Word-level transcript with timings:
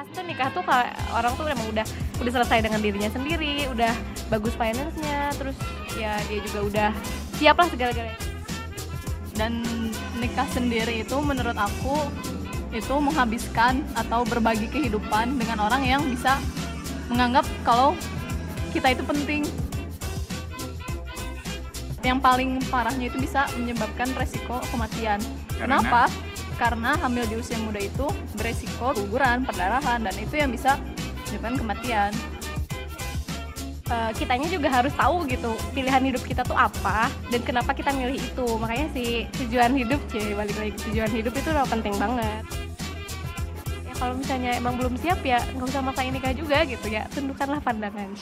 pas 0.00 0.08
tuh 0.16 0.24
nikah 0.24 0.48
tuh 0.56 0.64
kalau 0.64 0.88
orang 1.12 1.32
tuh 1.36 1.44
emang 1.44 1.68
udah 1.76 1.84
udah 2.24 2.32
selesai 2.40 2.64
dengan 2.64 2.80
dirinya 2.80 3.12
sendiri 3.12 3.68
udah 3.68 3.92
bagus 4.32 4.56
finance-nya 4.56 5.28
terus 5.36 5.52
ya 5.92 6.16
dia 6.24 6.40
juga 6.40 6.58
udah 6.64 6.88
siap 7.36 7.60
lah 7.60 7.68
segala-galanya. 7.68 8.16
Dan 9.36 9.60
nikah 10.16 10.48
sendiri 10.56 11.04
itu 11.04 11.16
menurut 11.20 11.52
aku 11.52 12.08
itu 12.72 12.94
menghabiskan 12.96 13.84
atau 13.92 14.24
berbagi 14.24 14.72
kehidupan 14.72 15.36
dengan 15.36 15.68
orang 15.68 15.84
yang 15.84 16.00
bisa 16.08 16.40
menganggap 17.12 17.44
kalau 17.60 17.92
kita 18.72 18.96
itu 18.96 19.04
penting. 19.04 19.44
Yang 22.00 22.24
paling 22.24 22.56
parahnya 22.72 23.12
itu 23.12 23.20
bisa 23.20 23.44
menyebabkan 23.52 24.08
resiko 24.16 24.64
kematian. 24.72 25.20
Karena? 25.60 25.84
kenapa 25.84 26.08
karena 26.60 26.92
hamil 27.00 27.24
di 27.24 27.40
usia 27.40 27.56
muda 27.64 27.80
itu 27.80 28.04
beresiko 28.36 28.92
guguran 28.92 29.48
perdarahan 29.48 30.04
dan 30.04 30.12
itu 30.20 30.36
yang 30.36 30.52
bisa 30.52 30.76
menyebabkan 31.32 31.56
kematian. 31.56 32.12
Eh, 33.90 34.10
kitanya 34.14 34.46
juga 34.46 34.68
harus 34.70 34.94
tahu 34.94 35.26
gitu 35.26 35.50
pilihan 35.74 35.98
hidup 36.04 36.22
kita 36.22 36.46
tuh 36.46 36.54
apa 36.54 37.08
dan 37.32 37.40
kenapa 37.40 37.72
kita 37.72 37.90
milih 37.96 38.20
itu. 38.20 38.46
Makanya 38.60 38.86
sih 38.92 39.24
tujuan 39.40 39.72
hidup 39.72 39.98
sih 40.12 40.36
balik 40.36 40.54
lagi 40.60 40.72
tujuan 40.84 41.10
hidup 41.10 41.32
itu 41.32 41.48
udah 41.48 41.64
penting 41.64 41.96
banget. 41.96 42.44
Ya 43.88 43.94
kalau 43.96 44.14
misalnya 44.20 44.52
emang 44.60 44.76
belum 44.76 44.94
siap 45.00 45.24
ya 45.24 45.40
nggak 45.56 45.64
usah 45.72 45.80
maksain 45.80 46.12
nikah 46.12 46.36
juga 46.36 46.62
gitu 46.68 46.86
ya 46.86 47.08
tundukkanlah 47.10 47.58
pandangan 47.64 48.12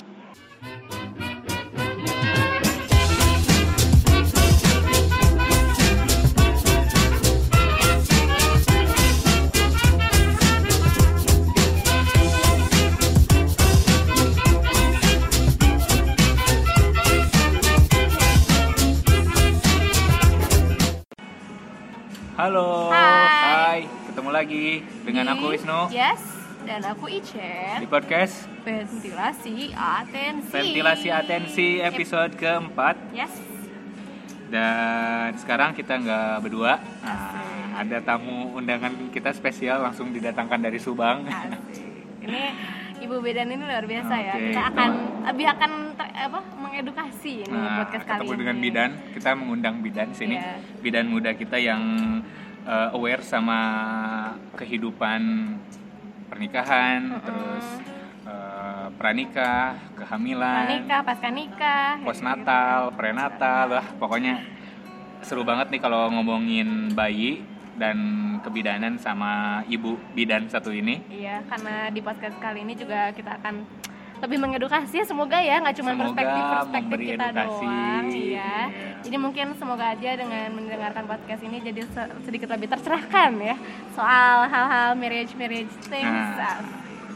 Halo, 22.49 22.89
Hai. 22.89 23.85
ketemu 24.09 24.31
lagi 24.33 24.81
dengan 25.05 25.29
Di- 25.29 25.33
aku 25.37 25.53
Wisnu. 25.53 25.93
Yes 25.93 26.17
dan 26.65 26.81
aku 26.81 27.05
Ichen. 27.13 27.77
Di 27.77 27.85
podcast 27.85 28.49
ventilasi 28.65 29.77
atensi. 29.77 30.49
Ventilasi 30.49 31.09
Atensi 31.13 31.69
episode 31.77 32.33
keempat. 32.41 32.97
Yes. 33.13 33.37
Dan 34.49 35.37
sekarang 35.37 35.77
kita 35.77 36.01
nggak 36.01 36.41
berdua, 36.41 36.81
Nah, 37.05 37.85
ada 37.85 38.01
tamu 38.01 38.57
undangan 38.57 38.97
kita 39.13 39.29
spesial 39.37 39.85
langsung 39.85 40.09
didatangkan 40.09 40.65
dari 40.65 40.81
Subang. 40.81 41.29
Asik. 41.29 41.85
ini 42.25 42.57
Ibu 43.05 43.21
Bedan 43.21 43.53
ini 43.53 43.61
luar 43.61 43.85
biasa 43.85 44.15
ya. 44.17 44.33
Oke, 44.33 44.57
Kita 44.57 44.63
akan 44.73 44.91
lebih 45.29 45.47
akan 45.53 45.71
ter- 46.01 46.17
apa 46.17 46.41
mengedukasi 46.69 47.33
ini 47.49 47.51
Nah, 47.51 47.83
podcast 47.83 48.05
kali 48.05 48.19
ketemu 48.21 48.31
ini. 48.31 48.41
dengan 48.45 48.57
Bidan, 48.61 48.91
kita 49.17 49.31
mengundang 49.35 49.77
Bidan 49.81 50.09
sini. 50.13 50.37
Iya. 50.37 50.55
Bidan 50.85 51.07
muda 51.09 51.31
kita 51.33 51.57
yang 51.57 51.83
uh, 52.69 52.89
aware 52.93 53.25
sama 53.25 53.61
kehidupan 54.55 55.21
pernikahan, 56.29 57.01
Mm-mm. 57.09 57.25
terus 57.25 57.67
uh, 58.29 58.87
pranikah, 59.01 59.81
kehamilan, 59.97 60.67
Pranikah, 60.69 61.01
pasca 61.01 61.29
nikah, 61.33 61.89
postnatal, 62.05 62.93
prenatal, 62.93 63.81
lah 63.81 63.87
pokoknya 63.97 64.45
seru 65.25 65.43
banget 65.43 65.73
nih 65.73 65.81
kalau 65.83 66.13
ngomongin 66.13 66.93
bayi 66.95 67.43
dan 67.79 67.97
kebidanan 68.43 68.99
sama 68.99 69.63
ibu 69.67 69.99
bidan 70.15 70.47
satu 70.51 70.71
ini. 70.71 71.03
Iya, 71.11 71.43
karena 71.47 71.91
di 71.91 72.01
podcast 72.03 72.37
kali 72.39 72.63
ini 72.63 72.75
juga 72.75 73.11
kita 73.15 73.39
akan 73.39 73.67
lebih 74.19 74.39
mengedukasi 74.39 75.03
semoga 75.03 75.39
ya 75.39 75.59
nggak 75.59 75.77
cuma 75.77 75.95
perspektif 75.95 76.43
perspektif 76.43 76.99
kita 77.01 77.25
edukasi. 77.25 77.65
doang 77.65 78.05
iya 78.09 78.27
Iya. 78.69 79.01
jadi 79.01 79.17
mungkin 79.17 79.47
semoga 79.55 79.85
aja 79.89 80.11
dengan 80.15 80.49
mendengarkan 80.53 81.05
podcast 81.05 81.41
ini 81.41 81.59
jadi 81.61 81.81
se- 81.85 82.13
sedikit 82.23 82.49
lebih 82.49 82.67
tercerahkan 82.69 83.31
ya 83.37 83.57
soal 83.93 84.45
hal-hal 84.45 84.95
marriage 84.95 85.33
marriage 85.35 85.71
things 85.85 86.07
Nah, 86.35 86.59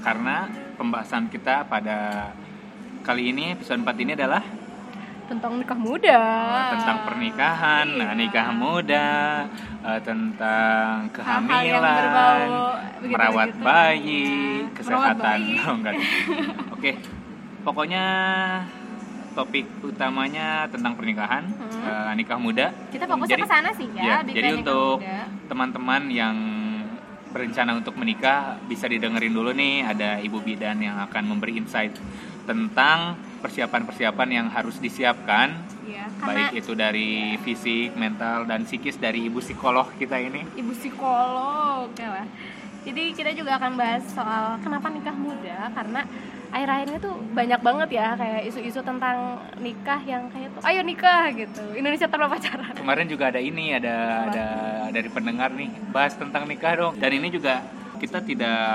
karena 0.00 0.36
pembahasan 0.74 1.26
kita 1.26 1.62
pada 1.64 2.30
kali 3.00 3.30
ini 3.30 3.52
episode 3.52 3.78
4 3.78 3.98
ini 3.98 4.12
adalah 4.12 4.42
tentang 5.24 5.52
nikah 5.56 5.74
muda 5.74 6.20
uh, 6.20 6.70
tentang 6.72 6.98
pernikahan, 7.04 7.86
Iya. 7.88 7.98
nah, 7.98 8.10
nikah 8.12 8.48
muda, 8.50 9.08
uh, 9.80 10.00
tentang 10.00 11.08
kehamilan, 11.10 11.80
berbau 11.80 12.52
merawat 13.02 13.50
bayi, 13.56 14.26
Iya, 14.62 14.74
kesehatan. 14.74 15.18
bayi. 15.18 15.52
Oh, 15.64 15.74
enggak. 15.74 15.94
Oke. 16.74 16.90
Pokoknya 17.62 18.04
topik 19.32 19.64
utamanya 19.80 20.68
tentang 20.68 20.92
pernikahan, 20.92 21.46
Hmm. 21.48 21.82
uh, 21.82 22.12
nikah 22.12 22.36
muda. 22.36 22.68
kita 22.92 23.06
fokusnya 23.06 23.38
ke 23.38 23.48
sana 23.48 23.70
sih 23.72 23.88
ya, 23.92 24.02
Ya, 24.02 24.16
di 24.20 24.36
jadi 24.36 24.60
untuk 24.60 25.00
teman-teman 25.46 26.02
yang 26.08 26.36
berencana 27.32 27.72
untuk 27.72 27.96
menikah 27.96 28.60
bisa 28.68 28.84
didengerin 28.84 29.32
dulu 29.32 29.56
nih 29.56 29.88
ada 29.88 30.20
Ibu 30.20 30.44
Bidan 30.44 30.84
yang 30.84 31.00
akan 31.00 31.32
memberi 31.32 31.56
insight 31.56 31.96
tentang 32.44 33.16
persiapan-persiapan 33.42 34.28
yang 34.30 34.46
harus 34.48 34.78
disiapkan 34.78 35.58
Iya, 35.82 36.06
karena 36.22 36.46
baik 36.46 36.62
itu 36.62 36.72
dari 36.78 37.34
fisik, 37.42 37.98
mental 37.98 38.46
dan 38.46 38.62
psikis 38.62 38.96
dari 38.96 39.26
ibu 39.26 39.42
psikolog 39.42 39.90
kita 39.98 40.14
ini. 40.22 40.46
ibu 40.54 40.70
psikolog 40.72 41.90
ya 41.98 42.22
lah. 42.22 42.26
Jadi 42.82 43.14
kita 43.14 43.30
juga 43.34 43.58
akan 43.58 43.78
bahas 43.78 44.02
soal 44.10 44.58
kenapa 44.58 44.90
nikah 44.90 45.14
muda 45.14 45.70
karena 45.70 46.02
akhir-akhir 46.52 46.86
ini 46.90 46.98
tuh 46.98 47.14
banyak 47.32 47.60
banget 47.62 47.88
ya 47.94 48.06
kayak 48.18 48.42
isu-isu 48.44 48.82
tentang 48.84 49.38
nikah 49.62 50.02
yang 50.04 50.26
kayak 50.28 50.52
tuh 50.52 50.60
ayo 50.66 50.82
nikah 50.84 51.30
gitu 51.32 51.62
Indonesia 51.78 52.10
tanpa 52.10 52.26
pacaran. 52.28 52.74
Kemarin 52.74 53.06
juga 53.06 53.30
ada 53.30 53.40
ini 53.40 53.72
ada 53.72 54.28
ada 54.28 54.46
dari 54.90 55.08
pendengar 55.08 55.54
nih 55.54 55.70
bahas 55.94 56.12
tentang 56.18 56.44
nikah 56.44 56.74
dong. 56.74 56.94
Dan 56.98 57.10
ini 57.22 57.30
juga 57.30 57.62
kita 58.02 58.18
tidak 58.20 58.66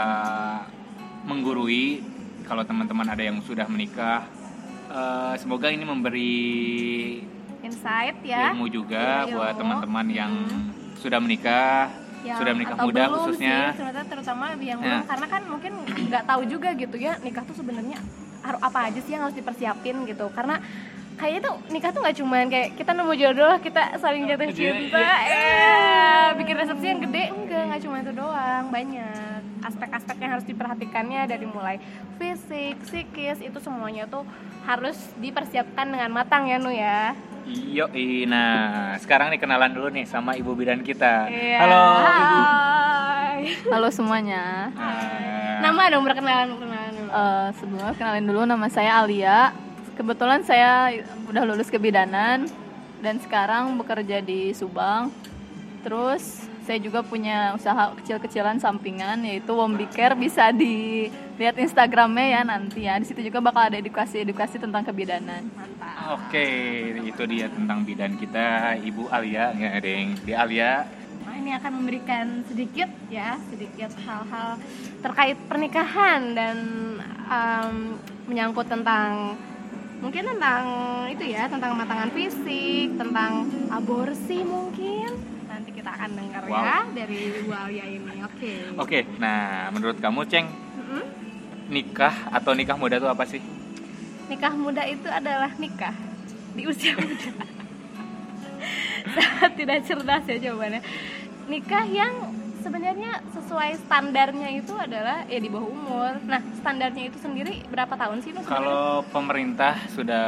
menggurui 1.28 2.00
kalau 2.48 2.64
teman-teman 2.64 3.08
ada 3.12 3.24
yang 3.24 3.44
sudah 3.44 3.68
menikah. 3.68 4.24
Eh, 4.88 5.34
semoga 5.38 5.68
ini 5.68 5.84
memberi 5.84 6.40
Insight 7.60 8.24
ya. 8.24 8.52
ilmu 8.52 8.66
juga 8.68 9.24
Iya, 9.24 9.34
buat 9.34 9.52
ilmu. 9.52 9.60
teman-teman 9.60 10.06
yang 10.08 10.32
Hmm. 10.32 10.72
sudah 10.96 11.20
menikah, 11.20 11.92
Yang- 12.24 12.40
sudah 12.40 12.52
menikah 12.54 12.74
atau 12.74 12.86
muda 12.86 13.04
belum 13.04 13.18
khususnya. 13.20 13.58
sih, 13.68 13.78
ternyata 13.78 14.02
terutama 14.06 14.46
yang 14.56 14.80
Ya. 14.80 14.88
belum 14.96 15.02
karena 15.06 15.26
kan 15.28 15.42
mungkin 15.46 15.74
nggak 16.08 16.24
tahu 16.24 16.42
juga 16.46 16.70
gitu 16.74 16.96
ya 16.98 17.20
nikah 17.20 17.44
tuh 17.44 17.54
sebenarnya 17.54 18.00
harus 18.40 18.62
apa 18.62 18.80
aja 18.88 19.00
sih 19.02 19.12
yang 19.12 19.24
harus 19.24 19.36
dipersiapin 19.36 19.96
gitu 20.06 20.32
karena 20.32 20.56
kayaknya 21.14 21.42
tuh 21.44 21.56
nikah 21.68 21.90
tuh 21.90 22.00
nggak 22.00 22.16
cuman 22.16 22.46
kayak 22.48 22.68
kita 22.74 22.92
nemu 22.94 23.14
jodoh 23.18 23.54
kita 23.60 23.82
saling 23.98 24.24
jatuh 24.24 24.46
Iya, 24.46 24.56
cinta 24.56 24.98
iya. 24.98 25.16
eh 25.28 26.28
bikin 26.38 26.56
resepsi 26.56 26.86
yang 26.88 27.02
gede 27.02 27.24
enggak 27.28 27.64
nggak 27.66 27.82
cuma 27.82 27.96
itu 28.00 28.12
doang 28.14 28.66
banyak 28.70 29.27
aspek-aspek 29.64 30.18
yang 30.22 30.32
harus 30.38 30.48
diperhatikannya 30.48 31.22
dari 31.30 31.46
mulai 31.50 31.78
fisik 32.22 32.82
psikis 32.86 33.42
itu 33.42 33.58
semuanya 33.62 34.06
tuh 34.06 34.26
harus 34.66 34.98
dipersiapkan 35.18 35.88
dengan 35.88 36.12
matang 36.12 36.50
ya 36.50 36.58
nu 36.60 36.72
ya 36.74 37.16
Iyo, 37.48 37.88
nah 38.28 39.00
sekarang 39.00 39.32
nih 39.32 39.40
kenalan 39.40 39.72
dulu 39.72 39.88
nih 39.88 40.04
sama 40.04 40.36
ibu 40.36 40.52
bidan 40.52 40.84
kita. 40.84 41.32
Iya. 41.32 41.64
Halo 41.64 41.80
ibu. 42.04 42.40
Hai. 42.44 43.42
halo 43.72 43.88
semuanya 43.88 44.68
Nah, 44.76 45.64
nama 45.64 45.88
dong 45.88 46.04
perkenalan 46.04 46.60
perkenalan 46.60 46.92
dulu 46.92 47.08
Eh, 47.08 47.50
sebelumnya 47.56 47.94
kenalin 47.96 48.26
dulu 48.28 48.42
nama 48.44 48.68
saya 48.68 49.00
Alia. 49.00 49.56
Kebetulan 49.96 50.44
saya 50.44 50.92
udah 51.32 51.44
lulus 51.48 51.72
kebidanan 51.72 52.46
dan 53.00 53.16
sekarang 53.24 53.80
bekerja 53.80 54.20
di 54.20 54.52
Subang. 54.52 55.10
Terus 55.82 56.46
saya 56.68 56.84
juga 56.84 57.00
punya 57.00 57.56
usaha 57.56 57.96
kecil-kecilan 57.96 58.60
sampingan 58.60 59.24
yaitu 59.24 59.56
Wombi 59.56 59.88
Care 59.88 60.20
bisa 60.20 60.52
dilihat 60.52 61.56
Instagramnya 61.56 62.28
ya 62.28 62.42
nanti 62.44 62.84
ya. 62.84 63.00
Di 63.00 63.08
situ 63.08 63.24
juga 63.24 63.40
bakal 63.40 63.72
ada 63.72 63.80
edukasi-edukasi 63.80 64.60
tentang 64.60 64.84
kebidanan. 64.84 65.48
mantap 65.56 66.20
Oke, 66.20 66.44
itu 67.08 67.24
dia 67.24 67.48
tentang 67.48 67.88
bidan 67.88 68.20
kita, 68.20 68.76
Ibu 68.84 69.08
Alia, 69.08 69.56
ya, 69.56 69.80
Deng. 69.80 70.20
Di 70.28 70.36
Alia, 70.36 70.84
Nah, 71.28 71.36
ini 71.36 71.52
akan 71.60 71.72
memberikan 71.84 72.40
sedikit 72.48 72.88
ya, 73.12 73.36
sedikit 73.52 73.92
hal-hal 74.08 74.56
terkait 75.04 75.36
pernikahan 75.52 76.32
dan 76.32 76.56
em, 77.28 78.00
menyangkut 78.32 78.72
tentang 78.72 79.36
mungkin 80.00 80.24
tentang 80.24 80.64
itu 81.12 81.28
ya, 81.28 81.52
tentang 81.52 81.76
kematangan 81.76 82.16
fisik, 82.16 82.96
tentang 82.96 83.44
aborsi 83.68 84.40
mungkin. 84.48 85.37
Kita 85.88 86.04
akan 86.04 86.20
dengar 86.20 86.44
ya 86.44 86.52
Wow. 86.52 86.84
dari 86.92 87.18
Ibu 87.32 87.48
Alia 87.48 87.86
ini. 87.88 88.16
Oke. 88.20 88.52
Oke, 88.76 89.00
nah 89.24 89.72
menurut 89.72 89.96
kamu 89.96 90.28
Ceng, 90.28 90.52
Mm-mm. 90.52 91.04
nikah 91.72 92.28
atau 92.28 92.52
nikah 92.52 92.76
muda 92.76 93.00
itu 93.00 93.08
apa 93.08 93.24
sih? 93.24 93.40
Nikah 94.28 94.52
muda 94.52 94.84
itu 94.84 95.08
adalah 95.08 95.48
nikah 95.56 95.96
di 96.60 96.68
usia 96.68 96.92
muda. 96.92 97.32
Sangat 99.16 99.52
tidak 99.56 99.80
cerdas 99.88 100.28
ya 100.28 100.52
jawabannya. 100.52 100.84
Nikah 101.48 101.86
yang 101.88 102.36
sebenarnya 102.60 103.24
sesuai 103.32 103.80
standarnya 103.88 104.60
itu 104.60 104.76
adalah 104.76 105.24
ya 105.24 105.40
di 105.40 105.48
bawah 105.48 105.72
umur. 105.72 106.20
Nah, 106.28 106.44
standarnya 106.60 107.08
itu 107.08 107.16
sendiri 107.16 107.64
berapa 107.72 107.96
tahun 107.96 108.20
sih? 108.20 108.36
Kalau 108.44 109.08
pemerintah 109.08 109.88
sudah 109.88 110.28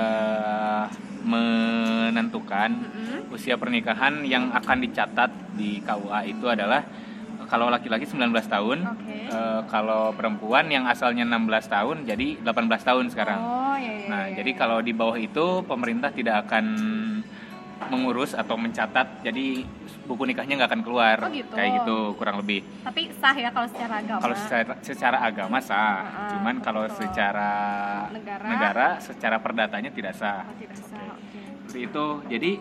menentukan 1.24 2.70
Mm-mm. 2.74 3.34
usia 3.34 3.56
pernikahan 3.56 4.24
yang 4.26 4.50
akan 4.52 4.78
dicatat 4.84 5.30
di 5.56 5.80
KUA 5.84 6.20
itu 6.28 6.46
adalah 6.48 6.84
kalau 7.50 7.66
laki-laki 7.74 8.06
19 8.06 8.30
tahun, 8.46 8.78
Oke. 8.86 9.26
eh, 9.26 9.62
kalau 9.74 10.14
perempuan 10.14 10.70
yang 10.70 10.86
asalnya 10.86 11.26
16 11.26 11.66
tahun 11.66 11.98
jadi 12.06 12.38
18 12.46 12.86
tahun 12.86 13.10
sekarang. 13.10 13.42
Oh, 13.42 13.74
iya, 13.74 14.06
iya, 14.06 14.08
Nah, 14.10 14.24
iya, 14.30 14.38
jadi 14.38 14.52
iya. 14.54 14.60
kalau 14.62 14.78
di 14.86 14.94
bawah 14.94 15.18
itu 15.18 15.66
pemerintah 15.66 16.14
tidak 16.14 16.46
akan 16.46 16.66
mengurus 17.88 18.36
atau 18.36 18.54
mencatat, 18.54 19.24
jadi 19.24 19.64
buku 20.04 20.24
nikahnya 20.26 20.60
nggak 20.60 20.70
akan 20.70 20.84
keluar, 20.84 21.18
Oh, 21.22 21.32
gitu. 21.32 21.54
kayak 21.54 21.80
gitu 21.80 21.98
kurang 22.14 22.36
lebih. 22.38 22.60
tapi 22.84 23.08
sah 23.16 23.32
ya 23.32 23.50
kalau 23.50 23.68
secara 23.68 23.94
agama. 23.98 24.20
Kalau 24.20 24.36
secara, 24.36 24.74
secara 24.82 25.18
agama 25.22 25.58
sah, 25.60 25.80
Ah, 26.04 26.30
cuman 26.30 26.56
kalau 26.60 26.84
betul. 26.84 26.98
secara 27.00 27.52
Negara. 28.12 29.00
secara 29.00 29.38
perdatanya 29.38 29.90
tidak 29.90 30.12
sah. 30.14 30.44
Oh, 30.44 30.56
tidak 30.58 30.78
sah. 30.78 31.16
Seperti 31.64 31.80
itu. 31.86 32.06
Jadi 32.28 32.52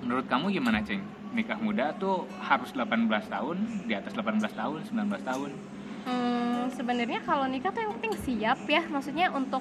menurut 0.00 0.26
kamu 0.26 0.52
gimana, 0.52 0.78
Ceng? 0.80 1.02
Nikah 1.28 1.58
muda 1.58 1.92
tuh 1.92 2.24
harus 2.40 2.72
18 2.72 3.28
tahun, 3.28 3.56
di 3.84 3.92
atas 3.92 4.12
18 4.12 4.48
tahun, 4.50 4.80
19 4.86 5.20
tahun. 5.20 5.50
Hmm, 6.04 6.70
sebenarnya 6.70 7.20
kalau 7.20 7.44
nikah 7.44 7.68
tuh 7.68 7.82
yang 7.82 7.92
penting 7.94 8.14
siap 8.18 8.62
ya, 8.64 8.80
maksudnya 8.86 9.28
untuk 9.28 9.60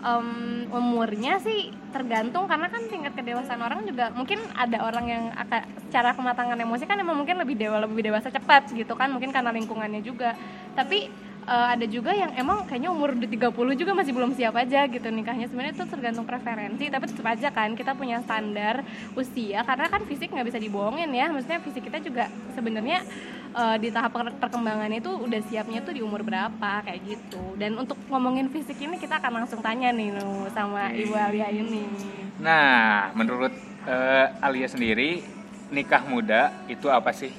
em, 0.00 0.28
umurnya 0.70 1.36
sih 1.38 1.72
tergantung 1.94 2.50
karena 2.50 2.66
kan 2.66 2.82
tingkat 2.90 3.14
kedewasaan 3.14 3.62
orang 3.62 3.86
juga 3.86 4.10
mungkin 4.10 4.42
ada 4.58 4.82
orang 4.82 5.06
yang 5.06 5.24
akan 5.38 5.62
secara 5.86 6.10
kematangan 6.10 6.58
emosi 6.58 6.90
kan 6.90 6.98
emang 6.98 7.14
mungkin 7.22 7.38
lebih 7.38 7.54
dewa 7.54 7.78
lebih 7.86 8.10
dewasa 8.10 8.34
cepat 8.34 8.74
gitu 8.74 8.98
kan 8.98 9.14
mungkin 9.14 9.30
karena 9.30 9.54
lingkungannya 9.54 10.02
juga. 10.02 10.34
Tapi 10.74 11.06
eh, 11.46 11.66
ada 11.78 11.86
juga 11.86 12.10
yang 12.10 12.34
emang 12.34 12.66
kayaknya 12.66 12.90
umur 12.90 13.14
udah 13.14 13.30
30 13.30 13.78
juga 13.78 13.92
masih 13.94 14.10
belum 14.10 14.34
siap 14.34 14.58
aja 14.58 14.90
gitu 14.90 15.06
nikahnya. 15.06 15.46
Sebenarnya 15.46 15.78
itu 15.78 15.86
tergantung 15.86 16.26
preferensi 16.26 16.90
tapi 16.90 17.04
tetap 17.06 17.26
aja 17.30 17.48
kan 17.54 17.78
kita 17.78 17.94
punya 17.94 18.18
standar 18.26 18.82
usia 19.14 19.62
karena 19.62 19.86
kan 19.86 20.02
fisik 20.02 20.34
nggak 20.34 20.50
bisa 20.50 20.58
dibohongin 20.58 21.14
ya. 21.14 21.30
Maksudnya 21.30 21.62
fisik 21.62 21.86
kita 21.86 22.02
juga 22.02 22.26
sebenarnya 22.58 23.06
eh, 23.54 23.76
di 23.78 23.88
tahap 23.88 24.10
per- 24.10 24.36
perkembangan 24.36 24.90
itu 24.90 25.10
udah 25.14 25.40
siapnya 25.46 25.80
tuh 25.80 25.94
di 25.94 26.02
umur 26.02 26.20
berapa 26.20 26.82
kayak 26.82 27.00
gitu 27.06 27.54
dan 27.54 27.78
untuk 27.78 27.96
ngomongin 28.10 28.50
fisik 28.50 28.76
ini 28.82 28.98
kita 28.98 29.22
akan 29.22 29.42
langsung 29.42 29.62
tanya 29.62 29.94
nih 29.94 30.10
Nu, 30.10 30.50
sama. 30.50 30.90
Ibu 30.90 31.14
Alia 31.14 31.48
ini 31.48 31.86
Nah, 32.34 33.14
menurut 33.14 33.54
eh, 33.86 34.26
Alia 34.42 34.66
sendiri, 34.66 35.22
nikah 35.70 36.02
muda 36.02 36.50
itu 36.66 36.90
apa 36.90 37.14
sih? 37.14 37.30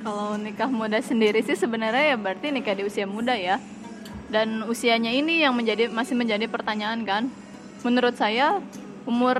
Kalau 0.00 0.38
nikah 0.38 0.70
muda 0.70 1.02
sendiri 1.02 1.42
sih 1.42 1.58
sebenarnya 1.58 2.14
ya 2.14 2.16
berarti 2.16 2.48
nikah 2.48 2.72
di 2.72 2.86
usia 2.86 3.04
muda 3.04 3.36
ya. 3.36 3.60
Dan 4.26 4.66
usianya 4.66 5.12
ini 5.12 5.44
yang 5.44 5.54
menjadi 5.54 5.92
masih 5.92 6.16
menjadi 6.18 6.48
pertanyaan 6.48 7.02
kan. 7.04 7.22
Menurut 7.84 8.16
saya 8.18 8.58
umur 9.06 9.38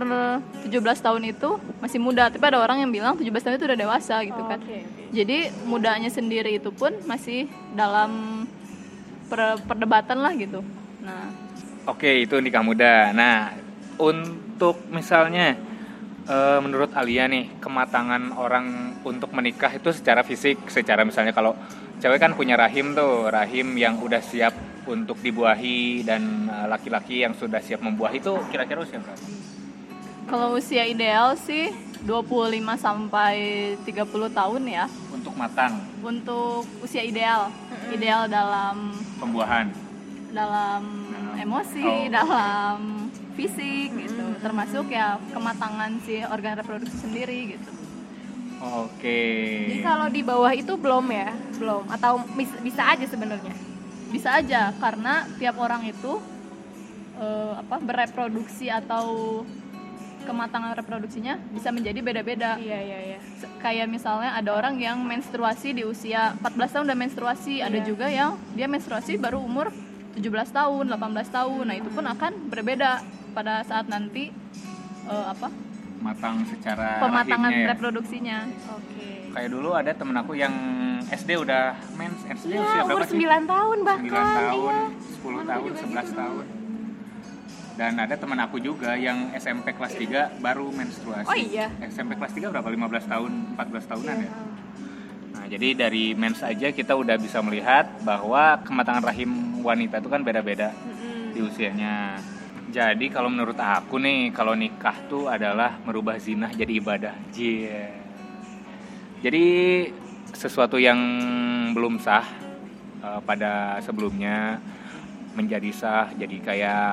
17 0.62 0.70
tahun 1.02 1.22
itu 1.34 1.58
masih 1.82 1.98
muda, 1.98 2.30
tapi 2.30 2.44
ada 2.46 2.62
orang 2.62 2.86
yang 2.86 2.90
bilang 2.94 3.14
17 3.18 3.42
tahun 3.42 3.56
itu 3.58 3.66
udah 3.66 3.78
dewasa 3.78 4.22
gitu 4.22 4.42
kan. 4.46 4.58
Oke, 4.62 4.78
oke. 4.86 4.95
Jadi 5.14 5.50
mudanya 5.66 6.10
sendiri 6.10 6.58
itu 6.58 6.70
pun 6.74 6.92
masih 7.06 7.46
dalam 7.74 8.44
per- 9.30 9.62
perdebatan 9.66 10.18
lah 10.22 10.32
gitu. 10.34 10.62
Nah, 11.02 11.46
Oke, 11.86 12.26
itu 12.26 12.34
nikah 12.42 12.66
muda. 12.66 13.14
Nah, 13.14 13.54
untuk 13.94 14.90
misalnya 14.90 15.54
eh, 16.26 16.58
menurut 16.58 16.90
Alia 16.98 17.30
nih, 17.30 17.62
kematangan 17.62 18.34
orang 18.34 18.98
untuk 19.06 19.30
menikah 19.30 19.70
itu 19.70 19.94
secara 19.94 20.26
fisik, 20.26 20.66
secara 20.66 21.06
misalnya 21.06 21.30
kalau 21.30 21.54
cewek 22.02 22.18
kan 22.18 22.34
punya 22.34 22.58
rahim 22.58 22.90
tuh, 22.90 23.30
rahim 23.30 23.78
yang 23.78 24.02
udah 24.02 24.18
siap 24.18 24.50
untuk 24.90 25.22
dibuahi 25.22 26.02
dan 26.02 26.50
eh, 26.50 26.66
laki-laki 26.66 27.22
yang 27.22 27.38
sudah 27.38 27.62
siap 27.62 27.78
membuahi 27.78 28.18
itu 28.18 28.34
kira-kira 28.50 28.82
usia 28.82 28.98
berapa? 28.98 29.22
Kalau 30.26 30.54
usia 30.54 30.84
ideal 30.84 31.34
sih 31.36 31.70
25 32.02 32.52
sampai 32.76 33.34
30 33.82 34.06
tahun 34.30 34.62
ya 34.64 34.84
Untuk 35.10 35.34
matang 35.34 35.80
untuk 36.00 36.62
usia 36.78 37.02
ideal. 37.02 37.50
Ideal 37.88 38.26
dalam 38.26 38.94
pembuahan. 39.16 39.70
dalam 40.28 40.82
emosi, 41.34 41.80
Oh. 41.80 42.12
dalam 42.12 42.78
fisik 43.32 43.88
gitu. 43.96 44.36
Termasuk 44.38 44.86
ya 44.86 45.16
kematangan 45.30 45.96
si 46.00 46.20
organ 46.22 46.54
reproduksi 46.56 46.92
sendiri 47.00 47.56
gitu. 47.56 47.70
Oke. 48.84 49.20
Jadi 49.66 49.80
kalau 49.80 50.06
di 50.06 50.20
bawah 50.20 50.52
itu 50.52 50.72
belum 50.74 51.06
ya, 51.08 51.30
belum 51.54 51.88
atau 51.88 52.20
mis- 52.32 52.60
bisa 52.60 52.84
aja 52.86 53.04
sebenarnya. 53.04 53.54
Bisa 54.08 54.28
aja 54.34 54.70
karena 54.76 55.24
tiap 55.36 55.56
orang 55.56 55.84
itu 55.84 56.20
eh, 57.16 57.52
apa 57.56 57.76
bereproduksi 57.78 58.68
atau 58.68 59.40
kematangan 60.22 60.72
reproduksinya 60.74 61.36
bisa 61.50 61.68
menjadi 61.68 62.00
beda-beda. 62.00 62.56
Iya 62.56 62.78
iya 62.78 62.98
iya. 63.06 63.18
Kayak 63.58 63.86
misalnya 63.88 64.32
ada 64.32 64.50
orang 64.50 64.76
yang 64.76 64.98
menstruasi 64.98 65.70
di 65.70 65.82
usia 65.82 66.32
14 66.38 66.56
tahun 66.72 66.84
udah 66.86 66.98
menstruasi, 66.98 67.54
ada 67.60 67.76
Iya. 67.76 67.84
juga 67.84 68.06
yang 68.06 68.30
dia 68.52 68.64
menstruasi 68.64 69.16
baru 69.16 69.38
umur 69.38 69.68
17 70.12 70.24
tahun, 70.50 70.84
18 70.88 70.96
tahun. 71.28 71.64
Nah, 71.66 71.76
itu 71.76 71.88
pun 71.88 72.02
akan 72.02 72.32
berbeda 72.48 73.04
pada 73.32 73.60
saat 73.62 73.84
nanti 73.84 74.32
eh, 75.04 75.26
apa? 75.28 75.52
Matang 75.96 76.44
secara 76.44 76.98
pematangan 76.98 77.46
rahimnya 77.46 77.62
ya. 77.62 77.68
reproduksinya. 77.72 78.38
Oke. 78.72 79.30
Kayak 79.30 79.50
dulu 79.50 79.70
ada 79.72 79.92
temen 79.92 80.14
aku 80.14 80.32
yang 80.34 80.52
SD 81.06 81.36
udah 81.36 81.76
mens, 81.94 82.18
SD 82.26 82.50
Iya, 82.50 82.60
usia 82.60 82.80
umur 82.82 82.98
berapa 82.98 83.06
sih? 83.06 83.18
9 83.20 83.44
tahun 83.46 83.76
9 83.76 83.86
bahkan. 83.86 84.24
tahun, 84.34 84.72
Iya. 84.74 84.80
10 85.06 85.36
Aku 85.36 85.46
tahun, 85.46 85.68
juga 85.68 85.78
11 85.78 86.02
gitu 86.02 86.16
tahun. 86.16 86.44
Dan 87.76 88.00
ada 88.00 88.16
teman 88.16 88.40
aku 88.40 88.56
juga 88.56 88.96
yang 88.96 89.36
SMP 89.36 89.76
kelas 89.76 89.92
3 89.92 90.40
baru 90.40 90.72
menstruasi. 90.72 91.28
Oh 91.28 91.36
iya? 91.36 91.68
SMP 91.84 92.16
kelas 92.16 92.32
3 92.32 92.48
berapa? 92.48 92.64
15 92.64 93.04
tahun, 93.04 93.32
14 93.52 93.84
tahunan 93.84 94.16
Iya. 94.16 94.24
ya? 94.24 94.32
Nah, 95.36 95.44
jadi 95.44 95.68
dari 95.76 96.16
mens 96.16 96.40
aja 96.40 96.72
kita 96.72 96.96
udah 96.96 97.20
bisa 97.20 97.44
melihat 97.44 97.84
bahwa 98.00 98.56
kematangan 98.64 99.04
rahim 99.04 99.60
wanita 99.60 100.00
itu 100.00 100.08
kan 100.08 100.24
beda-beda 100.24 100.72
Mm-mm. 100.72 101.36
di 101.36 101.40
usianya. 101.44 102.16
Jadi 102.72 103.12
kalau 103.12 103.28
menurut 103.28 103.60
aku 103.60 104.00
nih, 104.00 104.32
kalau 104.32 104.56
nikah 104.56 104.96
tuh 105.06 105.28
adalah 105.28 105.76
merubah 105.84 106.16
zina 106.16 106.48
jadi 106.48 106.80
ibadah. 106.80 107.14
Jie. 107.30 107.92
Jadi 109.20 109.44
sesuatu 110.32 110.80
yang 110.80 110.96
belum 111.76 112.00
sah 112.00 112.24
eh, 113.04 113.20
pada 113.20 113.76
sebelumnya 113.84 114.60
menjadi 115.36 115.70
sah, 115.70 116.08
jadi 116.16 116.36
kayak 116.40 116.84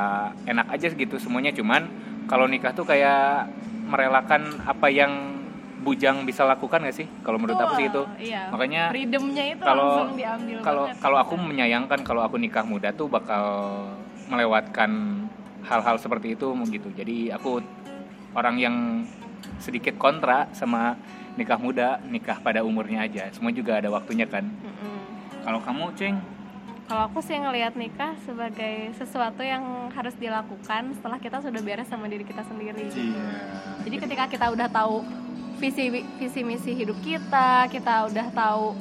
enak 0.45 0.67
aja 0.69 0.87
gitu 0.91 1.15
semuanya. 1.17 1.55
Cuman 1.55 1.87
kalau 2.27 2.45
nikah 2.45 2.75
tuh 2.75 2.83
kayak 2.83 3.49
merelakan 3.87 4.59
apa 4.67 4.87
yang 4.91 5.39
bujang 5.83 6.23
bisa 6.23 6.47
lakukan 6.47 6.83
gak 6.83 6.95
sih? 6.95 7.07
Kalau 7.23 7.39
menurut 7.39 7.59
aku 7.59 7.73
sih 7.79 7.87
itu. 7.87 8.03
Iya. 8.19 8.51
Makanya 8.51 8.91
freedomnya 8.91 9.43
itu 9.51 9.63
kalau 9.63 9.87
langsung 9.87 10.15
diambil 10.19 10.57
kalau 10.63 10.83
banget. 10.87 11.01
kalau 11.03 11.17
aku 11.19 11.33
menyayangkan 11.39 11.99
kalau 12.03 12.21
aku 12.23 12.35
nikah 12.39 12.63
muda 12.63 12.91
tuh 12.95 13.11
bakal 13.11 13.43
melewatkan 14.31 15.23
hal-hal 15.63 15.95
seperti 15.95 16.35
itu 16.35 16.51
gitu 16.69 16.89
jadi 16.91 17.35
aku 17.39 17.63
orang 18.35 18.55
yang 18.59 18.75
sedikit 19.59 19.95
kontra 19.95 20.51
sama 20.51 20.99
nikah 21.39 21.57
muda 21.57 21.99
nikah 22.07 22.37
pada 22.43 22.61
umurnya 22.61 23.07
aja 23.07 23.31
semua 23.31 23.49
juga 23.55 23.79
ada 23.79 23.89
waktunya 23.89 24.27
kan 24.27 24.43
Mm-mm. 24.43 24.97
kalau 25.47 25.59
kamu 25.63 25.83
ceng 25.95 26.15
Kalau 26.83 27.07
aku 27.07 27.23
sih 27.23 27.39
ngelihat 27.39 27.79
nikah 27.79 28.11
sebagai 28.27 28.91
sesuatu 28.99 29.39
yang 29.39 29.87
harus 29.95 30.13
dilakukan 30.19 30.91
setelah 30.99 31.15
kita 31.15 31.39
sudah 31.39 31.61
beres 31.63 31.87
sama 31.87 32.11
diri 32.11 32.27
kita 32.27 32.43
sendiri. 32.43 32.91
Jadi 33.87 33.95
ketika 34.03 34.27
kita 34.27 34.51
udah 34.51 34.67
tahu 34.67 34.99
visi 35.63 36.03
visi 36.19 36.41
misi 36.43 36.75
hidup 36.75 36.99
kita, 36.99 37.71
kita 37.71 38.11
udah 38.11 38.27
tahu 38.35 38.75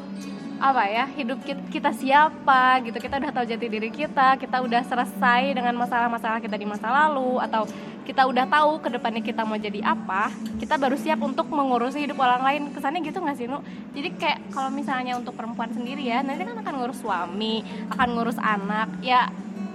apa 0.62 0.87
ya 0.87 1.11
hidup 1.19 1.42
kita, 1.75 1.90
siapa 1.90 2.78
gitu, 2.87 2.95
kita 3.02 3.19
udah 3.19 3.35
tahu 3.35 3.45
jati 3.50 3.66
diri 3.66 3.90
kita, 3.90 4.38
kita 4.38 4.62
udah 4.62 4.87
selesai 4.87 5.59
dengan 5.59 5.75
masalah-masalah 5.75 6.38
kita 6.38 6.54
di 6.54 6.62
masa 6.62 6.87
lalu 6.87 7.42
atau 7.42 7.66
kita 8.07 8.23
udah 8.31 8.47
tahu 8.47 8.78
ke 8.78 8.88
depannya 8.95 9.23
kita 9.26 9.42
mau 9.42 9.59
jadi 9.59 9.83
apa, 9.83 10.31
kita 10.62 10.78
baru 10.78 10.95
siap 10.95 11.19
untuk 11.19 11.50
mengurusi 11.50 12.07
hidup 12.07 12.23
orang 12.23 12.47
lain. 12.47 12.62
Kesannya 12.71 13.02
gitu 13.02 13.19
nggak 13.19 13.37
sih, 13.38 13.50
Nu? 13.50 13.59
Jadi 13.90 14.14
kayak 14.14 14.54
kalau 14.54 14.71
misalnya 14.71 15.19
untuk 15.19 15.35
perempuan 15.35 15.75
sendiri 15.75 16.07
ya, 16.07 16.23
nanti 16.23 16.47
kan 16.47 16.54
akan 16.54 16.75
ngurus 16.78 16.99
suami, 17.02 17.66
akan 17.90 18.09
ngurus 18.14 18.38
anak, 18.38 18.90
ya 19.02 19.31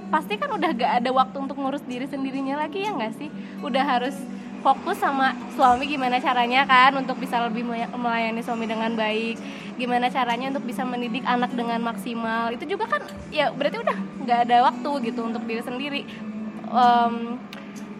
pasti 0.07 0.39
kan 0.39 0.47
udah 0.55 0.71
gak 0.71 1.03
ada 1.03 1.09
waktu 1.11 1.35
untuk 1.35 1.59
ngurus 1.59 1.83
diri 1.83 2.07
sendirinya 2.07 2.63
lagi 2.63 2.87
ya 2.87 2.95
nggak 2.95 3.13
sih? 3.19 3.27
Udah 3.59 3.83
harus 3.83 4.15
fokus 4.61 4.97
sama 4.99 5.33
suami 5.53 5.87
gimana 5.87 6.17
caranya 6.17 6.65
kan 6.65 6.91
untuk 6.97 7.17
bisa 7.21 7.39
lebih 7.45 7.63
melay- 7.65 7.89
melayani 7.93 8.41
suami 8.41 8.65
dengan 8.65 8.93
baik. 8.93 9.37
Gimana 9.77 10.09
caranya 10.09 10.49
untuk 10.51 10.65
bisa 10.65 10.81
mendidik 10.83 11.23
anak 11.23 11.53
dengan 11.53 11.79
maksimal. 11.81 12.49
Itu 12.53 12.65
juga 12.65 12.89
kan 12.89 13.01
ya 13.29 13.53
berarti 13.53 13.77
udah 13.81 13.97
nggak 14.25 14.39
ada 14.49 14.57
waktu 14.69 14.91
gitu 15.11 15.21
untuk 15.25 15.43
diri 15.45 15.61
sendiri. 15.61 16.01
Em, 16.67 17.15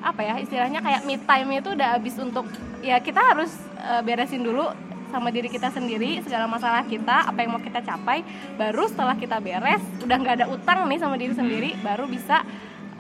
apa 0.01 0.21
ya 0.21 0.37
istilahnya 0.37 0.79
kayak 0.83 1.01
me 1.09 1.17
time 1.17 1.49
itu 1.57 1.73
udah 1.73 1.97
habis 1.97 2.15
untuk 2.21 2.45
ya 2.85 3.01
kita 3.01 3.19
harus 3.19 3.49
eh, 3.81 4.01
beresin 4.05 4.45
dulu 4.45 4.69
sama 5.07 5.31
diri 5.31 5.47
kita 5.47 5.71
sendiri 5.71 6.19
segala 6.19 6.51
masalah 6.51 6.83
kita 6.83 7.31
apa 7.31 7.39
yang 7.39 7.55
mau 7.55 7.63
kita 7.63 7.79
capai. 7.79 8.25
Baru 8.59 8.89
setelah 8.91 9.15
kita 9.15 9.39
beres 9.39 9.81
udah 10.03 10.17
nggak 10.19 10.35
ada 10.43 10.45
utang 10.51 10.83
nih 10.89 10.99
sama 10.99 11.15
diri 11.15 11.33
sendiri 11.33 11.69
baru 11.79 12.09
bisa 12.09 12.43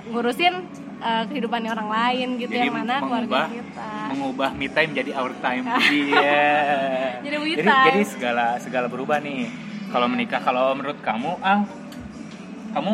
ngurusin 0.07 0.86
uh, 0.99 1.23
kehidupannya 1.25 1.69
orang 1.69 1.89
lain 1.89 2.27
gitu 2.37 2.51
Jadi 2.51 2.63
yang 2.63 2.75
mana 2.75 2.95
keluarga 2.97 3.23
mengubah- 3.23 3.49
kita 3.49 3.89
mengubah 4.07 4.49
me 4.53 4.67
time 4.67 4.91
jadi 4.93 5.11
our 5.13 5.33
time 5.37 5.65
iya 5.93 6.47
Jadi 7.19 7.35
we 7.37 7.49
jadi, 7.53 7.65
time. 7.65 7.87
jadi 7.87 8.01
segala 8.03 8.45
segala 8.57 8.87
berubah 8.87 9.17
nih 9.19 9.49
kalau 9.87 10.07
menikah 10.07 10.39
kalau 10.39 10.73
menurut 10.73 10.99
kamu 10.99 11.31
ah 11.39 11.63
kamu 12.69 12.93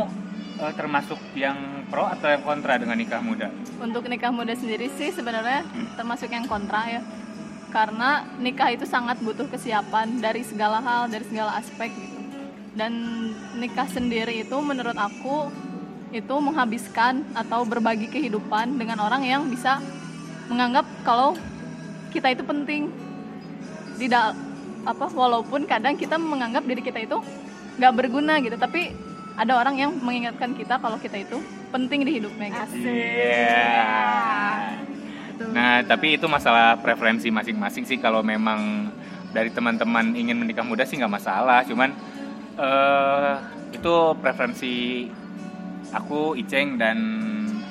eh, 0.60 0.74
termasuk 0.74 1.20
yang 1.34 1.58
pro 1.86 2.06
atau 2.06 2.28
yang 2.28 2.42
kontra 2.42 2.78
dengan 2.78 2.96
nikah 2.96 3.20
muda 3.20 3.50
Untuk 3.78 4.06
nikah 4.06 4.30
muda 4.30 4.54
sendiri 4.54 4.90
sih 4.92 5.10
sebenarnya 5.10 5.66
termasuk 5.94 6.28
yang 6.28 6.46
kontra 6.46 6.88
ya. 6.88 7.02
Karena 7.68 8.22
nikah 8.38 8.70
itu 8.70 8.86
sangat 8.86 9.18
butuh 9.20 9.46
kesiapan 9.46 10.18
dari 10.18 10.42
segala 10.42 10.78
hal, 10.80 11.10
dari 11.10 11.26
segala 11.26 11.58
aspek 11.58 11.90
gitu. 11.90 12.22
Dan 12.72 12.94
nikah 13.56 13.86
sendiri 13.88 14.40
itu 14.40 14.54
menurut 14.56 14.94
aku 14.94 15.50
itu 16.14 16.36
menghabiskan 16.38 17.26
atau 17.34 17.66
berbagi 17.66 18.08
kehidupan 18.08 18.78
dengan 18.78 19.02
orang 19.02 19.26
yang 19.26 19.50
bisa 19.50 19.82
menganggap 20.48 20.86
kalau 21.02 21.34
kita 22.14 22.32
itu 22.32 22.46
penting. 22.46 22.94
Tidak 23.98 24.26
apa 24.84 25.06
walaupun 25.10 25.66
kadang 25.66 25.98
kita 25.98 26.22
menganggap 26.22 26.64
diri 26.70 26.82
kita 26.86 27.02
itu 27.02 27.18
nggak 27.82 27.94
berguna 27.98 28.38
gitu, 28.46 28.54
tapi 28.56 28.94
ada 29.34 29.58
orang 29.58 29.76
yang 29.82 29.92
mengingatkan 29.98 30.54
kita 30.54 30.78
kalau 30.78 31.02
kita 31.02 31.26
itu 31.26 31.42
penting 31.74 32.06
di 32.06 32.22
hidupnya 32.22 32.54
gitu. 32.54 32.86
Iya. 32.86 33.74
Nah, 35.50 35.82
tapi 35.82 36.22
itu 36.22 36.30
masalah 36.30 36.78
preferensi 36.78 37.34
masing-masing 37.34 37.90
sih. 37.90 37.98
Kalau 37.98 38.22
memang 38.22 38.94
dari 39.34 39.50
teman-teman 39.50 40.14
ingin 40.14 40.38
menikah 40.38 40.62
muda 40.62 40.86
sih 40.86 41.02
nggak 41.02 41.10
masalah. 41.18 41.66
Cuman 41.66 41.90
eh 42.54 43.34
itu 43.74 43.94
preferensi 44.22 45.10
aku, 45.94 46.34
Iceng 46.36 46.76
dan 46.76 46.98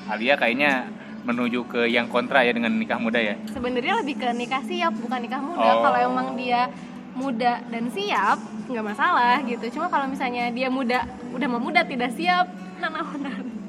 Alia 0.07 0.35
kayaknya 0.35 0.87
menuju 1.23 1.63
ke 1.65 1.87
yang 1.87 2.07
kontra 2.07 2.43
ya 2.43 2.51
dengan 2.51 2.75
nikah 2.75 2.99
muda 2.99 3.17
ya. 3.17 3.39
sebenarnya 3.49 4.03
lebih 4.03 4.19
ke 4.19 4.29
nikah 4.33 4.59
siap 4.63 4.91
bukan 4.97 5.23
nikah 5.23 5.39
muda 5.39 5.71
Oh. 5.71 5.81
kalau 5.81 5.99
emang 6.03 6.35
dia 6.35 6.67
muda 7.13 7.63
dan 7.63 7.87
siap 7.89 8.39
nggak 8.67 8.83
masalah 8.85 9.39
gitu 9.45 9.79
cuma 9.79 9.87
kalau 9.87 10.09
misalnya 10.09 10.51
dia 10.51 10.67
muda 10.67 11.07
udah 11.31 11.47
mau 11.47 11.63
muda 11.63 11.85
tidak 11.85 12.11
siap 12.13 12.51
nanaonan 12.79 13.63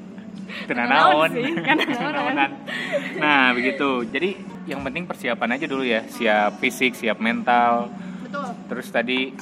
Tenanaon. 0.44 1.30
kan. 1.60 1.76
Tenanaonan. 1.76 2.50
Nah, 3.18 3.50
begitu. 3.50 4.06
Jadi 4.06 4.38
yang 4.64 4.80
penting 4.80 5.02
persiapan 5.02 5.56
aja 5.56 5.66
dulu 5.66 5.82
ya. 5.82 6.04
Siap 6.06 6.60
fisik, 6.60 6.94
siap 6.94 7.18
mental. 7.18 7.90
betul 8.22 8.48
Terus 8.70 8.86
tadi 8.86 9.34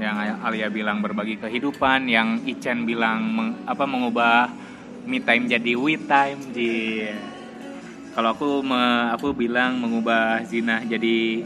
yang 0.00 0.16
Alia 0.40 0.72
bilang 0.72 1.04
berbagi 1.04 1.36
kehidupan, 1.36 2.08
yang 2.08 2.40
Ichen 2.48 2.88
bilang 2.88 3.20
meng- 3.30 3.56
apa 3.68 3.84
mengubah 3.84 4.48
me 5.04 5.20
time 5.20 5.44
jadi 5.46 5.76
we 5.76 6.00
time. 6.00 6.40
Jie. 6.56 7.12
Kalau 8.16 8.34
aku 8.34 8.64
me- 8.64 9.12
aku 9.14 9.36
bilang 9.36 9.78
mengubah 9.78 10.42
zina 10.48 10.82
jadi 10.82 11.44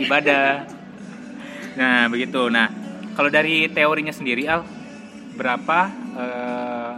ibadah. 0.00 0.66
Nah, 1.76 2.08
begitu. 2.08 2.48
Nah, 2.48 2.72
kalau 3.12 3.28
dari 3.28 3.68
teorinya 3.68 4.12
sendiri 4.12 4.48
Al, 4.48 4.64
berapa 5.36 5.78
eh, 6.16 6.92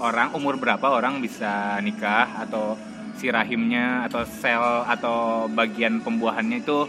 orang 0.00 0.32
umur 0.32 0.56
berapa 0.56 0.88
orang 0.88 1.20
bisa 1.20 1.76
nikah 1.84 2.40
atau 2.48 2.74
si 3.20 3.28
rahimnya 3.28 4.08
atau 4.08 4.24
sel 4.24 4.64
atau 4.88 5.44
bagian 5.52 6.00
pembuahannya 6.00 6.64
itu 6.64 6.88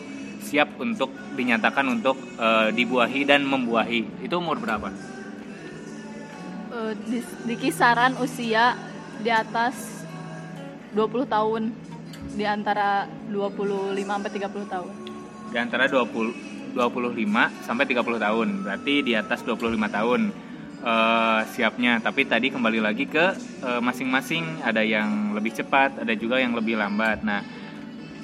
siap 0.51 0.75
untuk 0.83 1.15
dinyatakan 1.39 1.87
untuk 1.87 2.19
eh, 2.35 2.75
dibuahi 2.75 3.23
dan 3.23 3.47
membuahi. 3.47 4.19
Itu 4.19 4.43
umur 4.43 4.59
berapa? 4.59 4.91
Eh, 6.75 6.93
di, 7.07 7.23
di 7.47 7.55
kisaran 7.55 8.19
usia 8.19 8.75
di 9.23 9.31
atas 9.31 10.03
20 10.91 11.23
tahun 11.23 11.71
di 12.35 12.43
antara 12.43 13.07
25 13.31 13.95
sampai 13.95 14.31
30 14.35 14.67
tahun. 14.67 14.93
Di 15.51 15.57
antara 15.57 15.87
20 15.87 16.51
25 16.71 17.67
sampai 17.67 17.85
30 17.87 18.19
tahun. 18.19 18.47
Berarti 18.63 18.93
di 19.03 19.13
atas 19.15 19.43
25 19.43 19.75
tahun 19.87 20.21
eh, 20.83 21.41
siapnya. 21.51 21.99
Tapi 22.03 22.27
tadi 22.27 22.51
kembali 22.51 22.79
lagi 22.79 23.07
ke 23.07 23.35
eh, 23.63 23.81
masing-masing 23.83 24.63
ada 24.63 24.83
yang 24.83 25.35
lebih 25.35 25.55
cepat, 25.55 26.03
ada 26.03 26.13
juga 26.15 26.39
yang 26.39 26.55
lebih 26.55 26.79
lambat. 26.79 27.23
Nah, 27.23 27.43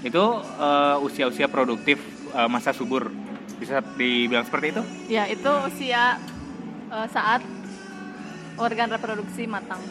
itu 0.04 0.26
eh, 0.60 0.98
usia-usia 1.04 1.52
produktif 1.52 2.17
eh, 2.38 2.50
masa 2.50 2.72
subur. 2.72 3.10
Bisa 3.58 3.82
dibilang 3.98 4.46
seperti 4.46 4.78
itu? 4.78 4.82
Ya, 5.10 5.26
itu 5.26 5.50
usia 5.66 6.22
eh, 6.94 7.08
saat 7.10 7.42
organ 8.62 8.94
reproduksi 8.94 9.50
matang. 9.50 9.82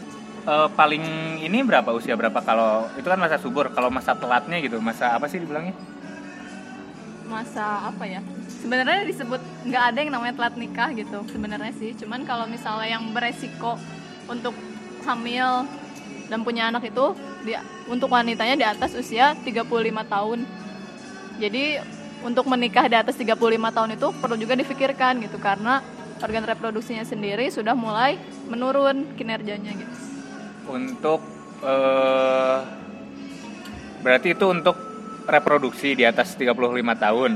Eh, 0.47 0.69
paling 0.79 1.03
ini 1.43 1.59
berapa 1.67 1.91
usia 1.91 2.15
berapa 2.15 2.39
kalau 2.47 2.87
itu 2.95 3.03
kan 3.03 3.19
masa 3.19 3.35
subur 3.35 3.75
kalau 3.75 3.91
masa 3.91 4.15
telatnya 4.15 4.63
gitu 4.63 4.79
masa 4.79 5.19
apa 5.19 5.27
sih 5.27 5.43
dibilangnya 5.43 5.75
Masa 7.27 7.91
apa 7.91 8.07
ya? 8.07 8.23
Sebenarnya 8.63 9.03
disebut 9.03 9.43
nggak 9.67 9.83
ada 9.91 9.99
yang 9.99 10.15
namanya 10.15 10.39
telat 10.39 10.55
nikah 10.55 10.95
gitu 10.95 11.27
sebenarnya 11.27 11.75
sih. 11.75 11.91
Cuman 11.99 12.23
kalau 12.23 12.47
misalnya 12.47 12.87
yang 12.87 13.11
beresiko 13.11 13.75
untuk 14.31 14.55
hamil 15.03 15.67
dan 16.31 16.47
punya 16.47 16.71
anak 16.71 16.87
itu 16.87 17.19
di, 17.43 17.59
untuk 17.91 18.15
wanitanya 18.15 18.55
di 18.55 18.63
atas 18.63 18.95
usia 18.95 19.35
35 19.43 19.67
tahun. 20.07 20.47
Jadi 21.43 21.83
untuk 22.25 22.49
menikah 22.49 22.89
di 22.89 22.97
atas 22.97 23.19
35 23.19 23.37
tahun 23.49 23.91
itu 23.97 24.09
perlu 24.17 24.37
juga 24.41 24.55
difikirkan 24.57 25.21
gitu 25.25 25.37
karena 25.37 25.85
organ 26.23 26.45
reproduksinya 26.49 27.05
sendiri 27.05 27.53
sudah 27.53 27.77
mulai 27.77 28.17
menurun 28.49 29.17
kinerjanya 29.19 29.73
gitu. 29.77 29.95
untuk 30.73 31.21
eh 31.61 32.59
berarti 34.01 34.33
itu 34.37 34.47
untuk 34.49 34.77
reproduksi 35.27 35.99
di 35.99 36.05
atas 36.07 36.39
35 36.39 36.55
tahun 36.97 37.33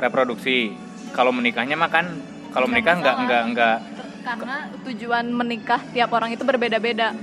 reproduksi 0.00 0.72
kalau 1.12 1.34
menikahnya 1.34 1.76
mah 1.76 1.90
kan 1.92 2.06
kalau 2.50 2.66
menikah 2.66 2.98
nggak 2.98 3.14
masalah. 3.14 3.26
nggak 3.28 3.42
nggak 3.54 3.78
karena 4.20 4.68
tujuan 4.84 5.26
menikah 5.32 5.80
tiap 5.92 6.12
orang 6.12 6.30
itu 6.32 6.44
berbeda-beda. 6.44 7.16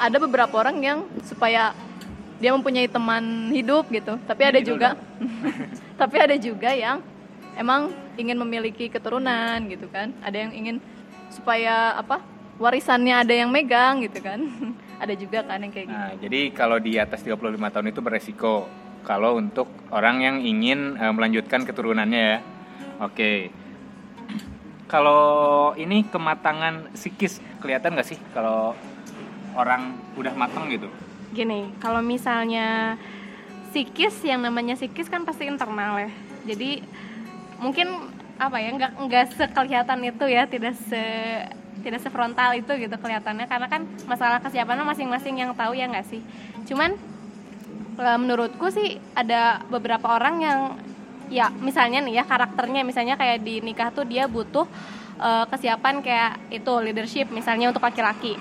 Ada 0.00 0.16
beberapa 0.16 0.54
orang 0.58 0.76
yang 0.80 0.98
supaya 1.22 1.76
dia 2.40 2.50
mempunyai 2.56 2.88
teman 2.88 3.52
hidup 3.52 3.86
gitu, 3.92 4.16
tapi 4.24 4.42
ada 4.48 4.60
juga 4.64 4.96
tapi 6.00 6.16
ada 6.16 6.36
juga 6.40 6.72
yang 6.72 7.04
emang 7.54 7.92
ingin 8.16 8.40
memiliki 8.40 8.88
keturunan 8.88 9.60
gitu 9.68 9.86
kan. 9.92 10.16
Ada 10.24 10.48
yang 10.48 10.52
ingin 10.56 10.76
supaya 11.30 11.94
apa? 12.00 12.20
warisannya 12.60 13.24
ada 13.24 13.32
yang 13.32 13.48
megang 13.48 14.04
gitu 14.04 14.20
kan. 14.20 14.36
ada 15.00 15.14
juga 15.16 15.40
kan 15.48 15.58
yang 15.64 15.72
kayak 15.72 15.86
gitu. 15.88 15.96
nah 15.96 16.12
jadi 16.20 16.40
kalau 16.52 16.76
di 16.76 17.00
atas 17.00 17.24
35 17.24 17.56
tahun 17.56 17.86
itu 17.88 18.00
beresiko 18.04 18.68
kalau 19.00 19.40
untuk 19.40 19.72
orang 19.88 20.20
yang 20.20 20.36
ingin 20.44 21.00
eh, 21.00 21.08
melanjutkan 21.08 21.64
keturunannya 21.64 22.20
ya 22.20 22.38
oke 23.00 23.30
kalau 24.84 25.72
ini 25.80 26.04
kematangan 26.04 26.92
psikis 26.92 27.40
kelihatan 27.64 27.96
nggak 27.96 28.08
sih 28.12 28.20
kalau 28.36 28.76
orang 29.56 29.96
udah 30.20 30.36
matang 30.36 30.68
gitu 30.68 30.92
gini 31.30 31.70
kalau 31.78 32.02
misalnya 32.02 32.98
psikis 33.70 34.18
yang 34.26 34.42
namanya 34.42 34.74
psikis 34.74 35.06
kan 35.06 35.22
pasti 35.22 35.46
internal 35.46 36.02
ya. 36.02 36.10
Jadi 36.50 36.82
mungkin 37.62 38.10
apa 38.40 38.56
ya 38.58 38.72
nggak 38.74 38.92
nggak 39.06 39.24
sekelihatan 39.36 40.00
itu 40.10 40.24
ya 40.26 40.48
tidak 40.50 40.74
se 40.74 41.02
tidak 41.80 42.00
sefrontal 42.02 42.50
itu 42.58 42.72
gitu 42.76 42.92
kelihatannya. 42.98 43.46
Karena 43.46 43.66
kan 43.70 43.86
masalah 44.10 44.42
kesiapannya 44.42 44.84
masing-masing 44.84 45.38
yang 45.38 45.54
tahu 45.54 45.72
ya 45.78 45.86
nggak 45.86 46.06
sih? 46.10 46.20
Cuman 46.66 46.98
e, 47.96 48.08
menurutku 48.18 48.68
sih 48.74 48.98
ada 49.14 49.62
beberapa 49.70 50.18
orang 50.18 50.34
yang 50.42 50.60
ya 51.30 51.46
misalnya 51.62 52.02
nih 52.02 52.20
ya 52.20 52.24
karakternya. 52.26 52.82
Misalnya 52.82 53.14
kayak 53.14 53.46
di 53.46 53.62
nikah 53.62 53.94
tuh 53.94 54.02
dia 54.02 54.26
butuh 54.26 54.66
e, 55.14 55.30
kesiapan 55.46 56.02
kayak 56.02 56.50
itu 56.50 56.72
leadership. 56.82 57.30
Misalnya 57.30 57.70
untuk 57.70 57.86
laki-laki 57.86 58.34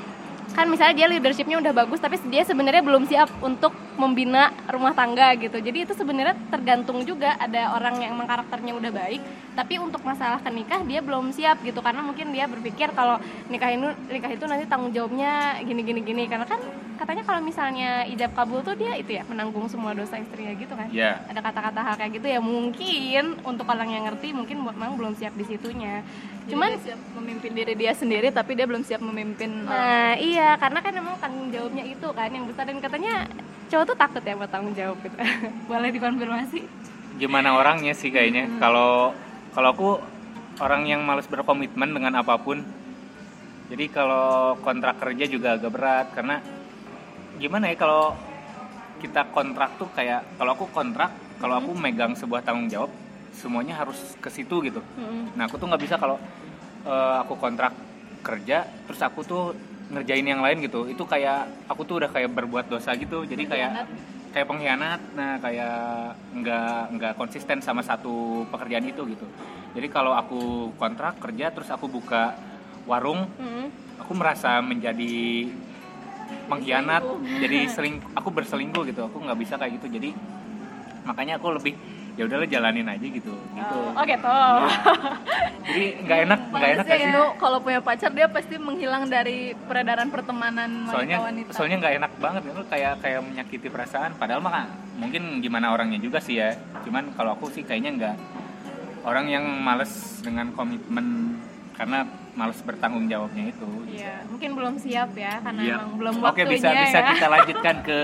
kan 0.54 0.66
misalnya 0.68 0.96
dia 0.96 1.08
leadershipnya 1.10 1.58
udah 1.62 1.74
bagus 1.74 2.02
tapi 2.02 2.18
dia 2.28 2.44
sebenarnya 2.44 2.82
belum 2.82 3.06
siap 3.06 3.30
untuk 3.42 3.74
membina 4.00 4.56
rumah 4.72 4.96
tangga 4.96 5.36
gitu. 5.36 5.60
Jadi 5.60 5.84
itu 5.84 5.92
sebenarnya 5.92 6.40
tergantung 6.48 7.04
juga 7.04 7.36
ada 7.36 7.76
orang 7.76 8.00
yang 8.00 8.16
emang 8.16 8.32
karakternya 8.32 8.72
udah 8.80 8.92
baik 8.96 9.22
tapi 9.60 9.76
untuk 9.76 10.00
masalah 10.08 10.40
ke 10.40 10.48
nikah 10.48 10.80
dia 10.88 11.04
belum 11.04 11.36
siap 11.36 11.60
gitu. 11.68 11.84
Karena 11.84 12.00
mungkin 12.00 12.32
dia 12.32 12.48
berpikir 12.48 12.96
kalau 12.96 13.20
nikah 13.52 13.76
itu 13.76 13.92
nikah 14.08 14.32
itu 14.32 14.48
nanti 14.48 14.64
tanggung 14.72 14.96
jawabnya 14.96 15.60
gini 15.68 15.84
gini 15.84 16.00
gini. 16.00 16.24
Karena 16.32 16.48
kan 16.48 16.64
katanya 16.96 17.28
kalau 17.28 17.44
misalnya 17.44 18.08
ijab 18.08 18.32
kabul 18.32 18.64
tuh 18.64 18.80
dia 18.80 18.96
itu 18.96 19.20
ya 19.20 19.28
menanggung 19.28 19.68
semua 19.68 19.92
dosa 19.92 20.16
istrinya 20.16 20.56
gitu 20.56 20.72
kan. 20.80 20.88
Ya 20.96 21.20
ada 21.28 21.44
kata-kata 21.44 21.80
hal 21.84 21.96
kayak 22.00 22.24
gitu 22.24 22.28
ya 22.32 22.40
mungkin 22.40 23.36
untuk 23.44 23.68
orang 23.68 23.92
yang 23.92 24.08
ngerti 24.08 24.32
mungkin 24.32 24.64
memang 24.64 24.96
belum 24.96 25.20
siap 25.20 25.36
di 25.36 25.44
situnya. 25.44 26.08
Cuman 26.48 26.70
cuman 26.70 26.76
dia 26.76 26.92
siap 26.92 27.00
memimpin 27.16 27.52
diri 27.56 27.74
dia 27.80 27.92
sendiri 27.96 28.28
tapi 28.36 28.52
dia 28.52 28.68
belum 28.68 28.84
siap 28.84 29.00
memimpin 29.00 29.64
orang. 29.64 29.72
Nah 29.72 30.12
iya 30.20 30.60
karena 30.60 30.80
kan 30.84 30.92
emang 30.92 31.16
tanggung 31.20 31.48
jawabnya 31.56 31.84
itu 31.88 32.08
kan 32.12 32.30
yang 32.32 32.46
besar. 32.48 32.68
Dan 32.68 32.84
katanya 32.84 33.28
cowok 33.70 33.86
tuh 33.94 33.98
takut 33.98 34.24
ya 34.26 34.34
buat 34.34 34.52
tanggung 34.52 34.74
jawab 34.74 34.98
gitu. 35.06 35.16
Boleh 35.72 35.90
dikonfirmasi? 35.94 36.62
gimana 37.20 37.60
orangnya 37.60 37.92
sih 37.92 38.10
kayaknya. 38.10 38.48
Kalau 38.64 39.12
kalau 39.52 39.70
aku 39.76 39.90
orang 40.64 40.88
yang 40.88 41.04
males 41.04 41.28
berkomitmen 41.28 41.92
dengan 41.92 42.24
apa 42.24 42.40
pun. 42.40 42.64
Jadi 43.70 43.86
kalau 43.92 44.58
kontrak 44.66 44.98
kerja 44.98 45.30
juga 45.30 45.60
agak 45.60 45.72
berat 45.76 46.08
karena 46.16 46.42
gimana 47.38 47.70
ya 47.70 47.78
kalau 47.78 48.18
kita 49.04 49.30
kontrak 49.30 49.78
tuh 49.78 49.92
kayak 49.94 50.26
kalau 50.40 50.58
aku 50.58 50.66
kontrak, 50.74 51.12
kalau 51.38 51.62
aku 51.62 51.72
megang 51.78 52.18
sebuah 52.18 52.42
tanggung 52.42 52.66
jawab, 52.72 52.90
semuanya 53.36 53.78
harus 53.78 54.18
ke 54.18 54.32
situ 54.34 54.64
gitu. 54.66 54.82
Mm-mm. 54.98 55.38
Nah 55.38 55.46
aku 55.46 55.62
tuh 55.62 55.70
nggak 55.70 55.84
bisa 55.86 55.96
kalau 56.02 56.18
eh, 56.88 57.16
aku 57.22 57.38
kontrak 57.38 57.76
kerja 58.26 58.68
terus 58.90 59.00
aku 59.06 59.22
tuh 59.24 59.44
ngerjain 59.90 60.26
yang 60.26 60.42
lain 60.42 60.62
gitu. 60.62 60.86
Itu 60.86 61.04
kayak 61.06 61.70
aku 61.70 61.82
tuh 61.86 61.96
udah 62.06 62.10
kayak 62.14 62.30
berbuat 62.34 62.70
dosa 62.70 62.94
gitu. 62.96 63.26
Jadi 63.26 63.50
kayak 63.50 63.90
kayak 64.32 64.48
pengkhianat. 64.48 65.02
Nah 65.18 65.42
kayak 65.42 65.78
nggak 66.38 66.82
nggak 66.96 67.14
konsisten 67.18 67.60
sama 67.60 67.82
satu 67.82 68.46
pekerjaan 68.54 68.86
itu 68.86 69.02
gitu. 69.10 69.26
Jadi 69.74 69.88
kalau 69.90 70.14
aku 70.14 70.74
kontrak 70.78 71.18
kerja 71.22 71.54
terus 71.54 71.70
aku 71.70 71.86
buka 71.90 72.38
warung, 72.90 73.30
Mm-mm. 73.38 73.70
aku 74.02 74.12
merasa 74.18 74.62
menjadi 74.62 75.50
pengkhianat. 76.50 77.02
Jadi 77.42 77.60
seling 77.70 78.02
aku 78.14 78.30
berselingkuh 78.30 78.86
gitu. 78.90 79.06
Aku 79.10 79.22
nggak 79.22 79.38
bisa 79.38 79.58
kayak 79.58 79.82
gitu. 79.82 79.90
Jadi 79.90 80.14
makanya 81.06 81.42
aku 81.42 81.58
lebih 81.58 81.74
ya 82.20 82.28
udahlah 82.28 82.48
jalanin 82.52 82.84
aja 82.84 83.08
gitu 83.08 83.32
gitu. 83.32 83.80
Oh 83.96 84.04
gitu. 84.04 84.40
jadi 85.72 85.88
nggak 86.04 86.20
enak 86.28 86.40
nggak 86.52 86.72
enak 86.76 86.86
sih? 86.92 87.08
itu 87.08 87.24
kalau 87.40 87.58
punya 87.64 87.80
pacar 87.80 88.12
dia 88.12 88.28
pasti 88.28 88.60
menghilang 88.60 89.08
dari 89.08 89.56
peredaran 89.56 90.12
pertemanan 90.12 90.84
soalnya 90.92 91.24
wanita-wanita. 91.24 91.56
soalnya 91.56 91.78
nggak 91.80 91.96
enak 92.04 92.12
banget 92.20 92.44
itu 92.52 92.64
kayak 92.68 92.94
kayak 93.00 93.22
menyakiti 93.24 93.68
perasaan. 93.72 94.12
Padahal 94.20 94.44
mah 94.44 94.68
mungkin 95.00 95.40
gimana 95.40 95.72
orangnya 95.72 96.00
juga 96.04 96.20
sih 96.20 96.44
ya. 96.44 96.52
Cuman 96.84 97.16
kalau 97.16 97.40
aku 97.40 97.48
sih 97.56 97.64
kayaknya 97.64 97.92
nggak. 97.96 98.16
Orang 99.08 99.32
yang 99.32 99.48
males 99.64 100.20
dengan 100.20 100.52
komitmen 100.52 101.40
karena 101.80 102.04
males 102.36 102.60
bertanggung 102.60 103.08
jawabnya 103.08 103.56
itu 103.56 103.70
Iya, 103.88 104.28
mungkin 104.28 104.50
belum 104.52 104.76
siap 104.76 105.16
ya 105.16 105.40
karena 105.40 105.62
Iya. 105.64 105.76
emang 105.80 105.92
belum 105.96 106.14
oke 106.20 106.26
waktunya 106.28 106.52
bisa 106.52 106.70
bisa 106.76 107.00
ya. 107.00 107.08
kita 107.16 107.28
lanjutkan 107.32 107.76
ke 107.88 107.98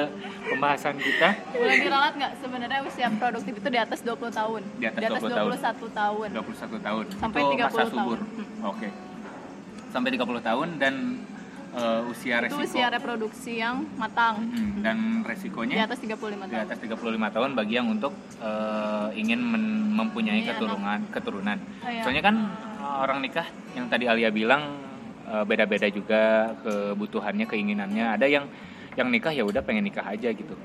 pembahasan 0.48 0.96
kita 0.96 1.30
Boleh 1.52 1.78
diralat 1.84 2.14
nggak 2.16 2.32
sebenarnya 2.40 2.80
usia 2.88 3.08
produktif 3.12 3.54
itu 3.60 3.68
di 3.68 3.80
atas 3.80 4.00
20 4.00 4.32
tahun? 4.32 4.62
Di 4.80 4.86
atas 4.88 5.02
20 5.04 5.28
tahun. 5.28 5.50
21 5.52 5.92
tahun. 5.92 6.30
21 6.32 6.88
tahun 6.88 7.06
Sampai 7.20 7.40
itu 7.44 7.52
30 7.52 7.68
masa 7.68 7.84
subur 7.92 8.18
tahun. 8.24 8.32
Hmm. 8.40 8.72
oke 8.72 8.88
sampai 9.92 10.10
30 10.12 10.40
tahun 10.44 10.68
dan 10.76 10.94
eh, 11.72 12.02
usia 12.08 12.36
Itu 12.40 12.56
resiko 12.56 12.64
usia 12.64 12.88
reproduksi 12.88 13.54
yang 13.60 13.84
matang. 13.96 14.44
Mm, 14.48 14.84
dan 14.84 14.98
Di 15.20 15.28
resikonya 15.28 15.76
atas 15.84 16.00
35 16.00 16.48
di 16.48 16.56
tahun. 16.56 16.64
atas 16.68 16.78
35 16.80 17.36
tahun 17.36 17.50
bagi 17.56 17.74
yang 17.76 17.88
untuk 17.88 18.12
eh, 18.40 19.08
ingin 19.16 19.40
mempunyai 19.96 20.44
Punya 20.44 20.52
keturunan 20.56 21.00
keturunan. 21.12 21.58
Oh, 21.84 21.92
iya. 21.92 22.04
Soalnya 22.04 22.24
kan 22.24 22.36
eh, 22.36 22.75
orang 23.02 23.20
nikah 23.22 23.48
yang 23.74 23.90
tadi 23.90 24.06
Alia 24.06 24.30
bilang 24.30 24.80
eh, 25.26 25.44
beda-beda 25.44 25.88
juga 25.90 26.54
kebutuhannya, 26.62 27.46
keinginannya. 27.50 28.06
Ada 28.16 28.28
yang 28.30 28.46
yang 28.96 29.12
nikah 29.12 29.36
ya 29.36 29.44
udah 29.44 29.62
pengen 29.62 29.84
nikah 29.84 30.08
aja 30.08 30.32
gitu. 30.32 30.56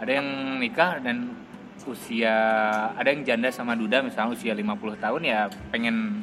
Ada 0.00 0.18
yang 0.18 0.28
nikah 0.58 0.98
dan 1.04 1.36
usia 1.82 2.36
ada 2.94 3.10
yang 3.10 3.26
janda 3.26 3.50
sama 3.50 3.74
duda 3.74 4.06
misalnya 4.06 4.38
usia 4.38 4.54
50 4.54 5.02
tahun 5.02 5.22
ya 5.26 5.50
pengen 5.74 6.22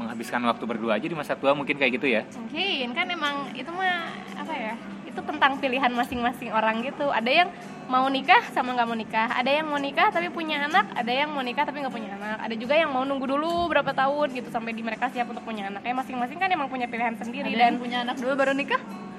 menghabiskan 0.00 0.40
waktu 0.46 0.64
berdua 0.64 0.96
aja 0.96 1.04
di 1.10 1.12
masa 1.12 1.34
tua 1.34 1.52
mungkin 1.52 1.74
kayak 1.76 1.98
gitu 1.98 2.06
ya. 2.08 2.22
Mungkin 2.32 2.94
kan 2.94 3.06
emang 3.10 3.50
itu 3.52 3.68
mah 3.74 4.14
apa 4.38 4.54
ya? 4.54 4.74
Itu 5.18 5.26
tentang 5.26 5.58
pilihan 5.58 5.90
masing-masing 5.90 6.54
orang 6.54 6.86
gitu. 6.86 7.10
Ada 7.10 7.26
yang 7.26 7.48
mau 7.90 8.06
nikah 8.06 8.46
sama 8.54 8.78
nggak 8.78 8.86
mau 8.86 8.94
nikah. 8.94 9.28
Ada 9.34 9.50
yang 9.50 9.66
mau 9.66 9.82
nikah 9.82 10.14
tapi 10.14 10.30
punya 10.30 10.70
anak. 10.70 10.94
Ada 10.94 11.26
yang 11.26 11.34
mau 11.34 11.42
nikah 11.42 11.66
tapi 11.66 11.82
nggak 11.82 11.94
punya 11.94 12.14
anak. 12.14 12.38
Ada 12.46 12.54
juga 12.54 12.78
yang 12.78 12.94
mau 12.94 13.02
nunggu 13.02 13.26
dulu 13.26 13.66
berapa 13.66 13.90
tahun 13.90 14.30
gitu 14.30 14.54
sampai 14.54 14.70
di 14.78 14.86
mereka 14.86 15.10
siap 15.10 15.26
untuk 15.26 15.42
punya 15.42 15.66
anak. 15.66 15.82
Ya 15.82 15.90
masing-masing 15.90 16.38
kan 16.38 16.46
emang 16.54 16.70
punya 16.70 16.86
pilihan 16.86 17.18
sendiri 17.18 17.50
Ada 17.50 17.58
dan 17.58 17.70
yang 17.74 17.82
punya 17.82 17.98
anak 18.06 18.16
dulu 18.22 18.32
baru 18.38 18.54
nikah? 18.54 18.78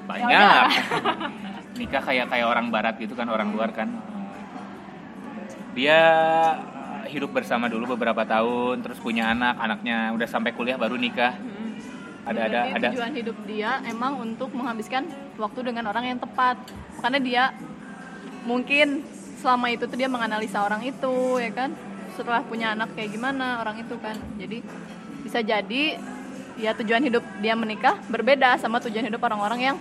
banyak 0.10 0.70
nikah 1.80 2.02
kayak 2.02 2.26
kayak 2.34 2.48
orang 2.50 2.74
barat 2.74 2.98
gitu 2.98 3.14
kan 3.14 3.30
orang 3.30 3.54
luar 3.54 3.70
kan 3.70 3.94
dia 5.78 6.02
hidup 7.06 7.30
bersama 7.30 7.70
dulu 7.70 7.94
beberapa 7.94 8.26
tahun 8.26 8.82
terus 8.82 8.98
punya 8.98 9.30
anak 9.30 9.62
anaknya 9.62 10.10
udah 10.18 10.28
sampai 10.28 10.58
kuliah 10.58 10.82
baru 10.82 10.98
nikah 10.98 11.38
ada 12.30 12.42
ada 12.46 12.60
ada 12.78 12.88
tujuan 12.94 13.14
hidup 13.18 13.38
dia 13.50 13.82
emang 13.90 14.22
untuk 14.22 14.54
menghabiskan 14.54 15.10
waktu 15.42 15.60
dengan 15.66 15.90
orang 15.90 16.06
yang 16.14 16.20
tepat. 16.22 16.62
Makanya 17.02 17.20
dia 17.22 17.44
mungkin 18.46 19.02
selama 19.42 19.74
itu 19.74 19.90
tuh 19.90 19.98
dia 19.98 20.10
menganalisa 20.12 20.62
orang 20.62 20.86
itu 20.86 21.42
ya 21.42 21.50
kan. 21.50 21.74
Setelah 22.14 22.46
punya 22.46 22.78
anak 22.78 22.94
kayak 22.94 23.16
gimana 23.18 23.64
orang 23.66 23.82
itu 23.82 23.96
kan. 23.98 24.14
Jadi 24.38 24.62
bisa 25.26 25.42
jadi 25.42 25.98
ya 26.60 26.76
tujuan 26.76 27.02
hidup 27.08 27.24
dia 27.40 27.56
menikah 27.56 27.96
berbeda 28.12 28.60
sama 28.60 28.84
tujuan 28.84 29.08
hidup 29.08 29.24
orang-orang 29.24 29.74
yang 29.74 29.78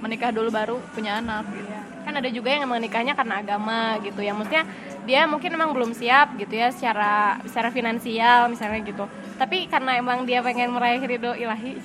menikah 0.00 0.32
dulu 0.32 0.48
baru 0.52 0.76
punya 0.92 1.20
anak 1.20 1.44
gitu. 1.52 1.72
kan 2.04 2.12
ada 2.16 2.28
juga 2.32 2.48
yang 2.52 2.68
emang 2.68 2.80
nikahnya 2.80 3.12
karena 3.16 3.40
agama 3.40 4.00
gitu 4.00 4.20
ya 4.24 4.32
maksudnya 4.32 4.64
dia 5.06 5.22
mungkin 5.24 5.54
emang 5.54 5.70
belum 5.70 5.94
siap 5.94 6.34
gitu 6.34 6.50
ya 6.52 6.68
secara 6.68 7.38
secara 7.46 7.70
finansial 7.70 8.50
misalnya 8.50 8.82
gitu 8.82 9.04
tapi 9.38 9.70
karena 9.70 9.96
emang 9.96 10.26
dia 10.26 10.42
pengen 10.42 10.74
meraih 10.74 11.00
ridho 11.00 11.32
ilahi 11.32 11.78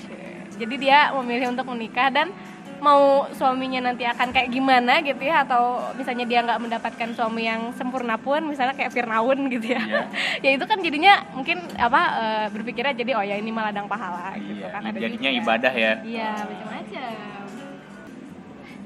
jadi 0.57 0.75
dia 0.77 0.99
memilih 1.13 1.53
untuk 1.53 1.69
menikah 1.69 2.09
dan 2.09 2.33
mau 2.81 3.29
suaminya 3.37 3.93
nanti 3.93 4.09
akan 4.09 4.33
kayak 4.33 4.49
gimana 4.49 5.05
gitu 5.05 5.21
ya 5.21 5.45
atau 5.45 5.93
misalnya 5.93 6.25
dia 6.25 6.41
nggak 6.41 6.57
mendapatkan 6.57 7.09
suami 7.13 7.45
yang 7.45 7.69
sempurna 7.77 8.17
pun 8.17 8.41
misalnya 8.41 8.73
kayak 8.73 8.89
Firnaun 8.89 9.37
gitu 9.53 9.77
ya 9.77 9.81
Iya. 9.85 10.01
ya 10.45 10.49
itu 10.57 10.65
kan 10.65 10.81
jadinya 10.81 11.21
mungkin 11.37 11.61
apa 11.77 12.01
eh, 12.17 12.45
berpikirnya 12.49 12.97
jadi 12.97 13.11
oh 13.13 13.21
ya 13.21 13.37
ini 13.37 13.53
malah 13.53 13.69
ladang 13.69 13.85
pahala 13.85 14.33
gitu 14.33 14.65
iya, 14.65 14.73
kan 14.73 14.81
ada 14.81 14.97
jadinya 14.97 15.29
juga. 15.29 15.39
ibadah 15.45 15.73
ya 15.77 15.93
Iya, 16.01 16.29
macam-macam. 16.41 17.40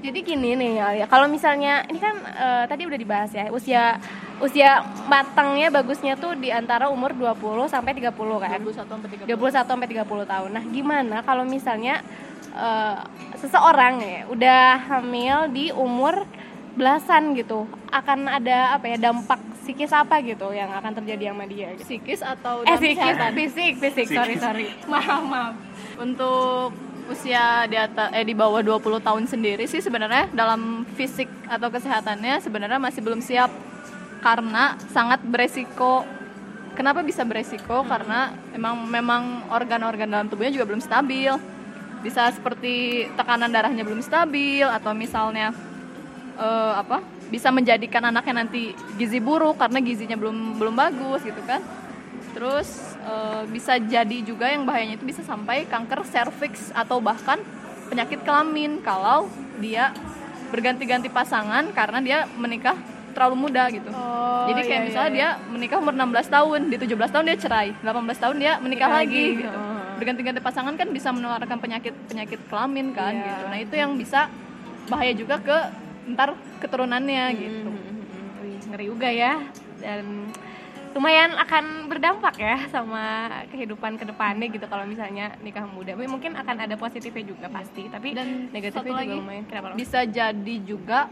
Jadi 0.04 0.20
gini 0.22 0.54
nih 0.54 0.72
ya, 1.02 1.06
kalau 1.08 1.26
misalnya 1.28 1.84
ini 1.88 1.98
kan 1.98 2.16
eh, 2.24 2.64
tadi 2.68 2.84
udah 2.86 3.00
dibahas 3.00 3.32
ya, 3.32 3.50
usia 3.50 3.98
usia 4.44 4.84
matangnya 5.08 5.72
bagusnya 5.72 6.20
tuh 6.20 6.36
di 6.36 6.52
antara 6.52 6.92
umur 6.92 7.16
20 7.16 7.72
sampai 7.72 7.96
30 7.96 8.12
kan. 8.14 8.60
21 8.60 8.86
sampai 8.86 9.10
30. 9.24 9.32
21 9.32 9.72
sampai 9.72 9.88
30 9.88 10.32
tahun. 10.32 10.50
Nah, 10.52 10.64
gimana 10.68 11.18
kalau 11.24 11.48
misalnya 11.48 12.04
eh, 12.54 13.00
seseorang 13.40 13.94
ya 14.04 14.22
udah 14.30 14.64
hamil 14.92 15.38
di 15.50 15.72
umur 15.72 16.28
belasan 16.76 17.32
gitu, 17.40 17.64
akan 17.88 18.28
ada 18.28 18.76
apa 18.76 18.92
ya 18.92 18.98
dampak 19.00 19.40
psikis 19.66 19.90
apa 19.96 20.22
gitu 20.22 20.54
yang 20.54 20.70
akan 20.70 21.02
terjadi 21.02 21.34
sama 21.34 21.50
dia 21.50 21.74
gitu. 21.74 21.90
Psikis 21.90 22.22
atau 22.22 22.62
Eh 22.62 22.78
psikis, 22.78 23.18
fisik, 23.34 23.74
fisik, 23.82 24.08
sorry 24.14 24.36
sorry. 24.38 24.70
Maaf, 24.92 25.24
maaf. 25.26 25.54
untuk 25.96 26.70
usia 27.06 27.70
di 27.70 27.78
atas 27.78 28.10
eh 28.14 28.26
di 28.26 28.34
bawah 28.34 28.66
20 28.66 29.02
tahun 29.02 29.24
sendiri 29.30 29.70
sih 29.70 29.82
sebenarnya 29.82 30.30
dalam 30.34 30.86
fisik 30.98 31.30
atau 31.46 31.70
kesehatannya 31.70 32.42
sebenarnya 32.42 32.82
masih 32.82 33.02
belum 33.06 33.22
siap 33.22 33.54
karena 34.26 34.74
sangat 34.90 35.22
beresiko. 35.22 36.02
Kenapa 36.74 37.06
bisa 37.06 37.22
beresiko? 37.24 37.86
Karena 37.86 38.34
emang 38.52 38.84
memang 38.90 39.48
organ-organ 39.54 40.10
dalam 40.10 40.28
tubuhnya 40.28 40.52
juga 40.58 40.66
belum 40.66 40.82
stabil. 40.82 41.32
Bisa 42.02 42.34
seperti 42.34 43.06
tekanan 43.14 43.54
darahnya 43.54 43.86
belum 43.86 44.02
stabil 44.02 44.66
atau 44.66 44.92
misalnya 44.98 45.54
eh, 46.42 46.74
apa? 46.74 47.06
Bisa 47.30 47.54
menjadikan 47.54 48.10
anaknya 48.10 48.44
nanti 48.44 48.74
gizi 48.98 49.22
buruk 49.22 49.62
karena 49.62 49.78
gizinya 49.80 50.18
belum 50.18 50.58
belum 50.58 50.74
bagus 50.74 51.22
gitu 51.22 51.40
kan. 51.46 51.62
Terus 52.36 53.00
eh, 53.00 53.44
bisa 53.48 53.80
jadi 53.80 54.18
juga 54.22 54.52
yang 54.52 54.68
bahayanya 54.68 55.00
itu 55.00 55.08
bisa 55.08 55.24
sampai 55.24 55.64
kanker 55.66 56.04
serviks 56.04 56.76
atau 56.76 57.00
bahkan 57.00 57.40
penyakit 57.88 58.20
kelamin 58.28 58.84
kalau 58.84 59.32
dia 59.64 59.96
berganti-ganti 60.52 61.08
pasangan 61.08 61.72
karena 61.72 62.00
dia 62.04 62.20
menikah 62.36 62.76
terlalu 63.16 63.48
muda 63.48 63.72
gitu. 63.72 63.88
Oh, 63.96 64.44
jadi 64.52 64.62
kayak 64.68 64.82
iya, 64.84 64.88
misalnya 64.92 65.12
iya, 65.16 65.16
dia 65.16 65.30
menikah 65.48 65.80
umur 65.80 65.96
16 65.96 66.28
tahun, 66.28 66.60
di 66.68 66.76
17 66.76 67.14
tahun 67.16 67.26
dia 67.32 67.38
cerai, 67.40 67.70
18 67.80 67.96
tahun 68.20 68.36
dia 68.36 68.54
menikah 68.60 68.92
Nikah 68.92 69.00
lagi, 69.00 69.24
lagi, 69.32 69.40
gitu. 69.40 69.56
oh. 69.56 69.80
Berganti-ganti 69.96 70.42
pasangan 70.44 70.76
kan 70.76 70.88
bisa 70.92 71.10
menularkan 71.16 71.58
penyakit-penyakit 71.64 72.40
kelamin 72.52 72.92
kan 72.92 73.16
Iya. 73.16 73.24
gitu. 73.24 73.44
Nah, 73.48 73.58
itu 73.64 73.76
yang 73.80 73.92
bisa 73.96 74.28
bahaya 74.92 75.16
juga 75.16 75.40
ke 75.40 75.58
ntar 76.12 76.36
keturunannya 76.60 77.24
gitu. 77.40 77.72
Hmm, 77.72 78.44
wih, 78.44 78.60
ngeri 78.68 78.86
juga 78.92 79.10
ya 79.10 79.34
dan 79.80 80.04
lumayan 80.96 81.36
akan 81.36 81.92
berdampak 81.92 82.40
ya 82.40 82.56
sama 82.72 83.28
kehidupan 83.52 84.00
ke 84.00 84.08
depannya 84.08 84.48
gitu 84.48 84.64
kalau 84.72 84.88
misalnya 84.88 85.36
nikah 85.44 85.68
muda 85.68 85.92
Tapi 85.92 86.08
mungkin 86.08 86.40
akan 86.40 86.56
ada 86.64 86.80
positifnya 86.80 87.24
juga 87.28 87.52
pasti 87.52 87.92
tapi 87.92 88.16
Dan 88.16 88.48
negatifnya 88.48 88.80
satu 88.80 88.90
juga 88.96 89.04
lagi, 89.04 89.18
lumayan 89.20 89.44
kenapa 89.44 89.76
bisa 89.76 90.00
jadi 90.08 90.56
juga 90.64 91.12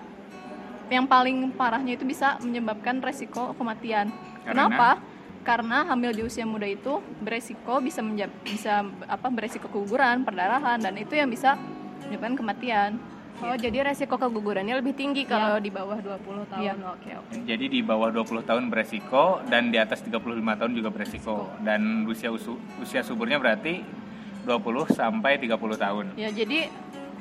yang 0.91 1.05
paling 1.07 1.51
parahnya 1.55 1.95
itu 1.95 2.03
bisa 2.03 2.37
menyebabkan 2.43 2.99
resiko 2.99 3.55
kematian. 3.55 4.11
Karena? 4.43 4.67
Kenapa? 4.67 4.89
Karena 5.43 5.83
hamil 5.91 6.15
di 6.15 6.23
usia 6.23 6.47
muda 6.47 6.63
itu 6.63 7.03
beresiko 7.19 7.83
bisa 7.83 7.99
menjab, 7.99 8.31
bisa 8.47 8.87
apa 9.07 9.27
beresiko 9.27 9.67
keguguran, 9.67 10.23
perdarahan 10.23 10.79
dan 10.79 10.95
itu 10.95 11.17
yang 11.19 11.27
bisa 11.27 11.59
menyebabkan 12.07 12.35
kematian. 12.39 12.91
Oh, 13.41 13.57
jadi 13.57 13.81
resiko 13.81 14.15
kegugurannya 14.15 14.77
lebih 14.77 14.93
tinggi 14.93 15.25
kalau 15.25 15.57
di 15.57 15.67
bawah 15.67 15.97
20 15.97 16.45
tahun. 16.47 16.61
Iya. 16.61 16.73
Oke, 16.85 17.11
oke. 17.17 17.33
Jadi 17.43 17.65
di 17.67 17.79
bawah 17.81 18.07
20 18.07 18.39
tahun 18.41 18.63
beresiko 18.69 19.41
dan 19.47 19.67
di 19.67 19.75
atas 19.75 19.99
35 19.99 20.21
tahun 20.53 20.71
juga 20.71 20.89
beresiko. 20.89 21.49
Dan 21.59 22.05
usia 22.05 22.29
usu- 22.29 22.61
usia 22.77 23.01
suburnya 23.01 23.41
berarti 23.41 23.81
20 24.43 24.85
sampai 24.87 25.35
30 25.35 25.75
tahun. 25.75 26.05
Ya, 26.13 26.29
jadi 26.29 26.69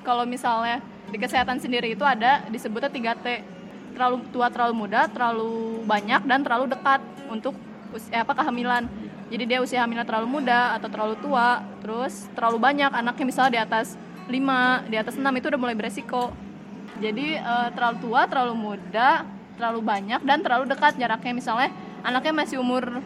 kalau 0.03 0.22
misalnya 0.22 0.79
di 1.09 1.16
kesehatan 1.16 1.59
sendiri 1.59 1.92
itu 1.92 2.03
ada 2.03 2.44
disebutnya 2.46 2.90
3T. 2.90 3.27
Terlalu 3.92 4.25
tua, 4.31 4.48
terlalu 4.48 4.75
muda, 4.79 5.05
terlalu 5.07 5.85
banyak 5.85 6.22
dan 6.22 6.40
terlalu 6.40 6.70
dekat 6.70 7.01
untuk 7.29 7.53
usia 7.90 8.20
apa 8.20 8.33
kehamilan. 8.33 8.88
Jadi 9.29 9.44
dia 9.44 9.59
usia 9.59 9.81
hamilnya 9.81 10.05
terlalu 10.05 10.40
muda 10.40 10.77
atau 10.77 10.88
terlalu 10.88 11.16
tua, 11.18 11.61
terus 11.81 12.29
terlalu 12.33 12.61
banyak 12.61 12.88
anaknya 12.88 13.25
misalnya 13.25 13.53
di 13.53 13.61
atas 13.61 13.96
5, 14.33 14.88
di 14.88 14.97
atas 14.97 15.14
6 15.21 15.29
itu 15.29 15.47
udah 15.53 15.61
mulai 15.61 15.77
beresiko. 15.77 16.33
Jadi 16.99 17.37
eh, 17.37 17.68
terlalu 17.77 17.97
tua, 18.01 18.25
terlalu 18.25 18.55
muda, 18.57 19.29
terlalu 19.61 19.81
banyak 19.85 20.21
dan 20.25 20.40
terlalu 20.40 20.64
dekat 20.73 20.97
jaraknya 20.97 21.33
misalnya 21.37 21.68
anaknya 22.01 22.33
masih 22.33 22.57
umur 22.59 23.05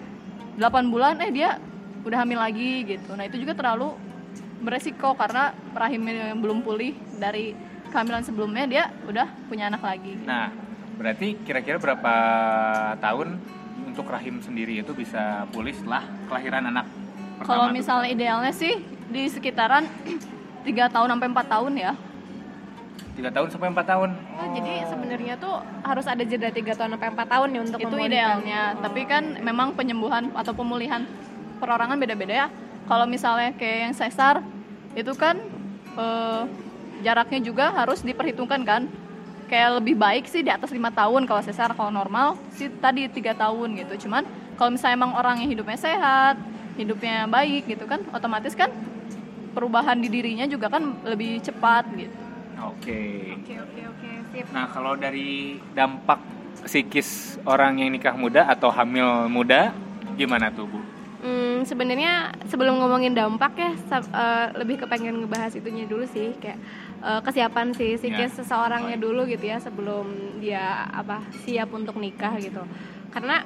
8 0.57 0.89
bulan 0.89 1.19
eh 1.21 1.35
dia 1.35 1.59
udah 2.07 2.23
hamil 2.23 2.39
lagi 2.39 2.87
gitu. 2.87 3.19
Nah, 3.19 3.27
itu 3.27 3.43
juga 3.43 3.59
terlalu 3.59 3.99
beresiko 4.63 5.13
karena 5.19 5.53
rahimnya 5.75 6.33
yang 6.33 6.41
belum 6.41 6.63
pulih 6.63 6.95
dari 7.19 7.53
kehamilan 7.91 8.25
sebelumnya 8.25 8.65
dia 8.65 8.85
udah 9.05 9.27
punya 9.51 9.69
anak 9.69 9.83
lagi. 9.83 10.15
Nah, 10.23 10.55
berarti 10.97 11.37
kira-kira 11.45 11.77
berapa 11.77 12.15
tahun 13.03 13.37
untuk 13.85 14.09
rahim 14.09 14.41
sendiri 14.41 14.81
itu 14.81 14.93
bisa 14.97 15.45
pulih 15.53 15.73
setelah 15.73 16.05
kelahiran 16.29 16.69
anak 16.69 16.87
Kalau 17.45 17.69
misalnya 17.69 18.09
idealnya 18.13 18.53
sih 18.53 18.81
di 19.13 19.29
sekitaran 19.29 19.85
3 20.67 20.91
tahun 20.91 21.09
sampai 21.15 21.29
4 21.31 21.55
tahun 21.55 21.73
ya. 21.79 21.93
tiga 23.17 23.33
tahun 23.33 23.49
sampai 23.49 23.73
empat 23.73 23.87
tahun. 23.89 24.11
Oh, 24.13 24.49
jadi 24.61 24.75
sebenarnya 24.93 25.35
tuh 25.41 25.57
harus 25.81 26.05
ada 26.05 26.21
jeda 26.21 26.53
3 26.53 26.77
tahun 26.77 26.91
sampai 27.01 27.09
4 27.17 27.33
tahun 27.33 27.49
nih 27.49 27.61
untuk 27.65 27.81
itu 27.81 27.89
memulihkan. 27.89 28.13
idealnya. 28.13 28.63
Tapi 28.77 29.01
kan 29.09 29.25
memang 29.41 29.73
penyembuhan 29.73 30.29
atau 30.37 30.53
pemulihan 30.53 31.09
perorangan 31.57 31.97
beda-beda 31.97 32.45
ya. 32.45 32.49
Kalau 32.85 33.09
misalnya 33.09 33.57
kayak 33.57 33.79
yang 33.89 33.95
sesar 33.97 34.45
itu 34.93 35.17
kan 35.17 35.41
eh, 35.97 36.43
jaraknya 37.01 37.41
juga 37.41 37.73
harus 37.73 38.05
diperhitungkan 38.05 38.61
kan. 38.69 38.83
Kayak 39.49 39.81
lebih 39.81 39.97
baik 39.97 40.29
sih 40.29 40.45
di 40.45 40.53
atas 40.53 40.69
lima 40.69 40.93
tahun 40.93 41.25
kalau 41.25 41.41
sesar 41.41 41.73
kalau 41.73 41.89
normal 41.89 42.37
sih 42.53 42.69
tadi 42.69 43.09
tiga 43.09 43.33
tahun 43.33 43.81
gitu. 43.81 44.05
Cuman 44.05 44.29
kalau 44.61 44.77
misalnya 44.77 45.01
emang 45.01 45.17
orang 45.17 45.41
yang 45.41 45.57
hidupnya 45.57 45.81
sehat, 45.81 46.37
hidupnya 46.77 47.25
baik 47.33 47.65
gitu 47.65 47.89
kan, 47.89 48.05
otomatis 48.13 48.53
kan 48.53 48.69
perubahan 49.57 49.97
di 49.97 50.13
dirinya 50.13 50.45
juga 50.45 50.69
kan 50.69 51.01
lebih 51.09 51.41
cepat 51.41 51.89
gitu. 51.97 52.13
Oke. 52.61 53.33
Oke, 53.41 53.55
oke, 53.57 53.81
oke. 53.89 54.11
Sip. 54.37 54.45
Nah, 54.53 54.69
kalau 54.69 54.93
dari 55.01 55.57
dampak 55.73 56.21
psikis 56.69 57.41
orang 57.49 57.81
yang 57.81 57.89
nikah 57.89 58.13
muda 58.13 58.45
atau 58.45 58.69
hamil 58.69 59.33
muda 59.33 59.73
gimana 60.21 60.53
tuh, 60.53 60.69
Bu? 60.69 60.81
Hmm, 61.17 61.65
sebenarnya 61.65 62.31
sebelum 62.47 62.77
ngomongin 62.79 63.17
dampak 63.17 63.57
ya 63.57 63.73
eh, 63.73 64.47
lebih 64.61 64.85
kepengen 64.85 65.25
ngebahas 65.25 65.57
itunya 65.57 65.89
dulu 65.89 66.05
sih 66.05 66.37
kayak 66.37 66.61
eh, 67.03 67.21
kesiapan 67.25 67.73
sih 67.73 67.97
psikis 67.97 68.31
Ya. 68.31 68.37
seseorangnya 68.45 69.01
dulu 69.01 69.25
gitu 69.25 69.49
ya 69.49 69.57
sebelum 69.59 70.07
dia 70.39 70.87
apa 70.93 71.25
siap 71.43 71.73
untuk 71.73 71.97
nikah 71.99 72.37
gitu 72.39 72.61
karena 73.11 73.43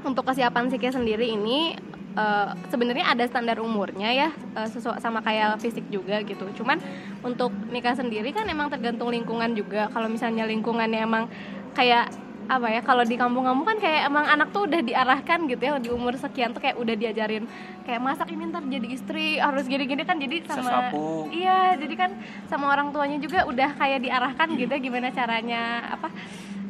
untuk 0.00 0.24
kesiapan 0.26 0.72
psikis 0.72 0.96
sendiri 0.96 1.28
ini 1.28 1.76
eh, 2.14 2.48
sebenarnya 2.68 3.04
ada 3.08 3.24
standar 3.26 3.58
umurnya 3.58 4.08
ya 4.08 4.28
eh, 4.54 4.68
sesuai 4.68 5.02
sama 5.02 5.20
kayak 5.20 5.58
fisik 5.58 5.84
juga 5.88 6.22
gitu. 6.22 6.46
Cuman 6.56 6.78
untuk 7.20 7.50
nikah 7.68 7.92
sendiri 7.92 8.30
kan 8.30 8.46
emang 8.46 8.70
tergantung 8.70 9.10
lingkungan 9.10 9.52
juga. 9.52 9.90
Kalau 9.90 10.06
misalnya 10.06 10.46
lingkungannya 10.46 11.02
emang 11.02 11.26
kayak 11.74 12.08
apa 12.48 12.64
ya 12.72 12.80
kalau 12.80 13.04
di 13.04 13.20
kampung-kampung 13.20 13.68
kan 13.68 13.76
kayak 13.76 14.08
emang 14.08 14.24
anak 14.24 14.48
tuh 14.56 14.64
udah 14.64 14.80
diarahkan 14.80 15.44
gitu 15.52 15.60
ya 15.60 15.76
di 15.76 15.92
umur 15.92 16.16
sekian 16.16 16.56
tuh 16.56 16.64
kayak 16.64 16.80
udah 16.80 16.96
diajarin 16.96 17.44
kayak 17.84 18.00
masak 18.00 18.32
ini 18.32 18.48
ntar 18.48 18.64
jadi 18.64 18.88
istri 18.88 19.36
harus 19.36 19.68
gini-gini 19.68 20.00
kan. 20.00 20.16
Jadi 20.16 20.48
sama 20.48 20.88
Sesapu. 20.88 21.28
iya 21.28 21.76
jadi 21.76 21.92
kan 21.92 22.10
sama 22.48 22.72
orang 22.72 22.88
tuanya 22.88 23.20
juga 23.20 23.44
udah 23.44 23.76
kayak 23.76 24.00
diarahkan 24.00 24.48
gitu 24.56 24.72
ya 24.72 24.80
gimana 24.80 25.12
caranya 25.12 25.92
apa 25.92 26.08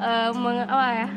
eh, 0.03 0.31
meng- 0.35 0.67
apa 0.67 0.87
ya 0.99 1.09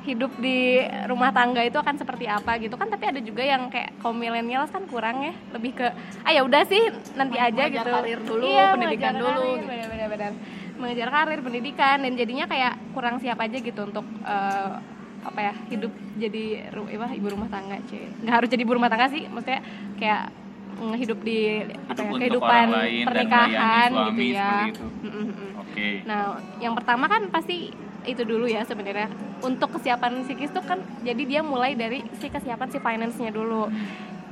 hidup 0.00 0.32
di 0.40 0.80
rumah 1.06 1.28
tangga 1.28 1.60
itu 1.60 1.76
akan 1.76 1.96
seperti 2.00 2.24
apa 2.24 2.56
gitu 2.56 2.72
kan 2.80 2.88
tapi 2.88 3.04
ada 3.12 3.20
juga 3.20 3.44
yang 3.44 3.68
kayak 3.68 3.92
kaum 4.00 4.16
milenial 4.16 4.64
kan 4.64 4.88
kurang 4.88 5.20
ya 5.20 5.34
lebih 5.52 5.76
ke 5.76 5.86
ah 6.24 6.32
ya 6.32 6.40
udah 6.40 6.64
sih 6.64 6.80
nanti 7.20 7.36
aja 7.36 7.52
Mengejar 7.68 7.84
gitu 7.84 7.92
karir 7.92 8.20
dulu, 8.24 8.44
Iya, 8.48 8.64
pendidikan 8.72 9.14
dulu, 9.20 9.28
karir, 9.28 9.60
gitu. 9.60 9.68
benar-benar 9.68 10.32
mengejar 10.80 11.08
karir 11.12 11.40
pendidikan 11.44 11.96
dan 12.00 12.12
jadinya 12.16 12.46
kayak 12.48 12.74
kurang 12.96 13.20
siap 13.20 13.36
aja 13.36 13.56
gitu 13.60 13.80
untuk 13.84 14.06
eh, 14.24 14.72
apa 15.20 15.40
ya 15.44 15.54
hidup 15.68 15.92
jadi 16.16 16.72
ru- 16.72 16.88
apa, 16.88 17.12
ibu 17.12 17.28
rumah 17.28 17.52
tangga 17.52 17.76
cuy 17.84 18.08
nggak 18.24 18.34
harus 18.40 18.48
jadi 18.48 18.62
ibu 18.64 18.72
rumah 18.72 18.88
tangga 18.88 19.12
sih 19.12 19.28
maksudnya 19.28 19.60
kayak 20.00 20.32
hidup 20.96 21.20
di 21.20 21.60
apa 21.92 22.00
ya, 22.00 22.10
kehidupan 22.16 22.48
orang 22.48 22.72
lain 22.72 23.04
dan 23.04 23.04
pernikahan 23.04 23.90
gitu 24.16 24.22
ya. 24.32 24.52
Mm, 25.04 25.12
mm. 25.12 25.50
Oke. 25.60 25.88
Nah, 26.08 26.40
yang 26.56 26.72
pertama 26.72 27.04
kan 27.04 27.28
pasti 27.28 27.68
itu 28.04 28.22
dulu 28.24 28.48
ya 28.48 28.64
sebenarnya. 28.64 29.08
Untuk 29.40 29.76
kesiapan 29.76 30.24
psikis 30.24 30.52
tuh 30.52 30.64
kan 30.64 30.80
jadi 31.04 31.22
dia 31.24 31.40
mulai 31.40 31.76
dari 31.76 32.04
si 32.20 32.28
kesiapan 32.28 32.68
si 32.72 32.78
finance-nya 32.80 33.32
dulu. 33.32 33.68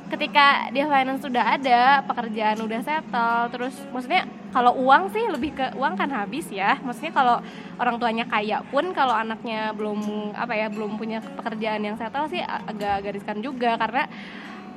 Ketika 0.09 0.72
dia 0.72 0.88
finance 0.88 1.20
sudah 1.20 1.61
ada, 1.61 2.00
pekerjaan 2.00 2.64
udah 2.64 2.81
settle, 2.81 3.52
terus 3.52 3.76
maksudnya 3.92 4.24
kalau 4.57 4.72
uang 4.81 5.12
sih 5.12 5.20
lebih 5.28 5.52
ke 5.52 5.76
uang 5.76 6.00
kan 6.00 6.09
habis 6.09 6.48
ya. 6.48 6.81
Maksudnya 6.81 7.12
kalau 7.12 7.37
orang 7.76 8.00
tuanya 8.00 8.24
kaya 8.24 8.64
pun 8.72 8.96
kalau 8.96 9.12
anaknya 9.12 9.76
belum 9.76 10.33
apa 10.33 10.57
ya, 10.57 10.72
belum 10.72 10.96
punya 10.96 11.20
pekerjaan 11.20 11.85
yang 11.85 12.00
settle 12.00 12.24
sih 12.33 12.40
agak 12.40 13.04
gariskan 13.04 13.44
juga 13.44 13.76
karena 13.76 14.09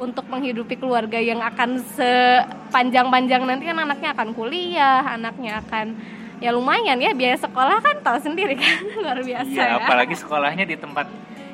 untuk 0.04 0.28
menghidupi 0.28 0.76
keluarga 0.76 1.22
yang 1.22 1.40
akan 1.40 1.80
sepanjang-panjang 1.96 3.46
nanti 3.48 3.70
kan 3.70 3.80
anaknya 3.88 4.12
akan 4.12 4.30
kuliah, 4.36 5.00
anaknya 5.06 5.64
akan 5.64 5.96
ya 6.42 6.50
lumayan 6.50 6.98
ya 6.98 7.14
biaya 7.14 7.38
sekolah 7.38 7.78
kan 7.80 8.02
tahu 8.02 8.18
sendiri 8.20 8.58
kan 8.58 8.82
luar 9.04 9.22
biasa 9.22 9.48
Iya, 9.48 9.66
ya. 9.68 9.78
apalagi 9.80 10.16
sekolahnya 10.18 10.66
di 10.66 10.76
tempat 10.76 11.06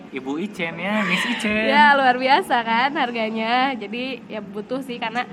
Ibu 0.08 0.40
Icen 0.40 0.80
ya, 0.80 1.04
Miss 1.04 1.20
Icen. 1.28 1.68
Ya 1.68 1.92
luar 1.94 2.16
biasa 2.16 2.64
kan 2.64 2.96
harganya. 2.96 3.76
Jadi 3.76 4.24
ya 4.26 4.40
butuh 4.40 4.80
sih 4.80 4.96
karena 4.96 5.28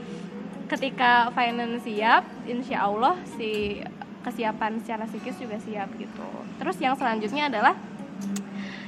ketika 0.67 1.31
finance 1.31 1.87
siap, 1.87 2.27
insya 2.45 2.83
Allah 2.83 3.15
si 3.39 3.79
kesiapan 4.21 4.83
secara 4.83 5.07
psikis 5.07 5.39
juga 5.39 5.63
siap 5.63 5.95
gitu. 5.95 6.27
Terus 6.59 6.77
yang 6.83 6.99
selanjutnya 6.99 7.47
adalah 7.47 7.79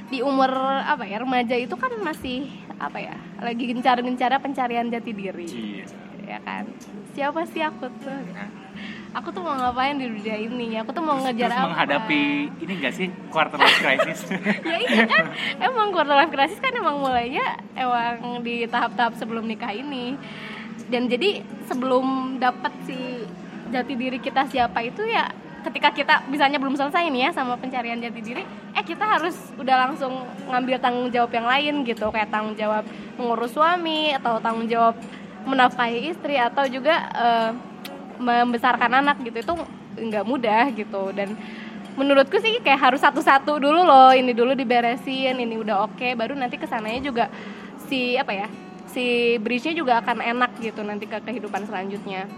di 0.07 0.19
umur 0.19 0.51
apa 0.83 1.03
ya 1.03 1.19
remaja 1.19 1.55
itu 1.55 1.75
kan 1.75 1.91
masih 1.97 2.47
apa 2.75 2.95
ya 2.97 3.15
lagi 3.39 3.67
gencar-gencara 3.67 4.39
pencarian 4.39 4.87
jati 4.87 5.11
diri 5.11 5.43
Cie. 5.43 5.83
ya 6.23 6.39
kan 6.39 6.63
siapa 7.11 7.43
sih 7.43 7.59
aku 7.59 7.91
tuh 7.99 8.15
Nah, 8.31 8.47
aku 9.15 9.29
tuh 9.31 9.41
mau 9.43 9.55
ngapain 9.55 9.95
di 9.95 10.07
dunia 10.07 10.35
ini? 10.35 10.67
Aku 10.81 10.91
tuh 10.91 11.03
mau 11.03 11.17
ngejar 11.21 11.49
terus 11.51 11.59
apa? 11.59 11.67
menghadapi 11.71 12.21
ini 12.63 12.73
enggak 12.77 12.93
sih 12.95 13.07
quarter 13.31 13.59
life 13.59 13.79
crisis? 13.79 14.19
ya 14.71 14.77
iya 14.83 15.03
kan 15.07 15.25
emang 15.61 15.95
quarter 15.95 16.15
life 16.15 16.33
crisis 16.33 16.59
kan 16.59 16.73
emang 16.75 16.99
mulainya 16.99 17.61
emang 17.77 18.41
di 18.43 18.67
tahap-tahap 18.67 19.15
sebelum 19.15 19.47
nikah 19.47 19.71
ini. 19.71 20.17
Dan 20.87 21.11
jadi 21.11 21.43
sebelum 21.67 22.39
dapat 22.39 22.71
si 22.87 23.27
jati 23.67 23.93
diri 23.99 24.19
kita 24.23 24.47
siapa 24.47 24.79
itu 24.79 25.03
ya 25.03 25.27
ketika 25.67 25.91
kita 25.91 26.15
misalnya 26.31 26.63
belum 26.63 26.79
selesai 26.79 27.11
nih 27.11 27.27
ya 27.27 27.29
sama 27.35 27.59
pencarian 27.59 27.99
jati 27.99 28.23
diri 28.23 28.43
eh 28.71 28.83
kita 28.87 29.03
harus 29.03 29.35
udah 29.59 29.89
langsung 29.89 30.23
ngambil 30.47 30.79
tanggung 30.79 31.09
jawab 31.11 31.31
yang 31.35 31.47
lain 31.47 31.83
gitu. 31.83 32.07
Kayak 32.11 32.31
tanggung 32.31 32.55
jawab 32.55 32.87
mengurus 33.19 33.51
suami 33.51 34.15
atau 34.15 34.39
tanggung 34.39 34.67
jawab 34.69 34.95
menafkahi 35.47 36.11
istri 36.11 36.35
atau 36.35 36.67
juga 36.67 37.07
eh, 37.15 37.51
membesarkan 38.19 38.91
anak 39.01 39.21
gitu 39.23 39.37
itu 39.39 39.53
nggak 39.97 40.25
mudah 40.25 40.69
gitu. 40.73 41.13
Dan 41.15 41.33
menurutku 41.97 42.37
sih 42.37 42.61
kayak 42.61 42.91
harus 42.91 43.01
satu-satu 43.01 43.57
dulu 43.57 43.81
loh 43.81 44.13
ini 44.13 44.29
dulu 44.29 44.53
diberesin 44.53 45.41
ini 45.41 45.57
udah 45.57 45.89
oke 45.89 46.13
baru 46.13 46.37
nanti 46.37 46.61
ke 46.61 46.69
sananya 46.69 47.01
juga 47.01 47.25
si 47.89 48.13
apa 48.13 48.33
ya 48.37 48.47
si 48.85 49.35
bridge-nya 49.41 49.73
juga 49.73 49.97
akan 50.05 50.21
enak 50.21 50.61
gitu 50.61 50.85
nanti 50.85 51.09
ke 51.09 51.17
kehidupan 51.21 51.65
selanjutnya. 51.65 52.29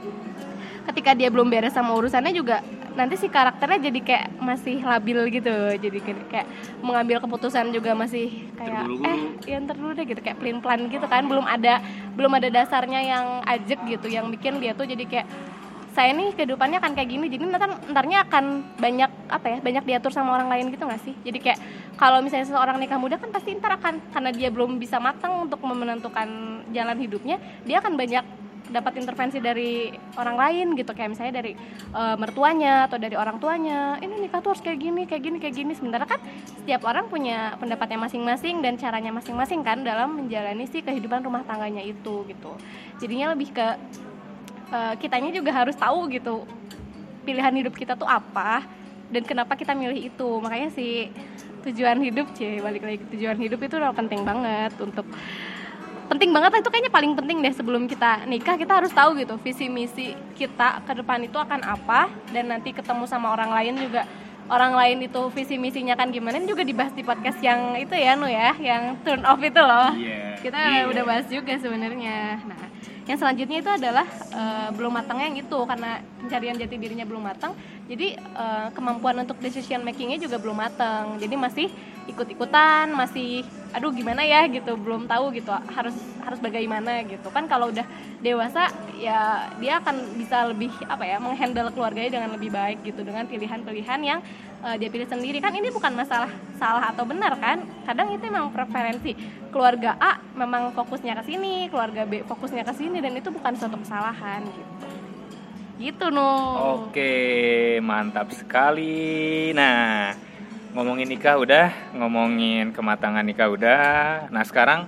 Ketika 0.87 1.13
dia 1.13 1.29
belum 1.29 1.51
beres 1.51 1.75
sama 1.75 1.93
urusannya 1.93 2.31
juga 2.33 2.63
nanti 2.97 3.19
si 3.19 3.29
karakternya 3.29 3.91
jadi 3.91 3.99
kayak 4.01 4.27
masih 4.41 4.81
labil 4.81 5.19
gitu 5.29 5.53
jadi 5.77 5.99
kayak 6.01 6.47
mengambil 6.81 7.21
keputusan 7.21 7.69
juga 7.75 7.93
masih 7.93 8.49
kayak 8.57 8.83
eh 9.05 9.19
ya 9.45 9.61
ntar 9.61 9.77
dulu 9.77 9.93
deh 9.93 10.07
gitu 10.07 10.23
kayak 10.23 10.39
pelin 10.39 10.63
pelan 10.63 10.87
gitu 10.87 11.03
kan. 11.05 11.27
Belum 11.27 11.43
ada 11.43 11.83
belum 12.15 12.31
ada 12.31 12.47
dasarnya 12.47 13.03
yang 13.03 13.25
ajek 13.43 13.79
gitu 13.91 14.07
yang 14.07 14.31
bikin 14.31 14.63
dia 14.63 14.71
tuh 14.71 14.87
jadi 14.87 15.03
kayak 15.03 15.27
saya 15.93 16.13
nih 16.13 16.37
kehidupannya 16.37 16.77
akan 16.79 16.93
kayak 16.93 17.09
gini 17.09 17.25
jadi 17.33 17.43
ntar 17.49 17.69
ntarnya 17.89 18.17
akan 18.29 18.45
banyak 18.77 19.11
apa 19.29 19.47
ya 19.49 19.57
banyak 19.59 19.83
diatur 19.89 20.11
sama 20.13 20.37
orang 20.37 20.49
lain 20.53 20.65
gitu 20.69 20.85
nggak 20.85 21.01
sih? 21.01 21.13
Jadi 21.25 21.37
kayak 21.41 21.59
kalau 21.97 22.21
misalnya 22.21 22.47
seseorang 22.47 22.77
nikah 22.77 23.01
muda 23.01 23.17
kan 23.17 23.33
pasti 23.33 23.57
ntar 23.57 23.77
akan 23.81 24.13
karena 24.13 24.29
dia 24.31 24.49
belum 24.53 24.77
bisa 24.77 25.01
matang 25.01 25.49
untuk 25.49 25.59
menentukan 25.65 26.61
jalan 26.71 26.97
hidupnya 26.97 27.41
dia 27.65 27.81
akan 27.81 27.97
banyak 27.97 28.25
dapat 28.69 29.01
intervensi 29.01 29.41
dari 29.41 29.89
orang 30.15 30.37
lain 30.37 30.67
gitu. 30.77 30.93
Kayak 30.93 31.17
misalnya 31.17 31.41
dari 31.41 31.57
uh, 31.91 32.15
mertuanya 32.15 32.85
atau 32.85 33.01
dari 33.01 33.17
orang 33.17 33.41
tuanya 33.41 33.97
ini 33.99 34.29
nikah 34.29 34.39
tuh 34.39 34.53
harus 34.53 34.63
kayak 34.63 34.79
gini 34.79 35.01
kayak 35.09 35.23
gini 35.25 35.37
kayak 35.41 35.55
gini. 35.57 35.73
Sementara 35.73 36.05
kan 36.05 36.21
setiap 36.45 36.85
orang 36.85 37.09
punya 37.09 37.57
pendapatnya 37.57 37.97
masing-masing 38.05 38.61
dan 38.61 38.77
caranya 38.77 39.11
masing-masing 39.11 39.65
kan 39.65 39.81
dalam 39.81 40.21
menjalani 40.21 40.69
si 40.69 40.85
kehidupan 40.85 41.25
rumah 41.25 41.41
tangganya 41.43 41.81
itu 41.81 42.23
gitu. 42.29 42.51
Jadinya 43.01 43.33
lebih 43.33 43.51
ke 43.51 43.67
uh, 44.69 44.93
kitanya 44.97 45.29
juga 45.33 45.51
harus 45.53 45.75
tahu 45.75 46.09
gitu 46.13 46.45
pilihan 47.27 47.53
hidup 47.53 47.75
kita 47.75 47.93
tuh 47.93 48.07
apa 48.07 48.65
dan 49.09 49.23
kenapa 49.25 49.57
kita 49.57 49.73
milih 49.73 50.09
itu. 50.09 50.29
Makanya 50.41 50.69
si 50.73 51.09
tujuan 51.65 51.99
hidup 51.99 52.31
cie 52.33 52.63
balik 52.63 52.81
lagi 52.87 53.03
tujuan 53.11 53.35
hidup 53.35 53.59
itu 53.59 53.75
udah 53.75 53.91
penting 53.91 54.23
banget 54.23 54.71
untuk 54.79 55.03
penting 56.07 56.31
banget 56.31 56.63
itu 56.63 56.69
kayaknya 56.71 56.89
paling 56.89 57.13
penting 57.13 57.37
deh 57.43 57.53
sebelum 57.53 57.83
kita 57.85 58.25
nikah 58.25 58.55
kita 58.55 58.81
harus 58.81 58.89
tahu 58.95 59.13
gitu 59.19 59.35
visi 59.43 59.69
misi 59.69 60.15
kita 60.39 60.81
ke 60.87 60.97
depan 60.97 61.21
itu 61.21 61.37
akan 61.37 61.61
apa 61.61 62.09
dan 62.33 62.49
nanti 62.49 62.73
ketemu 62.73 63.05
sama 63.05 63.35
orang 63.35 63.51
lain 63.53 63.75
juga 63.77 64.07
orang 64.49 64.73
lain 64.73 64.97
itu 65.05 65.21
visi 65.29 65.55
misinya 65.61 65.93
kan 65.93 66.09
gimana. 66.09 66.41
Juga 66.41 66.65
dibahas 66.65 66.95
di 66.97 67.05
podcast 67.05 67.37
yang 67.39 67.77
itu 67.77 67.93
ya 67.93 68.17
nu 68.17 68.25
ya 68.25 68.57
yang 68.57 68.97
turn 69.05 69.21
off 69.21 69.37
itu 69.39 69.61
loh. 69.61 69.93
Yeah, 69.93 70.41
kita 70.41 70.57
yeah. 70.57 70.89
udah 70.89 71.03
bahas 71.05 71.25
juga 71.29 71.53
sebenarnya. 71.61 72.41
Nah 72.41 72.63
yang 73.09 73.17
selanjutnya 73.17 73.57
itu 73.65 73.71
adalah 73.73 74.05
uh, 74.37 74.69
belum 74.77 74.93
matangnya 74.93 75.33
yang 75.33 75.39
itu 75.41 75.59
karena 75.65 75.97
pencarian 76.21 76.55
jati 76.61 76.77
dirinya 76.77 77.09
belum 77.09 77.25
matang 77.25 77.57
jadi 77.89 78.21
uh, 78.37 78.69
kemampuan 78.77 79.17
untuk 79.25 79.41
decision 79.41 79.81
makingnya 79.81 80.21
juga 80.21 80.37
belum 80.37 80.61
matang. 80.61 81.17
Jadi 81.17 81.33
masih 81.33 81.67
ikut-ikutan 82.05 82.93
masih 82.93 83.41
aduh 83.69 83.93
gimana 83.93 84.25
ya 84.25 84.49
gitu 84.49 84.73
belum 84.73 85.05
tahu 85.05 85.29
gitu 85.37 85.53
harus 85.53 85.93
harus 86.25 86.39
bagaimana 86.41 87.05
gitu. 87.05 87.29
Kan 87.29 87.45
kalau 87.45 87.69
udah 87.69 87.85
dewasa 88.19 88.73
ya 88.97 89.49
dia 89.61 89.77
akan 89.77 90.17
bisa 90.17 90.49
lebih 90.49 90.73
apa 90.89 91.05
ya 91.05 91.17
menghandle 91.21 91.69
keluarganya 91.73 92.17
dengan 92.17 92.29
lebih 92.33 92.49
baik 92.49 92.81
gitu 92.81 93.05
dengan 93.05 93.29
pilihan-pilihan 93.29 93.99
yang 94.01 94.19
uh, 94.65 94.73
dia 94.73 94.89
pilih 94.89 95.05
sendiri. 95.05 95.37
Kan 95.37 95.53
ini 95.53 95.69
bukan 95.69 95.93
masalah 95.93 96.29
salah 96.57 96.89
atau 96.89 97.05
benar 97.05 97.37
kan? 97.37 97.61
Kadang 97.85 98.09
itu 98.09 98.25
memang 98.25 98.49
preferensi 98.49 99.13
keluarga 99.49 99.97
A 99.97 100.17
memang 100.37 100.73
fokusnya 100.73 101.17
ke 101.21 101.33
sini 101.33 101.65
keluarga 101.73 102.05
B 102.05 102.21
fokusnya 102.25 102.61
ke 102.61 102.73
sini 102.77 103.01
dan 103.01 103.17
itu 103.17 103.29
bukan 103.33 103.53
suatu 103.57 103.77
kesalahan 103.81 104.45
gitu. 104.45 104.87
Gitu 105.79 106.05
no 106.11 106.29
oke 106.81 107.13
mantap 107.85 108.33
sekali. 108.35 109.49
Nah 109.55 110.28
ngomongin 110.73 111.09
nikah 111.09 111.35
udah, 111.41 111.95
ngomongin 111.97 112.71
kematangan 112.71 113.25
nikah 113.25 113.49
udah. 113.49 113.83
Nah 114.29 114.43
sekarang 114.45 114.85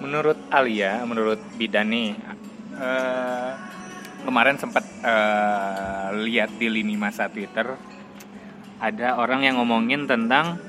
menurut 0.00 0.36
Alia, 0.52 1.00
menurut 1.08 1.40
Bidan 1.56 1.88
nih, 1.88 2.16
uh, 2.76 3.50
kemarin 4.26 4.60
sempat 4.60 4.84
uh, 5.00 6.12
lihat 6.20 6.52
di 6.60 6.68
lini 6.68 6.98
masa 6.98 7.30
Twitter 7.32 7.76
ada 8.76 9.16
orang 9.16 9.40
yang 9.46 9.56
ngomongin 9.56 10.04
tentang 10.04 10.60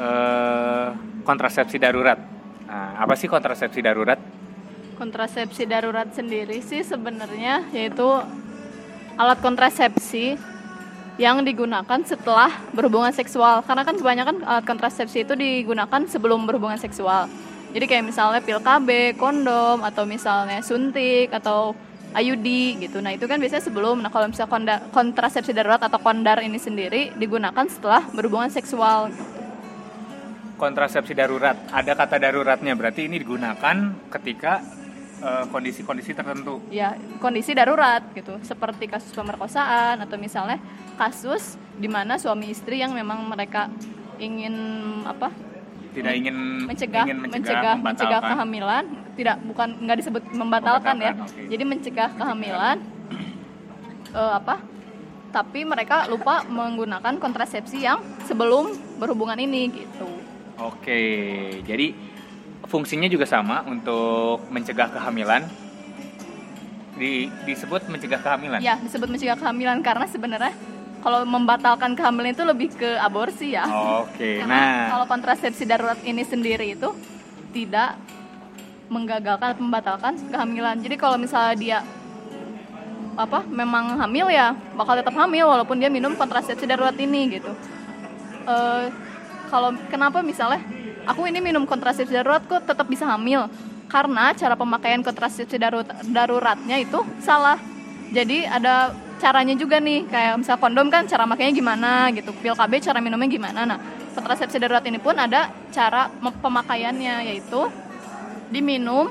uh, 0.00 0.90
kontrasepsi 1.22 1.78
darurat. 1.78 2.18
Nah, 2.66 3.00
apa 3.00 3.14
sih 3.14 3.30
kontrasepsi 3.30 3.80
darurat? 3.80 4.18
Kontrasepsi 4.98 5.64
darurat 5.64 6.10
sendiri 6.10 6.58
sih 6.58 6.82
sebenarnya 6.82 7.62
yaitu 7.70 8.06
alat 9.14 9.38
kontrasepsi 9.38 10.34
yang 11.18 11.42
digunakan 11.42 12.00
setelah 12.06 12.48
berhubungan 12.70 13.10
seksual. 13.10 13.66
Karena 13.66 13.82
kan 13.82 13.98
kebanyakan 13.98 14.46
alat 14.46 14.64
kontrasepsi 14.64 15.26
itu 15.26 15.34
digunakan 15.34 16.06
sebelum 16.06 16.46
berhubungan 16.46 16.78
seksual. 16.78 17.26
Jadi 17.74 17.84
kayak 17.84 18.04
misalnya 18.08 18.40
pil 18.40 18.62
KB, 18.62 19.18
kondom 19.20 19.84
atau 19.84 20.08
misalnya 20.08 20.64
suntik 20.64 21.28
atau 21.34 21.76
IUD 22.16 22.80
gitu. 22.80 23.04
Nah 23.04 23.12
itu 23.12 23.28
kan 23.28 23.36
biasanya 23.36 23.60
sebelum. 23.60 24.00
Nah 24.00 24.08
kalau 24.08 24.30
misalnya 24.30 24.80
kontrasepsi 24.94 25.52
darurat 25.52 25.82
atau 25.82 26.00
kondar 26.00 26.40
ini 26.40 26.56
sendiri 26.56 27.12
digunakan 27.18 27.66
setelah 27.68 28.08
berhubungan 28.14 28.48
seksual. 28.48 29.12
Kontrasepsi 30.56 31.12
darurat. 31.12 31.58
Ada 31.68 31.92
kata 31.92 32.16
daruratnya. 32.16 32.72
Berarti 32.72 33.10
ini 33.10 33.20
digunakan 33.20 33.76
ketika 34.08 34.64
eh, 34.64 34.87
kondisi-kondisi 35.50 36.14
uh, 36.14 36.16
tertentu. 36.16 36.54
Ya, 36.70 36.94
kondisi 37.18 37.52
darurat 37.52 38.02
gitu, 38.14 38.38
seperti 38.46 38.86
kasus 38.86 39.10
pemerkosaan 39.10 39.98
atau 39.98 40.16
misalnya 40.16 40.62
kasus 40.94 41.58
di 41.74 41.90
mana 41.90 42.18
suami 42.18 42.50
istri 42.50 42.78
yang 42.82 42.94
memang 42.94 43.26
mereka 43.26 43.70
ingin 44.18 44.54
apa? 45.06 45.30
Tidak 45.94 46.12
ingin 46.14 46.66
mencegah 46.68 47.04
ingin 47.06 47.18
mencegah, 47.26 47.76
mencegah 47.78 48.20
kehamilan. 48.22 48.84
Tidak 49.18 49.36
bukan 49.50 49.68
nggak 49.82 49.98
disebut 49.98 50.22
membatalkan, 50.30 50.96
ya. 51.02 51.12
Okay. 51.18 51.50
jadi 51.50 51.64
mencegah 51.66 52.10
kehamilan 52.14 52.78
uh, 54.14 54.34
apa? 54.42 54.62
Tapi 55.28 55.60
mereka 55.66 56.08
lupa 56.08 56.40
menggunakan 56.46 57.20
kontrasepsi 57.20 57.84
yang 57.84 58.00
sebelum 58.24 58.72
berhubungan 58.96 59.36
ini 59.36 59.68
gitu. 59.74 60.08
Oke 60.58 60.98
jadi 61.62 61.94
fungsinya 62.68 63.08
juga 63.08 63.24
sama 63.24 63.64
untuk 63.64 64.44
mencegah 64.52 64.92
kehamilan 64.92 65.48
di, 67.00 67.32
disebut 67.48 67.88
mencegah 67.88 68.20
kehamilan 68.20 68.60
ya 68.60 68.76
disebut 68.78 69.08
mencegah 69.08 69.40
kehamilan 69.40 69.80
karena 69.80 70.06
sebenarnya 70.06 70.52
kalau 70.98 71.22
membatalkan 71.22 71.94
kehamilan 71.94 72.34
itu 72.34 72.42
lebih 72.42 72.68
ke 72.74 72.98
aborsi 72.98 73.54
ya. 73.54 73.64
Oke. 73.66 74.10
Okay. 74.18 74.42
nah, 74.42 74.90
kalau 74.90 75.06
kontrasepsi 75.06 75.62
darurat 75.62 75.98
ini 76.02 76.26
sendiri 76.26 76.74
itu 76.74 76.90
tidak 77.54 77.94
menggagalkan 78.90 79.54
membatalkan 79.62 80.18
kehamilan. 80.26 80.82
Jadi 80.82 80.98
kalau 80.98 81.14
misalnya 81.14 81.54
dia 81.54 81.78
apa 83.18 83.46
memang 83.46 83.98
hamil 83.98 84.30
ya 84.30 84.54
bakal 84.74 84.94
tetap 84.98 85.14
hamil 85.14 85.50
walaupun 85.50 85.78
dia 85.78 85.90
minum 85.90 86.18
kontrasepsi 86.18 86.66
darurat 86.66 86.98
ini 86.98 87.38
gitu. 87.38 87.52
Uh, 88.42 88.90
kalau 89.46 89.70
kenapa 89.86 90.18
misalnya 90.18 90.58
aku 91.08 91.24
ini 91.24 91.40
minum 91.40 91.64
kontrasepsi 91.64 92.12
darurat 92.12 92.44
kok 92.44 92.68
tetap 92.68 92.84
bisa 92.84 93.08
hamil? 93.08 93.48
Karena 93.88 94.36
cara 94.36 94.52
pemakaian 94.52 95.00
kontrasepsi 95.00 95.56
darurat, 95.56 95.88
daruratnya 96.04 96.76
itu 96.76 97.00
salah. 97.24 97.56
Jadi 98.12 98.44
ada 98.44 98.92
caranya 99.18 99.54
juga 99.58 99.82
nih 99.82 100.06
kayak 100.06 100.34
misal 100.40 100.56
kondom 100.62 100.88
kan 100.88 101.04
cara 101.10 101.26
makainya 101.26 101.52
gimana 101.52 102.08
gitu 102.14 102.30
pil 102.38 102.54
KB 102.54 102.72
cara 102.78 103.02
minumnya 103.02 103.28
gimana 103.28 103.60
nah 103.66 103.78
kontrasepsi 104.14 104.62
darurat 104.62 104.86
ini 104.86 105.02
pun 105.02 105.18
ada 105.18 105.50
cara 105.74 106.06
pemakaiannya 106.22 107.26
yaitu 107.34 107.66
diminum 108.48 109.10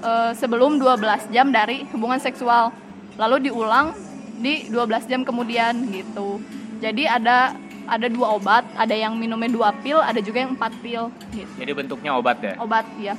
e, 0.00 0.10
sebelum 0.34 0.80
12 0.80 1.30
jam 1.30 1.52
dari 1.52 1.84
hubungan 1.92 2.18
seksual 2.18 2.72
lalu 3.20 3.52
diulang 3.52 3.92
di 4.40 4.66
12 4.72 5.04
jam 5.06 5.20
kemudian 5.22 5.76
gitu 5.92 6.40
jadi 6.80 7.20
ada 7.20 7.52
ada 7.86 8.06
dua 8.08 8.36
obat 8.36 8.64
ada 8.76 8.92
yang 8.92 9.16
minumnya 9.16 9.50
dua 9.52 9.70
pil 9.80 10.00
ada 10.00 10.18
juga 10.18 10.44
yang 10.44 10.56
empat 10.58 10.72
pil 10.80 11.08
gitu. 11.32 11.52
Jadi 11.56 11.70
bentuknya 11.72 12.16
obat 12.16 12.38
ya? 12.42 12.54
Obat 12.60 12.86
ya 13.00 13.14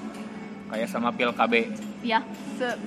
kayak 0.71 0.87
sama 0.87 1.11
pil 1.11 1.35
KB 1.35 1.67
ya 2.01 2.23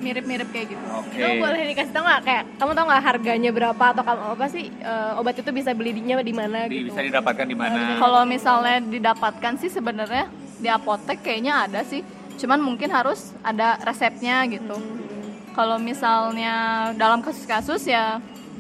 mirip-mirip 0.00 0.48
kayak 0.50 0.74
gitu. 0.74 0.84
Okay. 1.06 1.20
itu 1.20 1.30
boleh 1.38 1.60
dikasih 1.70 1.92
tau 1.92 2.02
nggak? 2.02 2.20
Kayak 2.24 2.42
kamu 2.56 2.70
tau 2.74 2.84
nggak 2.88 3.04
harganya 3.04 3.50
berapa 3.52 3.84
atau 3.94 4.02
kamu 4.02 4.22
apa 4.34 4.46
sih 4.50 4.64
uh, 4.82 5.20
obat 5.20 5.34
itu 5.38 5.50
bisa 5.54 5.70
belinya 5.76 6.18
di 6.24 6.34
mana 6.34 6.66
gitu? 6.66 6.90
bisa 6.90 7.00
didapatkan 7.04 7.46
di 7.46 7.56
mana? 7.58 8.00
Kalau 8.00 8.22
misalnya 8.26 8.78
didapatkan 8.82 9.52
sih 9.60 9.70
sebenarnya 9.70 10.26
di 10.58 10.68
apotek 10.72 11.20
kayaknya 11.22 11.68
ada 11.68 11.80
sih. 11.87 12.02
Cuman 12.34 12.58
mungkin 12.58 12.90
harus 12.90 13.30
ada 13.46 13.78
resepnya 13.84 14.42
gitu. 14.50 14.74
Hmm. 14.74 15.02
kalau 15.54 15.78
misalnya 15.78 16.90
dalam 16.98 17.22
kasus-kasus 17.22 17.87
ya 17.87 18.18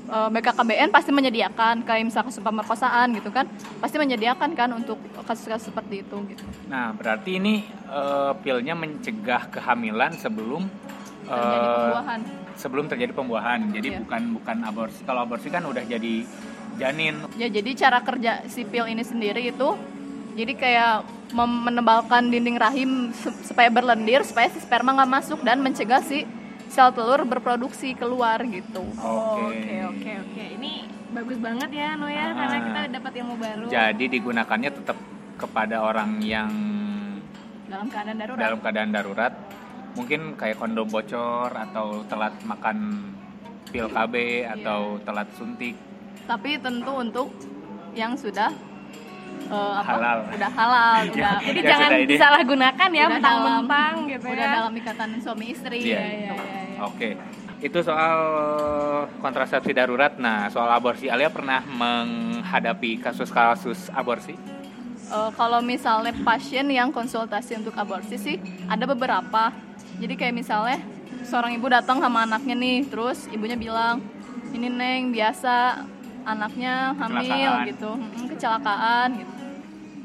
uh, 0.08 0.28
eh, 0.28 0.28
BKKBN 0.32 0.88
pasti 0.92 1.10
menyediakan 1.12 1.84
kayak 1.84 2.02
misalnya 2.08 2.26
kasus 2.28 2.42
pemerkosaan 2.42 3.06
gitu 3.16 3.30
kan 3.32 3.48
pasti 3.80 3.96
menyediakan 4.00 4.50
kan 4.52 4.70
untuk 4.72 4.98
kasus-kasus 5.24 5.72
seperti 5.72 6.04
itu 6.04 6.16
gitu. 6.32 6.44
Nah 6.68 6.92
berarti 6.92 7.40
ini 7.40 7.64
uh, 7.88 8.36
pilnya 8.40 8.76
mencegah 8.76 9.48
kehamilan 9.48 10.16
sebelum 10.18 10.68
terjadi 11.24 11.66
uh, 11.68 11.74
pembuahan. 11.76 12.20
Sebelum 12.54 12.84
terjadi 12.86 13.12
pembuahan. 13.16 13.60
Jadi 13.74 13.88
iya. 13.90 13.98
bukan 14.04 14.22
bukan 14.38 14.56
aborsi. 14.62 15.00
Kalau 15.02 15.26
aborsi 15.26 15.48
kan 15.50 15.64
udah 15.66 15.82
jadi 15.82 16.22
janin. 16.76 17.14
Ya 17.38 17.48
jadi 17.50 17.70
cara 17.74 17.98
kerja 18.02 18.44
si 18.50 18.66
pil 18.66 18.86
ini 18.86 19.02
sendiri 19.02 19.50
itu 19.50 19.68
jadi 20.34 20.52
kayak 20.58 20.94
menebalkan 21.34 22.30
dinding 22.30 22.58
rahim 22.58 23.10
supaya 23.48 23.70
berlendir 23.70 24.22
supaya 24.26 24.50
si 24.50 24.62
sperma 24.62 24.94
nggak 24.94 25.10
masuk 25.10 25.40
dan 25.46 25.62
mencegah 25.62 26.02
si 26.02 26.26
sel 26.74 26.90
telur 26.90 27.22
berproduksi 27.22 27.94
keluar 27.94 28.42
gitu. 28.50 28.82
Oke 28.98 29.78
oke 29.86 30.10
oke. 30.26 30.44
Ini 30.58 30.72
bagus 31.14 31.38
banget 31.38 31.70
ya 31.70 31.94
Noya 31.94 32.18
ah. 32.18 32.28
karena 32.34 32.58
kita 32.66 32.80
dapat 32.98 33.12
ilmu 33.22 33.34
baru. 33.38 33.64
Jadi 33.70 34.04
digunakannya 34.10 34.70
tetap 34.74 34.98
kepada 35.38 35.86
orang 35.86 36.18
yang 36.18 36.50
dalam 37.70 37.86
keadaan 37.86 38.18
darurat. 38.18 38.42
Dalam 38.42 38.58
keadaan 38.58 38.90
darurat. 38.90 39.34
Mungkin 39.94 40.34
kayak 40.34 40.58
kondom 40.58 40.90
bocor 40.90 41.54
atau 41.54 42.02
telat 42.10 42.34
makan 42.42 42.78
pil 43.70 43.86
KB 43.86 44.14
atau 44.58 44.98
yeah. 44.98 45.04
telat 45.06 45.28
suntik. 45.38 45.78
Tapi 46.26 46.58
tentu 46.58 46.92
untuk 46.98 47.30
yang 47.94 48.18
sudah 48.18 48.50
eh, 49.46 49.74
apa 49.76 49.90
Halal. 49.90 50.18
udah 50.30 50.50
halal 50.52 50.94
Ya, 51.04 51.12
udah 51.12 51.34
Jadi 51.40 51.60
Ya, 51.60 51.68
jangan 51.68 51.90
disalahgunakan 52.06 52.88
ya 52.90 53.04
mentang-mentang 53.08 53.92
gitu 54.08 54.26
udah 54.28 54.46
ya. 54.46 54.54
dalam 54.58 54.72
ikatan 54.74 55.08
suami 55.20 55.46
istri 55.50 55.78
Iya. 55.80 55.88
Iya, 55.88 56.00
iya, 56.00 56.32
iya. 56.34 56.78
Oke. 56.82 57.08
Itu 57.58 57.80
soal 57.80 58.18
kontrasepsi 59.18 59.72
darurat. 59.72 60.20
Nah, 60.20 60.52
soal 60.52 60.68
aborsi 60.68 61.08
Alia 61.08 61.32
pernah 61.32 61.64
menghadapi 61.64 63.00
kasus-kasus 63.00 63.88
aborsi? 63.88 64.36
Eh, 65.04 65.30
kalau 65.32 65.60
misalnya 65.60 66.12
pasien 66.20 66.66
yang 66.68 66.88
konsultasi 66.90 67.56
untuk 67.56 67.72
aborsi 67.74 68.16
sih 68.16 68.36
ada 68.66 68.84
beberapa. 68.84 69.52
Jadi 69.96 70.12
kayak 70.12 70.34
misalnya 70.34 70.78
seorang 71.22 71.54
ibu 71.54 71.64
datang 71.68 72.00
sama 72.00 72.24
anaknya 72.24 72.52
nih, 72.52 72.84
terus 72.84 73.28
ibunya 73.30 73.54
bilang, 73.54 74.02
ini 74.52 74.68
neng 74.68 75.08
biasa 75.08 75.84
anaknya 76.24 76.96
hamil 76.96 77.20
Kecelakaan. 77.22 77.68
gitu, 77.68 77.90
kecelakaan 78.32 79.08
gitu. 79.20 79.34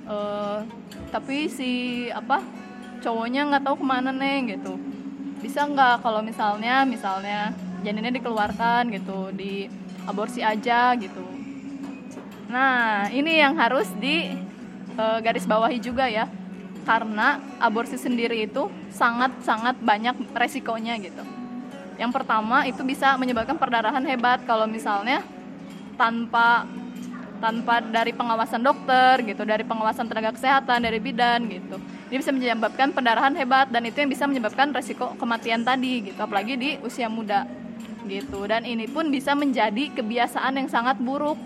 Eh, 0.10 0.60
tapi 1.10 1.38
si 1.48 1.72
apa 2.12 2.44
cowoknya 3.00 3.48
nggak 3.50 3.64
tahu 3.64 3.76
ke 3.82 3.86
mana 3.88 4.12
neng 4.12 4.52
gitu. 4.52 4.76
Bisa 5.40 5.64
nggak 5.66 6.04
kalau 6.04 6.20
misalnya 6.20 6.84
misalnya 6.84 7.56
janinnya 7.82 8.20
dikeluarkan 8.20 8.92
gitu, 8.92 9.32
di 9.32 9.72
aborsi 10.04 10.44
aja 10.44 10.94
gitu. 11.00 11.24
Nah, 12.50 13.08
ini 13.14 13.40
yang 13.40 13.56
harus 13.56 13.88
di 13.96 14.36
eh, 14.98 15.20
garis 15.24 15.48
bawahi 15.48 15.80
juga 15.80 16.12
ya. 16.12 16.28
Karena 16.84 17.38
aborsi 17.62 18.02
sendiri 18.02 18.50
itu 18.50 18.66
sangat-sangat 18.90 19.78
banyak 19.78 20.16
resikonya 20.34 20.98
gitu. 20.98 21.22
Yang 22.02 22.12
pertama 22.16 22.66
itu 22.66 22.82
bisa 22.82 23.14
menyebabkan 23.20 23.60
perdarahan 23.60 24.02
hebat 24.10 24.42
kalau 24.48 24.66
misalnya 24.66 25.22
tanpa 26.00 26.64
tanpa 27.40 27.80
dari 27.80 28.12
pengawasan 28.12 28.64
dokter 28.64 29.24
gitu, 29.24 29.48
dari 29.48 29.64
pengawasan 29.64 30.12
tenaga 30.12 30.36
kesehatan, 30.36 30.84
dari 30.84 31.00
bidan 31.00 31.48
gitu. 31.48 31.80
Ini 32.12 32.20
bisa 32.20 32.32
menyebabkan 32.36 32.92
pendarahan 32.92 33.32
hebat 33.36 33.72
dan 33.72 33.88
itu 33.88 34.04
yang 34.04 34.12
bisa 34.12 34.28
menyebabkan 34.28 34.76
resiko 34.76 35.16
kematian 35.16 35.64
tadi 35.64 36.12
gitu, 36.12 36.20
apalagi 36.20 36.60
di 36.60 36.70
usia 36.84 37.08
muda 37.08 37.48
gitu. 38.08 38.44
Dan 38.44 38.68
ini 38.68 38.92
pun 38.92 39.08
bisa 39.08 39.36
menjadi 39.40 39.92
kebiasaan 39.96 40.60
yang 40.60 40.68
sangat 40.68 41.00
buruk 41.00 41.40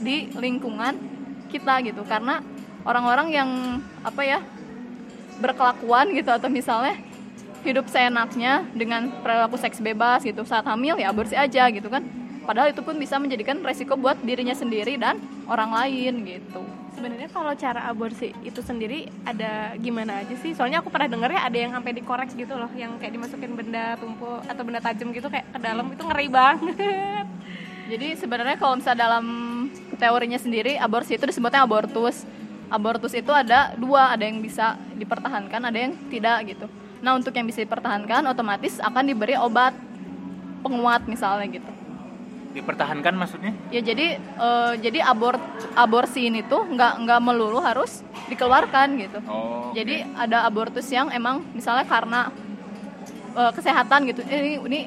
di 0.00 0.28
lingkungan 0.36 0.96
kita 1.52 1.84
gitu 1.84 2.02
karena 2.04 2.40
orang-orang 2.84 3.28
yang 3.32 3.50
apa 4.04 4.22
ya 4.24 4.38
berkelakuan 5.40 6.12
gitu 6.16 6.32
atau 6.32 6.48
misalnya 6.48 6.96
hidup 7.64 7.90
seenaknya 7.90 8.62
dengan 8.72 9.10
perilaku 9.20 9.58
seks 9.58 9.82
bebas 9.82 10.22
gitu 10.22 10.46
saat 10.46 10.64
hamil 10.64 10.96
ya 10.96 11.10
aborsi 11.10 11.34
aja 11.34 11.66
gitu 11.72 11.90
kan 11.90 12.06
padahal 12.46 12.70
itu 12.70 12.80
pun 12.80 12.94
bisa 12.96 13.18
menjadikan 13.18 13.60
resiko 13.60 13.98
buat 13.98 14.16
dirinya 14.22 14.54
sendiri 14.54 14.96
dan 14.96 15.18
orang 15.50 15.74
lain 15.74 16.22
gitu 16.24 16.62
Sebenarnya 16.96 17.28
kalau 17.28 17.52
cara 17.52 17.92
aborsi 17.92 18.32
itu 18.40 18.64
sendiri 18.64 19.04
ada 19.28 19.76
gimana 19.76 20.24
aja 20.24 20.32
sih? 20.40 20.56
Soalnya 20.56 20.80
aku 20.80 20.88
pernah 20.88 21.12
dengar 21.12 21.28
ya 21.28 21.44
ada 21.44 21.52
yang 21.52 21.76
sampai 21.76 21.92
dikorek 21.92 22.32
gitu 22.32 22.56
loh, 22.56 22.72
yang 22.72 22.96
kayak 22.96 23.12
dimasukin 23.12 23.52
benda 23.52 24.00
tumpul 24.00 24.40
atau 24.48 24.62
benda 24.64 24.80
tajam 24.80 25.12
gitu 25.12 25.28
kayak 25.28 25.44
ke 25.52 25.58
dalam 25.60 25.92
itu 25.92 26.00
ngeri 26.00 26.28
banget. 26.32 27.28
Jadi 27.92 28.16
sebenarnya 28.16 28.56
kalau 28.56 28.80
misalnya 28.80 29.12
dalam 29.12 29.26
teorinya 30.00 30.40
sendiri 30.40 30.80
aborsi 30.80 31.20
itu 31.20 31.28
disebutnya 31.28 31.68
abortus. 31.68 32.24
Abortus 32.72 33.12
itu 33.12 33.28
ada 33.28 33.76
dua, 33.76 34.16
ada 34.16 34.24
yang 34.24 34.40
bisa 34.40 34.80
dipertahankan, 34.96 35.68
ada 35.68 35.76
yang 35.76 35.92
tidak 36.08 36.48
gitu. 36.48 36.66
Nah 37.04 37.12
untuk 37.12 37.36
yang 37.36 37.44
bisa 37.44 37.60
dipertahankan 37.60 38.24
otomatis 38.24 38.80
akan 38.80 39.04
diberi 39.04 39.36
obat 39.36 39.76
penguat 40.64 41.04
misalnya 41.04 41.60
gitu. 41.60 41.75
Dipertahankan 42.56 43.12
maksudnya? 43.12 43.52
Ya 43.68 43.80
jadi 43.80 44.16
eh, 44.16 44.72
jadi 44.80 45.04
abort 45.04 45.36
aborsi 45.76 46.26
ini 46.26 46.40
tuh 46.42 46.64
nggak 46.64 47.04
nggak 47.04 47.20
melulu 47.20 47.60
harus 47.60 48.00
dikeluarkan 48.26 48.96
gitu. 48.96 49.18
Oh. 49.28 49.68
oke. 49.68 49.76
Jadi 49.76 50.08
ada 50.16 50.42
abortus 50.42 50.88
yang 50.88 51.12
emang 51.12 51.44
misalnya 51.52 51.84
karena 51.84 52.32
eh, 53.36 53.52
kesehatan 53.52 54.08
gitu. 54.08 54.24
Eh, 54.24 54.40
Ini, 54.40 54.64
ini 54.64 54.80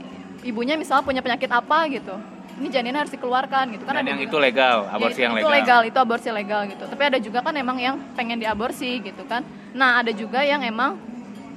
ibunya 0.43 0.73
misalnya 0.73 1.05
punya 1.05 1.21
penyakit 1.21 1.45
apa 1.47 1.86
gitu. 1.88 2.17
Ini 2.58 2.67
janinnya 2.67 3.05
harus 3.05 3.13
dikeluarkan 3.13 3.71
gitu 3.71 3.86
kan. 3.86 3.93
Dan 3.93 4.01
ada 4.01 4.10
yang 4.10 4.19
juga- 4.19 4.32
itu 4.34 4.38
legal, 4.41 4.77
Ya, 4.82 4.91
aborsi 4.91 5.19
yang 5.21 5.34
itu 5.38 5.47
legal. 5.47 5.82
itu 5.86 5.97
aborsi 5.97 6.29
legal 6.29 6.62
gitu. 6.65 6.84
Tapi 6.84 7.03
ada 7.05 7.17
juga 7.17 7.39
kan 7.39 7.53
emang 7.53 7.77
yang 7.77 7.95
pengen 8.13 8.36
diaborsi 8.36 8.99
gitu 8.99 9.23
kan. 9.23 9.45
Nah, 9.71 10.01
ada 10.01 10.12
juga 10.12 10.41
yang 10.41 10.60
emang 10.60 10.97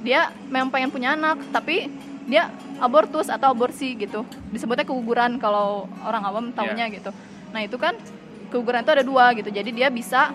dia 0.05 0.29
memang 0.47 0.69
pengen 0.69 0.93
punya 0.93 1.17
anak, 1.17 1.41
tapi 1.49 1.89
dia 2.23 2.53
abortus 2.83 3.31
atau 3.31 3.55
aborsi 3.55 3.95
gitu. 3.95 4.27
Disebutnya 4.51 4.83
keguguran 4.83 5.39
kalau 5.39 5.87
orang 6.03 6.23
awam 6.27 6.45
tahunya 6.51 6.91
Iya. 6.91 6.97
gitu. 6.99 7.11
Nah, 7.55 7.63
itu 7.63 7.79
kan 7.79 7.95
keguguran 8.51 8.83
itu 8.83 8.91
ada 8.91 9.05
dua 9.07 9.31
gitu. 9.39 9.49
Jadi 9.55 9.71
dia 9.71 9.87
bisa 9.89 10.35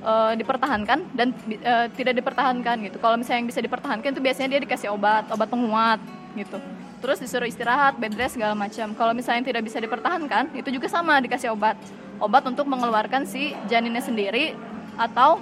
eh, 0.00 0.32
dipertahankan 0.34 1.12
dan 1.14 1.30
eh, 1.46 1.86
tidak 1.94 2.18
dipertahankan 2.18 2.76
gitu. 2.90 2.96
Kalau 2.98 3.14
misalnya 3.20 3.46
yang 3.46 3.50
bisa 3.52 3.60
dipertahankan 3.62 4.10
itu 4.10 4.22
biasanya 4.24 4.48
dia 4.56 4.60
dikasih 4.66 4.88
obat, 4.90 5.28
obat 5.30 5.46
penguat 5.46 6.00
gitu. 6.34 6.58
Terus 7.00 7.16
disuruh 7.20 7.48
istirahat, 7.48 7.96
bed 7.96 8.12
rest 8.16 8.36
segala 8.36 8.52
macam. 8.52 8.92
Kalau 8.92 9.12
misalnya 9.16 9.44
yang 9.44 9.48
tidak 9.52 9.62
bisa 9.64 9.78
dipertahankan, 9.80 10.52
itu 10.56 10.68
juga 10.68 10.88
sama 10.88 11.16
dikasih 11.20 11.52
obat. 11.52 11.76
Obat 12.20 12.44
untuk 12.44 12.68
mengeluarkan 12.68 13.24
si 13.24 13.56
janinnya 13.68 14.04
sendiri 14.04 14.52
atau 15.00 15.40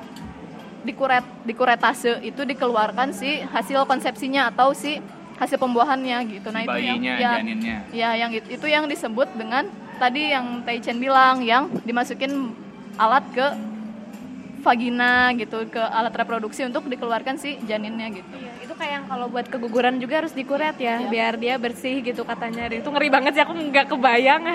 dikuret 0.87 1.27
dikuretase 1.43 2.23
itu 2.23 2.47
dikeluarkan 2.47 3.11
si 3.11 3.43
hasil 3.43 3.83
konsepsinya 3.91 4.55
atau 4.55 4.71
si 4.71 5.03
hasil 5.39 5.57
pembuahannya 5.57 6.19
gitu. 6.29 6.49
Nah, 6.49 6.61
Si 6.61 6.67
itu 6.67 6.79
yang 6.81 6.99
bayinya, 6.99 7.15
ya, 7.15 7.31
janinnya. 7.39 7.77
Ya, 7.91 8.11
yang 8.15 8.31
it- 8.33 8.51
itu 8.51 8.67
yang 8.67 8.85
disebut 8.85 9.31
dengan 9.33 9.67
tadi 9.97 10.31
yang 10.31 10.63
Tai 10.63 10.79
Chen 10.79 10.99
bilang 10.99 11.41
yang 11.41 11.71
dimasukin 11.83 12.53
alat 12.97 13.23
ke 13.31 13.47
vagina 14.59 15.31
gitu 15.33 15.71
ke 15.71 15.79
alat 15.79 16.11
reproduksi 16.13 16.67
untuk 16.67 16.85
dikeluarkan 16.85 17.39
si 17.39 17.55
janinnya 17.63 18.11
gitu. 18.11 18.27
Iya, 18.35 18.53
itu 18.59 18.75
kayak 18.75 18.93
yang 18.93 19.05
kalau 19.07 19.31
buat 19.31 19.47
keguguran 19.47 19.97
juga 19.97 20.19
harus 20.19 20.35
dikuret 20.35 20.75
ya, 20.77 20.99
Iya. 20.99 21.09
biar 21.09 21.33
dia 21.39 21.55
bersih 21.57 22.03
gitu 22.03 22.27
katanya. 22.27 22.67
Itu 22.67 22.91
ngeri 22.91 23.09
banget 23.09 23.39
sih 23.39 23.43
aku 23.43 23.55
nggak 23.55 23.87
kebayang. 23.89 24.43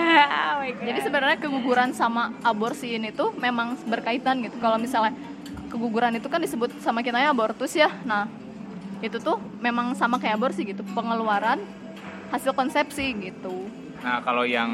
Oh 0.54 0.60
my 0.60 0.70
God. 0.70 0.84
Jadi 0.84 0.98
sebenarnya 1.00 1.38
keguguran 1.40 1.90
sama 1.92 2.36
aborsi 2.40 2.94
ini 2.94 3.10
tuh 3.10 3.32
memang 3.34 3.80
berkaitan 3.82 4.44
gitu. 4.44 4.56
Kalau 4.58 4.76
misalnya 4.76 5.16
keguguran 5.66 6.14
itu 6.14 6.28
kan 6.28 6.38
disebut 6.38 6.76
sama 6.78 7.00
kitanya 7.00 7.32
abortus 7.32 7.72
ya. 7.72 7.88
Nah, 8.04 8.28
itu 9.04 9.20
tuh 9.20 9.36
memang 9.60 9.92
sama 9.92 10.16
kayak 10.16 10.40
aborsi 10.40 10.64
gitu, 10.64 10.80
pengeluaran 10.96 11.60
hasil 12.32 12.56
konsepsi 12.56 13.12
gitu. 13.20 13.68
Nah, 14.00 14.24
kalau 14.24 14.48
yang 14.48 14.72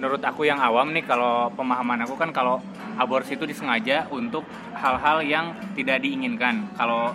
menurut 0.00 0.24
aku 0.24 0.48
yang 0.48 0.58
awam 0.58 0.90
nih 0.90 1.04
kalau 1.04 1.52
pemahaman 1.52 2.02
aku 2.02 2.16
kan 2.16 2.32
kalau 2.32 2.58
aborsi 2.96 3.36
itu 3.36 3.46
disengaja 3.46 4.08
untuk 4.10 4.42
hal-hal 4.74 5.22
yang 5.22 5.52
tidak 5.76 6.00
diinginkan. 6.02 6.66
Kalau 6.74 7.12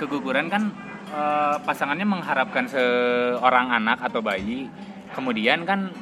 keguguran 0.00 0.48
kan 0.48 0.72
eh, 1.12 1.56
pasangannya 1.62 2.08
mengharapkan 2.08 2.66
seorang 2.66 3.70
anak 3.70 4.02
atau 4.02 4.24
bayi, 4.24 4.66
kemudian 5.12 5.68
kan 5.68 5.92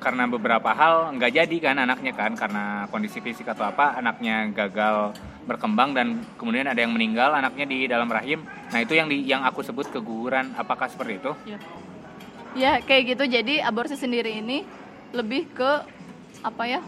karena 0.00 0.24
beberapa 0.24 0.72
hal 0.72 1.12
nggak 1.20 1.32
jadi 1.36 1.56
kan 1.60 1.76
anaknya 1.76 2.16
kan 2.16 2.32
karena 2.32 2.88
kondisi 2.88 3.20
fisik 3.20 3.52
atau 3.52 3.68
apa 3.68 4.00
anaknya 4.00 4.48
gagal 4.48 5.12
berkembang 5.44 5.92
dan 5.92 6.24
kemudian 6.40 6.64
ada 6.64 6.80
yang 6.80 6.96
meninggal 6.96 7.36
anaknya 7.36 7.66
di 7.68 7.78
dalam 7.84 8.08
rahim. 8.08 8.46
Nah, 8.72 8.78
itu 8.80 8.96
yang 8.96 9.10
di, 9.10 9.26
yang 9.28 9.42
aku 9.44 9.60
sebut 9.66 9.90
keguguran. 9.92 10.54
Apakah 10.54 10.86
seperti 10.88 11.20
itu? 11.20 11.32
Ya 12.56 12.78
kayak 12.82 13.14
gitu. 13.16 13.24
Jadi 13.28 13.58
aborsi 13.58 13.98
sendiri 13.98 14.40
ini 14.40 14.62
lebih 15.10 15.50
ke 15.52 15.70
apa 16.46 16.64
ya? 16.64 16.80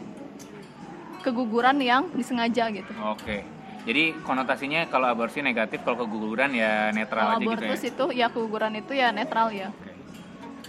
Keguguran 1.26 1.78
yang 1.82 2.10
disengaja 2.14 2.70
gitu. 2.70 2.92
Oke. 3.02 3.42
Jadi 3.82 4.14
konotasinya 4.22 4.86
kalau 4.86 5.10
aborsi 5.10 5.42
negatif, 5.42 5.82
kalau 5.82 6.06
keguguran 6.06 6.54
ya 6.54 6.94
netral 6.94 7.34
Kalau 7.34 7.38
aja 7.38 7.42
gitu 7.42 7.50
ya. 7.50 7.58
abortus 7.58 7.82
itu 7.82 8.04
ya 8.14 8.26
keguguran 8.30 8.72
itu 8.78 8.92
ya 8.94 9.10
netral 9.10 9.50
ya. 9.50 9.74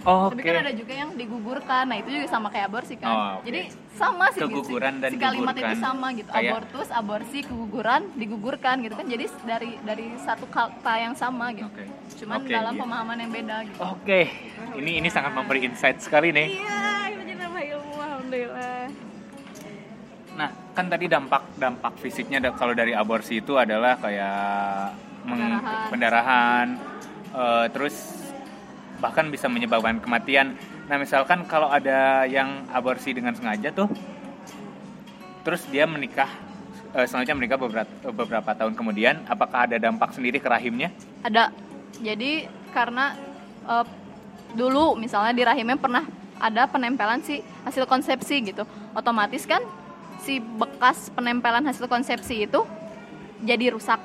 Oh, 0.04 0.28
Tapi 0.28 0.40
Oke. 0.40 0.48
kan 0.52 0.60
ada 0.60 0.72
juga 0.72 0.92
yang 0.92 1.10
digugurkan. 1.16 1.84
Nah, 1.88 1.96
itu 1.96 2.12
juga 2.12 2.28
sama 2.28 2.52
kayak 2.52 2.68
aborsi 2.68 2.94
kan. 2.94 3.08
Oh, 3.08 3.30
oke. 3.40 3.48
Jadi 3.48 3.60
sama 3.94 4.24
sih 4.28 4.40
Keguguran 4.42 4.94
si, 4.94 5.00
dan 5.00 5.10
si 5.10 5.16
kalimat 5.16 5.54
itu 5.56 5.76
sama 5.80 6.06
gitu. 6.12 6.28
Kayak- 6.28 6.52
Abortus, 6.52 6.88
aborsi, 6.92 7.38
keguguran, 7.40 8.02
digugurkan 8.12 8.74
gitu 8.80 8.94
kan. 8.94 9.06
Jadi 9.08 9.24
dari 9.42 9.70
dari 9.80 10.06
satu 10.20 10.44
kata 10.46 10.94
yang 11.00 11.16
sama 11.16 11.56
gitu. 11.56 11.64
Oke. 11.66 11.88
Cuman 12.20 12.36
Oke, 12.38 12.52
dalam 12.52 12.72
iya. 12.72 12.80
pemahaman 12.84 13.16
yang 13.16 13.32
beda 13.32 13.56
gitu. 13.64 13.78
Oke. 13.80 14.20
Ini 14.76 14.92
ini 15.00 15.08
sangat 15.08 15.32
memberi 15.32 15.64
insight 15.64 15.96
sekali 15.98 16.28
nih. 16.30 16.46
Iya, 16.54 16.80
itu 17.08 17.20
jadi 17.24 17.40
nambah 17.40 17.62
ilmu 17.64 17.96
alhamdulillah. 17.96 18.84
Nah, 20.34 20.50
kan 20.74 20.86
tadi 20.86 21.06
dampak 21.06 21.42
dampak 21.56 21.92
fisiknya 21.96 22.38
da- 22.42 22.52
kalau 22.52 22.76
dari 22.76 22.92
aborsi 22.92 23.38
itu 23.38 23.54
adalah 23.54 23.96
kayak 23.96 24.36
meng- 25.24 25.40
Pendarahan. 25.40 25.88
pendarahan, 25.88 26.66
eh, 27.32 27.66
terus 27.70 27.96
bahkan 29.04 29.28
bisa 29.28 29.52
menyebabkan 29.52 30.00
kematian. 30.00 30.56
Nah, 30.88 30.96
misalkan 30.96 31.44
kalau 31.44 31.68
ada 31.68 32.24
yang 32.24 32.64
aborsi 32.72 33.12
dengan 33.12 33.36
sengaja 33.36 33.68
tuh, 33.68 33.92
terus 35.44 35.68
dia 35.68 35.84
menikah, 35.84 36.32
eh, 36.96 37.04
sengaja 37.04 37.36
menikah 37.36 37.60
beberapa 37.60 37.92
beberapa 38.08 38.50
tahun 38.56 38.72
kemudian, 38.72 39.28
apakah 39.28 39.68
ada 39.68 39.76
dampak 39.76 40.16
sendiri 40.16 40.40
ke 40.40 40.48
rahimnya? 40.48 40.88
Ada. 41.20 41.52
Jadi 42.00 42.48
karena 42.72 43.12
eh, 43.68 43.86
dulu 44.56 44.96
misalnya 44.96 45.36
di 45.36 45.44
rahimnya 45.44 45.76
pernah 45.76 46.08
ada 46.40 46.64
penempelan 46.64 47.20
si 47.20 47.44
hasil 47.68 47.84
konsepsi 47.84 48.40
gitu. 48.40 48.64
Otomatis 48.96 49.44
kan 49.44 49.60
si 50.24 50.40
bekas 50.40 51.12
penempelan 51.12 51.68
hasil 51.68 51.84
konsepsi 51.84 52.48
itu 52.48 52.64
jadi 53.44 53.76
rusak 53.76 54.00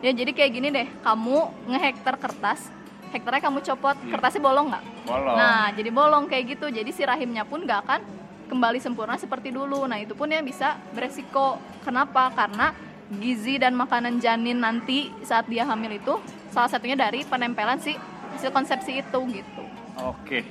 ya 0.00 0.14
jadi 0.14 0.30
kayak 0.32 0.52
gini 0.54 0.68
deh 0.72 0.88
kamu 1.04 1.50
ngehektar 1.68 2.16
kertas 2.16 2.72
hektarnya 3.08 3.42
kamu 3.42 3.58
copot 3.62 3.96
Hmm. 3.96 4.10
kertasnya 4.10 4.40
bolong 4.40 4.66
nggak 4.68 4.84
Bolong. 5.04 5.36
nah 5.36 5.68
jadi 5.70 5.90
bolong 5.90 6.24
kayak 6.26 6.44
gitu 6.52 6.66
jadi 6.68 6.88
si 6.88 7.02
rahimnya 7.02 7.42
pun 7.42 7.60
nggak 7.60 7.80
akan 7.82 8.00
kembali 8.46 8.78
sempurna 8.78 9.14
seperti 9.14 9.48
dulu 9.48 9.84
nah 9.84 9.96
itu 9.96 10.12
pun 10.12 10.26
yang 10.26 10.42
bisa 10.42 10.76
beresiko 10.90 11.56
kenapa 11.80 12.30
karena 12.30 12.72
gizi 13.10 13.56
dan 13.56 13.72
makanan 13.72 14.18
janin 14.18 14.58
nanti 14.58 15.08
saat 15.20 15.44
dia 15.44 15.64
hamil 15.64 15.92
itu 15.92 16.14
salah 16.48 16.68
satunya 16.68 16.94
dari 16.94 17.24
penempelan 17.24 17.76
si 17.76 17.96
hasil 18.30 18.50
konsepsi 18.50 18.98
itu 18.98 19.20
gitu 19.32 19.62
Oke. 19.98 20.46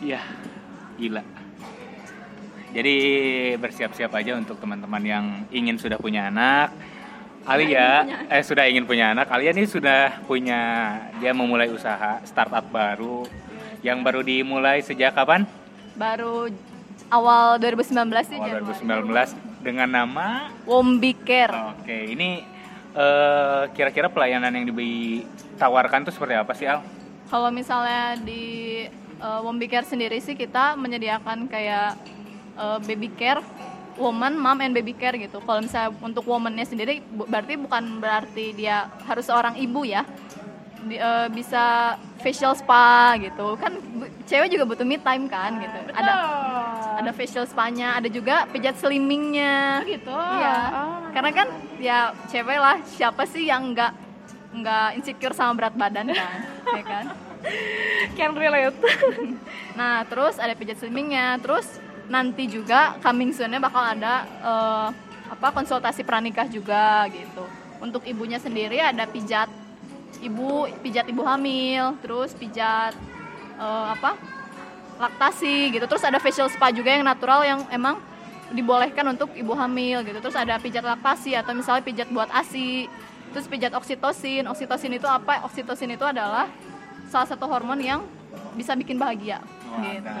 Iya. 0.00 0.24
Gila. 0.96 1.20
Jadi 2.72 2.96
bersiap-siap 3.54 4.08
aja 4.10 4.32
untuk 4.34 4.56
teman-teman 4.56 5.02
yang 5.02 5.24
ingin 5.50 5.76
sudah 5.76 6.00
punya 6.00 6.26
anak. 6.26 6.72
Alia, 7.42 8.06
eh 8.30 8.42
sudah 8.44 8.64
ingin 8.70 8.86
punya 8.86 9.10
anak. 9.10 9.26
Alia 9.30 9.50
ini 9.50 9.66
sudah 9.66 10.22
punya 10.26 10.94
dia 11.18 11.34
memulai 11.34 11.68
usaha 11.68 12.22
startup 12.22 12.62
baru 12.70 13.26
yang 13.82 14.00
baru 14.06 14.22
dimulai 14.22 14.78
sejak 14.80 15.14
kapan? 15.14 15.42
baru 15.96 16.48
awal 17.12 17.60
2019 17.60 17.92
sih 18.24 18.38
Awal 18.40 18.64
Januari. 18.64 19.26
2019 19.36 19.62
dengan 19.62 19.88
nama 19.88 20.50
Wombi 20.64 21.12
Care 21.22 21.76
Oke, 21.76 21.96
ini 22.16 22.42
eh, 22.96 23.62
kira-kira 23.76 24.08
pelayanan 24.08 24.52
yang 24.52 24.66
ditawarkan 24.72 26.08
tuh 26.08 26.12
seperti 26.14 26.34
apa 26.36 26.52
sih 26.56 26.66
Al? 26.66 26.80
Kalau 27.32 27.48
misalnya 27.48 28.20
di 28.20 28.84
uh, 29.16 29.40
Wombi 29.40 29.64
Care 29.64 29.88
sendiri 29.88 30.20
sih 30.20 30.36
kita 30.36 30.76
menyediakan 30.76 31.48
kayak 31.48 31.96
uh, 32.60 32.76
baby 32.84 33.08
care, 33.08 33.40
woman, 33.96 34.34
mom 34.34 34.58
and 34.60 34.72
baby 34.72 34.92
care 34.92 35.16
gitu. 35.16 35.40
Kalau 35.40 35.60
misalnya 35.60 35.92
untuk 36.00 36.24
womannya 36.24 36.64
sendiri 36.64 37.00
berarti 37.04 37.56
bukan 37.56 37.98
berarti 37.98 38.52
dia 38.52 38.88
harus 39.04 39.26
seorang 39.26 39.56
ibu 39.56 39.82
ya. 39.82 40.04
Di- 40.82 40.98
uh, 40.98 41.30
bisa 41.30 41.94
facial 42.18 42.58
spa 42.58 43.14
gitu. 43.16 43.54
Kan 43.56 43.78
cewek 44.26 44.50
juga 44.50 44.64
butuh 44.66 44.82
me 44.82 44.98
time 44.98 45.30
kan 45.30 45.54
gitu. 45.58 45.78
Ada 45.94 46.12
ada 46.92 47.10
facial 47.14 47.46
spa-nya, 47.46 47.96
ada 47.96 48.10
juga 48.10 48.44
pijat 48.50 48.76
slimmingnya. 48.76 49.86
gitu. 49.86 50.10
Iya. 50.10 50.56
Oh. 50.74 50.98
Karena 51.12 51.30
kan 51.30 51.48
ya 51.78 51.98
cewek 52.28 52.58
lah 52.58 52.76
siapa 52.84 53.22
sih 53.26 53.46
yang 53.46 53.70
nggak 53.72 53.92
nggak 54.52 54.88
insecure 55.00 55.32
sama 55.32 55.56
berat 55.56 55.72
badan 55.72 56.12
kan, 56.12 56.38
ya 56.78 56.84
kan? 56.84 57.04
can 58.14 58.36
relate. 58.36 58.76
Nah 59.74 60.04
terus 60.06 60.36
ada 60.36 60.52
pijat 60.52 60.78
slimmingnya, 60.78 61.40
terus 61.40 61.66
nanti 62.10 62.50
juga 62.50 62.98
coming 63.02 63.30
soon-nya 63.30 63.62
bakal 63.62 63.82
ada 63.82 64.26
eh, 64.26 64.88
apa 65.32 65.48
konsultasi 65.54 66.02
pranikah 66.02 66.46
juga 66.46 67.06
gitu. 67.10 67.44
Untuk 67.82 68.06
ibunya 68.06 68.38
sendiri 68.38 68.78
ada 68.78 69.06
pijat 69.06 69.50
ibu, 70.22 70.70
pijat 70.82 71.10
ibu 71.10 71.22
hamil, 71.26 71.98
terus 72.00 72.34
pijat 72.34 72.94
eh, 73.58 73.86
apa 73.94 74.18
laktasi 74.98 75.74
gitu. 75.74 75.84
Terus 75.90 76.04
ada 76.06 76.18
facial 76.22 76.46
spa 76.52 76.70
juga 76.70 76.94
yang 76.94 77.04
natural 77.06 77.42
yang 77.42 77.60
emang 77.72 77.98
dibolehkan 78.52 79.08
untuk 79.10 79.32
ibu 79.34 79.52
hamil 79.56 80.04
gitu. 80.04 80.18
Terus 80.22 80.36
ada 80.36 80.60
pijat 80.60 80.84
laktasi 80.84 81.34
atau 81.34 81.56
misalnya 81.56 81.82
pijat 81.82 82.08
buat 82.12 82.28
ASI. 82.30 82.86
Terus 83.32 83.48
pijat 83.48 83.72
oksitosin. 83.72 84.44
Oksitosin 84.46 84.92
itu 84.92 85.08
apa? 85.08 85.42
Oksitosin 85.48 85.96
itu 85.96 86.04
adalah 86.04 86.46
salah 87.08 87.28
satu 87.28 87.48
hormon 87.48 87.80
yang 87.80 88.04
bisa 88.56 88.76
bikin 88.76 89.00
bahagia 89.00 89.40
gitu. 89.80 90.12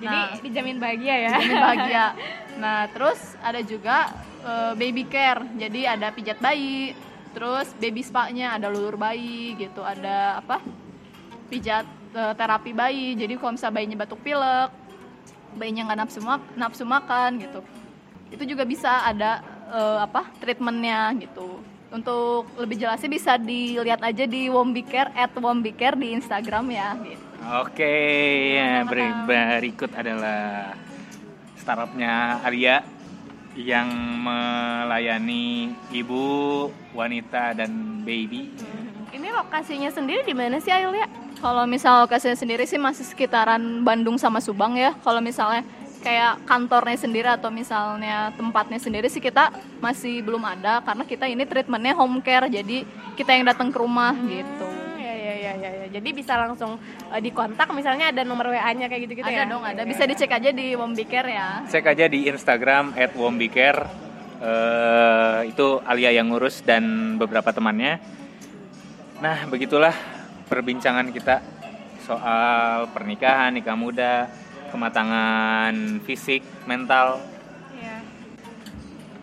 Jadi 0.00 0.08
Nah. 0.08 0.32
dijamin 0.40 0.78
bahagia 0.80 1.14
ya. 1.14 1.32
Jamin 1.38 1.60
bahagia. 1.60 2.06
Nah, 2.60 2.84
terus 2.92 3.40
ada 3.40 3.60
juga 3.64 4.12
eh, 4.44 4.72
baby 4.76 5.08
care. 5.08 5.40
Jadi 5.56 5.88
ada 5.88 6.12
pijat 6.12 6.36
bayi, 6.44 6.92
terus 7.32 7.72
baby 7.80 8.04
spa-nya 8.04 8.52
ada 8.52 8.68
lulur 8.68 9.00
bayi 9.00 9.56
gitu, 9.56 9.80
ada 9.80 10.44
apa? 10.44 10.60
Pijat 11.48 11.88
eh, 12.12 12.34
terapi 12.36 12.76
bayi. 12.76 13.16
Jadi 13.16 13.40
kalau 13.40 13.56
misalnya 13.56 13.76
bayinya 13.80 13.96
batuk 14.04 14.20
pilek, 14.20 14.70
bayinya 15.56 15.88
nggak 15.88 15.98
nafsu 16.04 16.20
mak 16.20 16.42
nafsu 16.52 16.84
makan 16.84 17.40
gitu. 17.40 17.60
Itu 18.28 18.44
juga 18.44 18.68
bisa 18.68 19.08
ada 19.08 19.40
eh, 19.72 19.98
apa? 20.04 20.28
treatmentnya 20.36 21.16
gitu. 21.16 21.64
Untuk 21.88 22.44
lebih 22.60 22.76
jelasnya 22.76 23.08
bisa 23.08 23.40
dilihat 23.40 24.04
aja 24.04 24.28
di 24.28 24.52
Wombicare 24.52 25.16
at 25.16 25.32
Wombicare 25.32 25.96
di 25.96 26.12
Instagram 26.12 26.68
ya 26.68 26.92
gitu. 27.08 27.29
Oke, 27.40 27.96
ya, 28.60 28.84
beri- 28.84 29.24
berikut 29.24 29.90
adalah 29.96 30.76
startupnya 31.56 32.44
Arya 32.44 32.84
yang 33.56 33.88
melayani 34.20 35.72
ibu, 35.90 36.68
wanita 36.92 37.56
dan 37.56 38.04
baby. 38.04 38.52
Ini 39.10 39.28
lokasinya 39.34 39.90
sendiri 39.90 40.22
di 40.22 40.36
mana 40.36 40.60
sih 40.60 40.70
Ayul 40.70 40.94
ya? 40.94 41.08
Kalau 41.40 41.64
misal 41.64 42.04
lokasinya 42.04 42.36
sendiri 42.36 42.68
sih 42.68 42.76
masih 42.76 43.08
sekitaran 43.08 43.82
Bandung 43.82 44.20
sama 44.20 44.38
Subang 44.38 44.76
ya. 44.76 44.92
Kalau 45.00 45.18
misalnya 45.24 45.64
kayak 46.04 46.44
kantornya 46.44 46.96
sendiri 46.96 47.28
atau 47.28 47.52
misalnya 47.52 48.32
tempatnya 48.36 48.80
sendiri 48.80 49.08
sih 49.08 49.20
kita 49.20 49.52
masih 49.84 50.24
belum 50.24 50.40
ada 50.44 50.80
karena 50.80 51.04
kita 51.04 51.28
ini 51.28 51.44
treatmentnya 51.44 51.92
home 51.92 52.24
care 52.24 52.48
jadi 52.48 52.84
kita 53.16 53.36
yang 53.36 53.44
datang 53.48 53.68
ke 53.68 53.76
rumah 53.80 54.14
gitu. 54.28 54.79
Ya, 55.30 55.36
ya, 55.38 55.52
ya, 55.54 55.70
ya. 55.70 55.86
Jadi 55.94 56.08
bisa 56.10 56.34
langsung 56.34 56.76
eh, 57.14 57.20
dikontak 57.22 57.70
misalnya 57.70 58.10
ada 58.10 58.26
nomor 58.26 58.50
WA-nya 58.50 58.90
kayak 58.90 59.02
gitu-gitu 59.06 59.30
ada 59.30 59.46
ya? 59.46 59.50
dong 59.50 59.62
ada 59.62 59.86
bisa 59.86 60.02
dicek 60.04 60.34
aja 60.34 60.50
di 60.50 60.74
Wombicare 60.74 61.30
ya. 61.30 61.48
Cek 61.70 61.86
aja 61.86 62.04
di 62.10 62.26
Instagram 62.26 62.98
@wombicare. 63.14 63.86
Eh, 64.40 65.40
itu 65.54 65.78
Alia 65.86 66.10
yang 66.10 66.34
ngurus 66.34 66.66
dan 66.66 67.14
beberapa 67.20 67.54
temannya. 67.54 68.00
Nah, 69.20 69.44
begitulah 69.46 69.92
perbincangan 70.48 71.12
kita 71.14 71.44
soal 72.08 72.88
pernikahan, 72.90 73.52
nikah 73.52 73.76
muda, 73.76 74.26
kematangan 74.72 76.00
fisik, 76.02 76.40
mental. 76.64 77.20
Iya. 77.76 77.96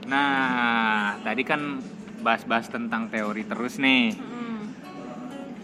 Nah, 0.05 1.17
tadi 1.25 1.41
kan 1.41 1.81
bahas-bahas 2.21 2.69
tentang 2.69 3.09
teori 3.09 3.43
terus 3.43 3.81
nih. 3.81 4.13
Mm. 4.13 4.36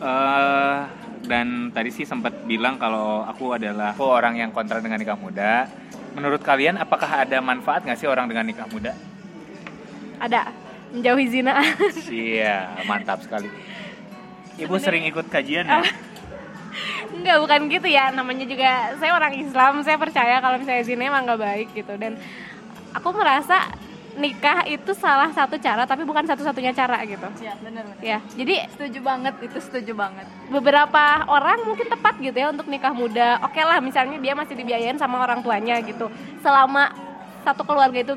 Eh 0.03 0.79
dan 1.23 1.71
tadi 1.71 1.87
sih 1.87 2.03
sempat 2.03 2.43
bilang 2.43 2.75
kalau 2.75 3.23
aku 3.23 3.55
adalah 3.55 3.95
aku 3.95 4.03
orang 4.03 4.35
yang 4.35 4.51
kontra 4.51 4.83
dengan 4.83 4.99
nikah 4.99 5.15
muda. 5.15 5.71
Menurut 6.13 6.43
kalian, 6.45 6.77
apakah 6.77 7.25
ada 7.25 7.41
manfaat 7.41 7.87
nggak 7.87 7.97
sih 7.97 8.05
orang 8.05 8.29
dengan 8.29 8.45
nikah 8.45 8.67
muda? 8.69 8.93
Ada 10.21 10.53
menjauhi 10.93 11.25
zina. 11.31 11.57
Iya, 12.05 12.85
mantap 12.85 13.25
sekali. 13.25 13.49
Ibu 14.61 14.77
sering 14.77 15.09
ikut 15.09 15.25
kajian 15.31 15.65
ya? 15.65 15.81
Enggak, 17.17 17.37
bukan 17.41 17.59
gitu 17.71 17.87
ya. 17.89 18.13
Namanya 18.13 18.45
juga 18.45 18.93
saya 19.01 19.11
orang 19.17 19.33
Islam, 19.41 19.81
saya 19.81 19.97
percaya 19.97 20.37
kalau 20.37 20.61
misalnya 20.61 20.85
zina 20.85 21.09
emang 21.09 21.25
nggak 21.25 21.41
baik 21.41 21.67
gitu. 21.73 21.93
Dan 21.97 22.19
aku 22.93 23.09
merasa 23.09 23.73
nikah 24.13 24.65
itu 24.69 24.91
salah 24.93 25.33
satu 25.33 25.57
cara, 25.57 25.83
tapi 25.89 26.05
bukan 26.05 26.25
satu-satunya 26.25 26.73
cara 26.73 27.01
gitu. 27.05 27.25
Ya 27.41 27.57
benar 27.61 27.83
benar. 27.89 28.01
Ya, 28.03 28.19
jadi 28.37 28.69
Setuju 28.73 28.99
banget 29.01 29.33
itu 29.41 29.57
setuju 29.57 29.93
banget. 29.97 30.25
beberapa 30.53 31.25
orang 31.25 31.65
mungkin 31.65 31.89
tepat 31.89 32.21
gitu 32.21 32.37
ya 32.37 32.53
untuk 32.53 32.69
nikah 32.69 32.93
muda. 32.93 33.41
Oke 33.41 33.61
lah, 33.61 33.81
misalnya 33.81 34.21
dia 34.21 34.33
masih 34.37 34.53
dibiayain 34.53 34.97
sama 35.01 35.21
orang 35.23 35.41
tuanya 35.41 35.81
gitu. 35.81 36.11
Selama 36.45 36.93
satu 37.43 37.65
keluarga 37.67 37.99
itu 37.99 38.13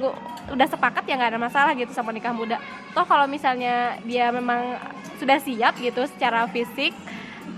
udah 0.47 0.69
sepakat 0.71 1.03
ya 1.09 1.19
nggak 1.19 1.33
ada 1.35 1.41
masalah 1.43 1.73
gitu 1.75 1.91
sama 1.91 2.15
nikah 2.15 2.31
muda. 2.31 2.63
Toh 2.95 3.03
kalau 3.03 3.27
misalnya 3.27 3.99
dia 4.07 4.31
memang 4.31 4.79
sudah 5.19 5.41
siap 5.43 5.75
gitu 5.83 6.07
secara 6.07 6.47
fisik, 6.53 6.95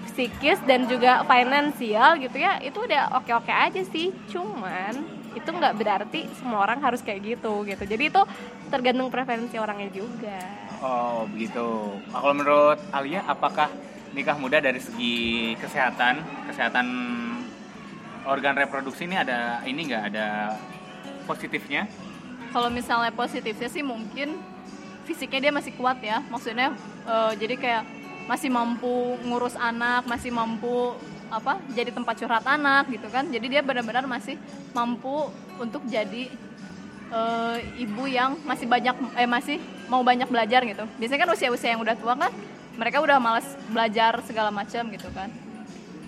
psikis 0.08 0.62
dan 0.64 0.88
juga 0.88 1.26
finansial 1.28 2.16
gitu 2.22 2.38
ya, 2.40 2.56
itu 2.62 2.78
udah 2.80 3.18
oke-oke 3.20 3.52
aja 3.52 3.82
sih. 3.84 4.14
Cuman 4.32 5.17
itu 5.38 5.50
nggak 5.54 5.74
berarti 5.78 6.20
semua 6.34 6.66
orang 6.66 6.82
harus 6.82 7.00
kayak 7.00 7.38
gitu 7.38 7.62
gitu. 7.64 7.84
Jadi 7.86 8.04
itu 8.10 8.22
tergantung 8.68 9.08
preferensi 9.08 9.56
orangnya 9.56 9.90
juga. 9.94 10.38
Oh, 10.82 11.26
begitu. 11.30 11.98
Nah, 12.10 12.20
Kalau 12.22 12.34
menurut 12.34 12.78
Alia, 12.90 13.22
apakah 13.26 13.70
nikah 14.14 14.36
muda 14.38 14.58
dari 14.58 14.78
segi 14.82 15.54
kesehatan, 15.58 16.22
kesehatan 16.50 16.86
organ 18.28 18.54
reproduksi 18.58 19.06
ini 19.08 19.16
ada 19.16 19.62
ini 19.64 19.88
nggak 19.88 20.04
ada 20.12 20.58
positifnya? 21.24 21.86
Kalau 22.50 22.68
misalnya 22.72 23.12
positifnya 23.12 23.68
sih 23.68 23.84
mungkin 23.84 24.40
fisiknya 25.04 25.48
dia 25.48 25.52
masih 25.52 25.72
kuat 25.76 25.98
ya. 26.02 26.20
Maksudnya 26.28 26.74
eh, 27.08 27.32
jadi 27.40 27.54
kayak 27.56 27.84
masih 28.28 28.52
mampu 28.52 29.16
ngurus 29.24 29.56
anak, 29.56 30.04
masih 30.04 30.28
mampu 30.28 30.92
apa? 31.28 31.60
Jadi 31.72 31.90
tempat 31.92 32.14
curhat 32.16 32.44
anak 32.44 32.88
gitu 32.88 33.08
kan. 33.08 33.28
Jadi 33.28 33.46
dia 33.48 33.60
benar-benar 33.60 34.04
masih 34.04 34.36
mampu 34.72 35.28
untuk 35.56 35.84
jadi 35.84 36.28
eh, 37.08 37.56
ibu 37.80 38.04
yang 38.04 38.36
masih 38.44 38.66
banyak 38.68 38.94
eh 39.16 39.28
masih 39.28 39.56
mau 39.86 40.00
banyak 40.00 40.28
belajar 40.28 40.64
gitu. 40.64 40.84
Biasanya 40.96 41.20
kan 41.24 41.30
usia-usia 41.32 41.68
yang 41.72 41.80
udah 41.80 41.96
tua 41.96 42.14
kan 42.16 42.32
mereka 42.78 43.02
udah 43.02 43.18
malas 43.18 43.46
belajar 43.68 44.20
segala 44.24 44.48
macam 44.50 44.86
gitu 44.88 45.08
kan. 45.12 45.28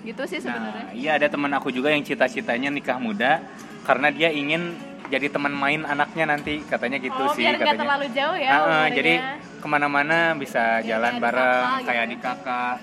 Gitu 0.01 0.23
sih 0.25 0.41
sebenarnya. 0.41 0.85
Nah, 0.89 0.97
iya 0.97 1.21
ada 1.21 1.29
teman 1.29 1.53
aku 1.53 1.69
juga 1.69 1.93
yang 1.93 2.01
cita-citanya 2.01 2.73
nikah 2.73 2.97
muda 2.97 3.45
karena 3.85 4.09
dia 4.09 4.33
ingin 4.33 4.73
jadi 5.11 5.27
teman 5.27 5.51
main 5.51 5.83
anaknya 5.83 6.25
nanti 6.31 6.63
katanya 6.63 7.03
gitu 7.03 7.19
oh, 7.19 7.35
sih 7.35 7.43
biar 7.43 7.59
katanya. 7.59 7.83
terlalu 7.83 8.07
jauh 8.15 8.37
ya 8.39 8.49
Ah, 8.49 8.55
ah, 8.55 8.63
umurnya. 8.63 8.95
jadi 8.95 9.13
ke 9.61 9.67
mana-mana 9.67 10.19
bisa 10.39 10.79
Kayak 10.79 10.87
jalan 10.87 11.13
adik 11.13 11.21
bareng 11.21 11.51
kakak 11.51 11.83
kayak 11.83 12.01
gitu 12.01 12.07
adik 12.07 12.21
kakak. 12.23 12.77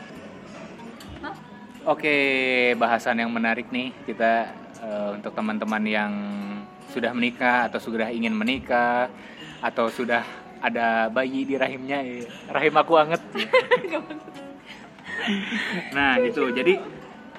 Oke, 1.88 2.75
bahasan 2.75 3.23
yang 3.23 3.31
menarik 3.31 3.71
nih 3.71 3.95
kita 4.03 4.51
eh, 4.83 5.09
untuk 5.15 5.31
teman-teman 5.31 5.79
yang 5.88 6.11
sudah 6.91 7.15
menikah 7.15 7.71
atau 7.71 7.79
sudah 7.79 8.11
ingin 8.11 8.35
menikah 8.35 9.07
atau 9.63 9.88
sudah 9.88 10.19
ada 10.59 11.07
bayi 11.07 11.47
di 11.47 11.55
rahimnya, 11.55 12.03
ya. 12.03 12.27
rahim 12.51 12.75
aku 12.75 12.91
anget. 12.99 13.23
nah 15.95 16.19
gitu, 16.19 16.51
jadi 16.51 16.75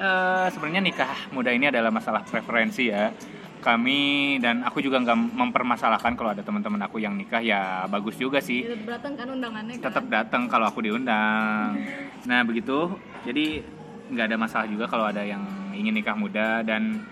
eh, 0.00 0.46
sebenarnya 0.48 0.80
nikah 0.80 1.28
muda 1.28 1.52
ini 1.52 1.68
adalah 1.68 1.92
masalah 1.92 2.24
preferensi 2.24 2.88
ya. 2.88 3.12
Kami 3.60 4.40
dan 4.40 4.64
aku 4.64 4.80
juga 4.80 4.96
nggak 5.04 5.18
mempermasalahkan 5.34 6.16
kalau 6.16 6.32
ada 6.32 6.40
teman-teman 6.40 6.88
aku 6.88 7.04
yang 7.04 7.12
nikah 7.20 7.44
ya 7.44 7.84
bagus 7.90 8.16
juga 8.16 8.40
sih 8.40 8.64
Tetap 8.64 8.96
datang 8.96 9.12
kan 9.18 9.26
undangannya 9.34 9.74
kan? 9.76 9.84
tetap 9.92 10.04
datang 10.08 10.42
kalau 10.48 10.72
aku 10.72 10.80
diundang. 10.80 11.76
Nah 12.24 12.40
begitu, 12.46 12.96
jadi 13.26 13.66
nggak 14.08 14.26
ada 14.32 14.36
masalah 14.36 14.66
juga 14.66 14.88
kalau 14.88 15.04
ada 15.08 15.22
yang 15.22 15.42
ingin 15.72 15.94
nikah 15.94 16.16
muda 16.16 16.64
dan 16.64 17.04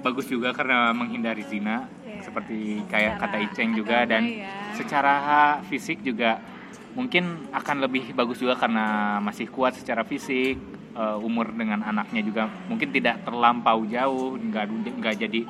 bagus 0.00 0.26
juga 0.26 0.52
karena 0.54 0.92
menghindari 0.92 1.42
zina, 1.42 1.86
Iya. 2.06 2.22
seperti 2.22 2.80
kayak 2.88 3.18
Secara 3.18 3.22
kata 3.28 3.36
Iceng 3.44 3.70
juga 3.74 3.98
dan 4.06 4.22
ya. 4.24 4.48
secara 4.72 5.14
fisik 5.66 6.00
juga 6.00 6.38
mungkin 6.96 7.50
akan 7.52 7.76
lebih 7.84 8.16
bagus 8.16 8.40
juga 8.40 8.56
karena 8.56 9.18
masih 9.20 9.52
kuat 9.52 9.76
secara 9.76 10.00
fisik, 10.00 10.56
eh, 10.96 11.16
umur 11.20 11.52
dengan 11.52 11.84
anaknya 11.84 12.24
juga 12.24 12.48
mungkin 12.66 12.88
tidak 12.88 13.20
terlampau 13.22 13.84
jauh, 13.84 14.40
nggak 14.40 14.64
nggak 14.96 15.14
jadi 15.20 15.40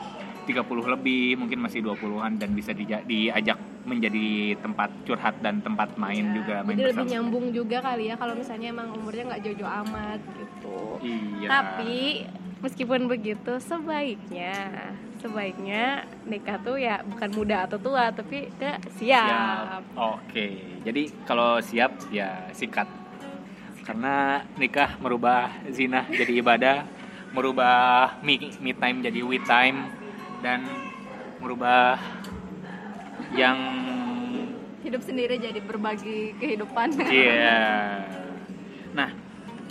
30 0.47 0.63
lebih, 0.89 1.37
mungkin 1.37 1.59
masih 1.59 1.83
20-an 1.83 2.33
dan 2.37 2.51
bisa 2.51 2.71
dija- 2.71 3.03
diajak 3.03 3.59
menjadi 3.83 4.27
tempat 4.57 4.91
curhat 5.03 5.39
dan 5.39 5.59
tempat 5.59 5.95
main 5.95 6.25
Ya, 6.25 6.35
juga 6.35 6.55
main 6.61 6.75
jadi 6.75 6.83
lebih 6.85 6.97
bersama. 6.97 7.13
nyambung 7.13 7.47
juga 7.51 7.79
kali 7.81 8.05
ya 8.07 8.15
kalau 8.15 8.35
misalnya 8.35 8.69
emang 8.69 8.89
umurnya 8.93 9.25
nggak 9.29 9.43
jauh-jauh 9.43 9.73
amat 9.85 10.21
gitu 10.33 10.79
Iya. 11.01 11.49
tapi 11.49 11.95
meskipun 12.59 13.07
begitu 13.07 13.53
sebaiknya 13.61 14.55
sebaiknya 15.17 15.85
nikah 16.25 16.59
tuh 16.59 16.77
ya 16.77 16.99
bukan 17.05 17.31
muda 17.33 17.63
atau 17.65 17.79
tua 17.79 18.11
tapi 18.11 18.51
ke 18.53 18.71
siap, 18.97 19.87
Oke. 19.95 20.47
Jadi 20.83 21.03
kalau 21.23 21.59
siap 21.59 22.11
ya 22.11 22.51
sikat. 22.51 22.87
Karena 23.83 24.43
nikah 24.57 24.99
merubah 24.99 25.47
zina 25.69 26.03
jadi 26.11 26.33
ibadah, 26.37 26.83
merubah 27.31 28.19
me, 28.21 28.35
me 28.59 28.73
time 28.73 28.99
jadi 29.01 29.23
we 29.23 29.39
time 29.41 29.87
dan 30.47 30.63
merubah 31.43 31.99
yang 33.35 33.59
Hidup 34.87 35.03
sendiri 35.03 35.35
jadi 35.43 35.59
berbagi 35.59 36.39
kehidupan. 36.39 36.95
iya. 37.11 37.59
Nah, 38.97 39.13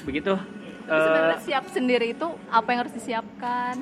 begitu 0.05 0.35
sebenarnya 0.85 1.41
siap 1.41 1.65
sendiri 1.73 2.13
itu 2.13 2.27
apa 2.45 2.67
yang 2.69 2.79
harus 2.85 2.93
disiapkan? 2.93 3.73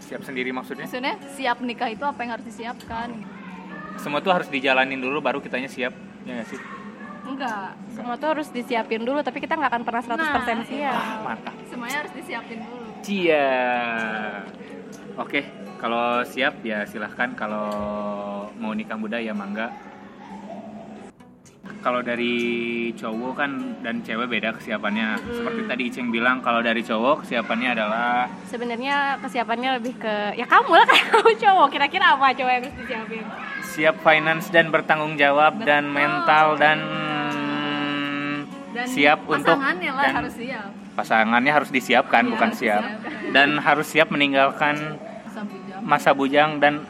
siap 0.00 0.20
sendiri 0.20 0.50
maksudnya. 0.50 0.84
Maksudnya 0.84 1.16
siap 1.32 1.62
nikah 1.62 1.88
itu 1.88 2.04
apa 2.04 2.18
yang 2.20 2.34
harus 2.36 2.44
disiapkan? 2.44 3.08
Semua 3.96 4.20
tuh 4.20 4.32
harus 4.34 4.48
dijalanin 4.52 5.00
dulu 5.00 5.22
baru 5.22 5.40
kitanya 5.40 5.70
siap. 5.70 5.94
Ya 6.26 6.40
nggak 6.40 6.48
sih? 6.50 6.60
Enggak. 7.24 7.78
semua 7.94 8.18
tuh 8.18 8.28
harus 8.34 8.48
disiapin 8.50 9.00
dulu 9.00 9.22
tapi 9.22 9.38
kita 9.38 9.54
nggak 9.54 9.70
akan 9.70 9.82
pernah 9.86 10.02
100% 10.02 10.18
Nah, 10.18 10.64
siap 10.66 10.92
Ah, 10.92 11.16
mantap. 11.24 11.54
Semuanya 11.70 11.96
harus 12.04 12.12
disiapin 12.12 12.58
dulu. 12.64 12.90
Cia. 13.00 13.48
Oke, 15.16 15.40
kalau 15.80 16.20
siap 16.22 16.60
ya 16.60 16.84
silahkan. 16.84 17.32
Kalau 17.32 17.66
mau 18.54 18.70
nikah 18.70 18.94
muda 18.94 19.16
ya 19.16 19.32
mangga. 19.32 19.72
Kalau 21.80 22.04
dari 22.04 22.36
cowok 22.92 23.32
kan 23.34 23.50
dan 23.80 24.04
cewek 24.04 24.28
beda 24.28 24.52
kesiapannya. 24.52 25.16
Seperti 25.32 25.60
tadi 25.64 25.82
Iceng 25.88 26.12
bilang, 26.12 26.44
kalau 26.44 26.60
dari 26.60 26.84
cowok 26.84 27.24
kesiapannya 27.24 27.72
adalah 27.72 28.28
sebenarnya 28.44 29.16
kesiapannya 29.18 29.80
lebih 29.80 29.96
ke 29.96 30.14
ya 30.36 30.44
kamu 30.44 30.76
lah 30.76 30.84
kan 30.84 31.00
kamu 31.10 31.30
cowok 31.40 31.66
kira-kira 31.70 32.12
apa 32.12 32.36
cowok 32.36 32.52
yang 32.52 32.62
harus 32.62 32.76
disiapin 32.76 33.24
siap 33.64 33.96
finance 34.02 34.46
dan 34.50 34.68
bertanggung 34.68 35.16
jawab 35.16 35.56
dan 35.58 35.88
Betul. 35.88 35.96
mental 35.96 36.46
dan, 36.58 36.78
Dan 38.70 38.86
siap 38.86 39.24
untuk 39.24 39.56
dan 39.56 40.12
harus 40.14 40.34
siap. 40.36 40.68
pasangannya 40.92 41.52
harus 41.54 41.70
disiapkan 41.70 42.22
Iya, 42.22 42.30
bukan 42.30 42.50
harus 42.50 42.60
siap 42.60 42.82
disiapkan. 42.82 43.32
dan 43.32 43.48
harus 43.56 43.86
siap 43.88 44.08
meninggalkan. 44.10 44.76
Masa 45.82 46.12
bujang 46.12 46.60
dan 46.60 46.84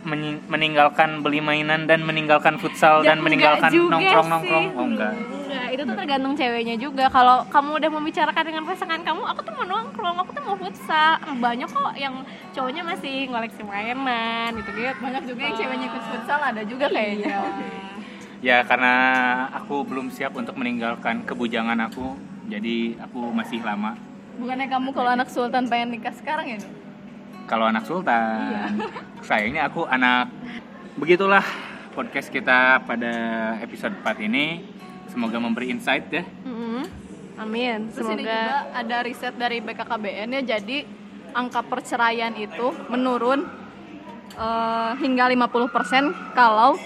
men- 0.00 0.40
meninggalkan 0.48 1.20
beli 1.20 1.40
mainan 1.40 1.84
dan 1.84 2.00
meninggalkan 2.00 2.56
futsal 2.56 3.04
Ya, 3.04 3.12
dan 3.12 3.20
meninggalkan 3.20 3.68
nongkrong 3.68 4.28
nongkrong 4.28 4.66
oh 4.72 4.86
enggak 4.86 5.14
Enggak, 5.50 5.66
itu 5.74 5.82
tuh 5.82 5.96
tergantung 5.98 6.34
ceweknya 6.38 6.76
juga. 6.78 7.10
Kalau 7.10 7.42
kamu 7.50 7.82
udah 7.82 7.90
membicarakan 7.90 8.44
dengan 8.46 8.62
pasangan 8.62 9.02
kamu, 9.02 9.22
aku 9.34 9.42
tuh 9.42 9.50
mau 9.50 9.66
nongkrong, 9.66 10.16
aku 10.22 10.30
tuh 10.30 10.44
mau 10.46 10.54
futsal. 10.54 11.18
Banyak 11.42 11.66
kok 11.66 11.94
yang 11.98 12.14
cowoknya 12.54 12.86
masih 12.86 13.26
ngoleksi 13.26 13.62
mainan 13.66 14.54
gitu 14.54 14.70
gitu. 14.70 14.94
Banyak 15.02 15.26
juga 15.26 15.40
yang 15.42 15.56
ceweknya 15.58 15.86
ikut 15.90 16.04
futsal 16.06 16.38
ada 16.38 16.62
juga 16.62 16.86
kayaknya. 16.86 17.34
ya 18.40 18.62
karena 18.62 18.94
aku 19.52 19.82
belum 19.82 20.08
siap 20.08 20.32
untuk 20.32 20.54
meninggalkan 20.54 21.26
kebujangan 21.26 21.76
aku 21.90 22.14
jadi 22.46 22.96
aku 22.96 23.28
masih 23.30 23.60
lama 23.60 23.98
Bukannya 24.40 24.64
kamu 24.64 24.88
kalau 24.96 25.10
anak 25.12 25.28
sultan 25.28 25.68
pengen 25.68 25.92
nikah 25.92 26.14
sekarang 26.16 26.46
ya? 26.48 26.58
Kalau 27.50 27.66
anak 27.66 27.82
sultan 27.82 28.78
sayangnya 29.26 29.66
aku 29.66 29.82
anak 29.90 30.30
begitulah 30.94 31.42
podcast 31.98 32.30
kita 32.30 32.78
pada 32.86 33.12
episode 33.58 33.98
4 34.06 34.26
ini 34.30 34.62
semoga 35.10 35.42
memberi 35.42 35.74
insight 35.74 36.06
ya 36.14 36.22
Mm-mm. 36.46 36.86
Amin. 37.42 37.90
Terus 37.90 38.06
ini 38.14 38.22
juga 38.22 38.38
Semoga 38.38 38.78
ada 38.78 38.96
riset 39.02 39.34
dari 39.34 39.58
BKKBN 39.58 40.28
ya 40.38 40.42
jadi 40.54 40.86
angka 41.34 41.66
perceraian 41.66 42.30
itu 42.38 42.70
menurun 42.86 43.42
eh, 44.38 44.92
hingga 45.02 45.26
50% 45.34 46.38
kalau 46.38 46.78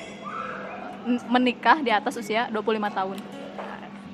menikah 1.29 1.85
di 1.85 1.93
atas 1.93 2.17
usia 2.17 2.49
25 2.49 2.65
tahun. 2.97 3.19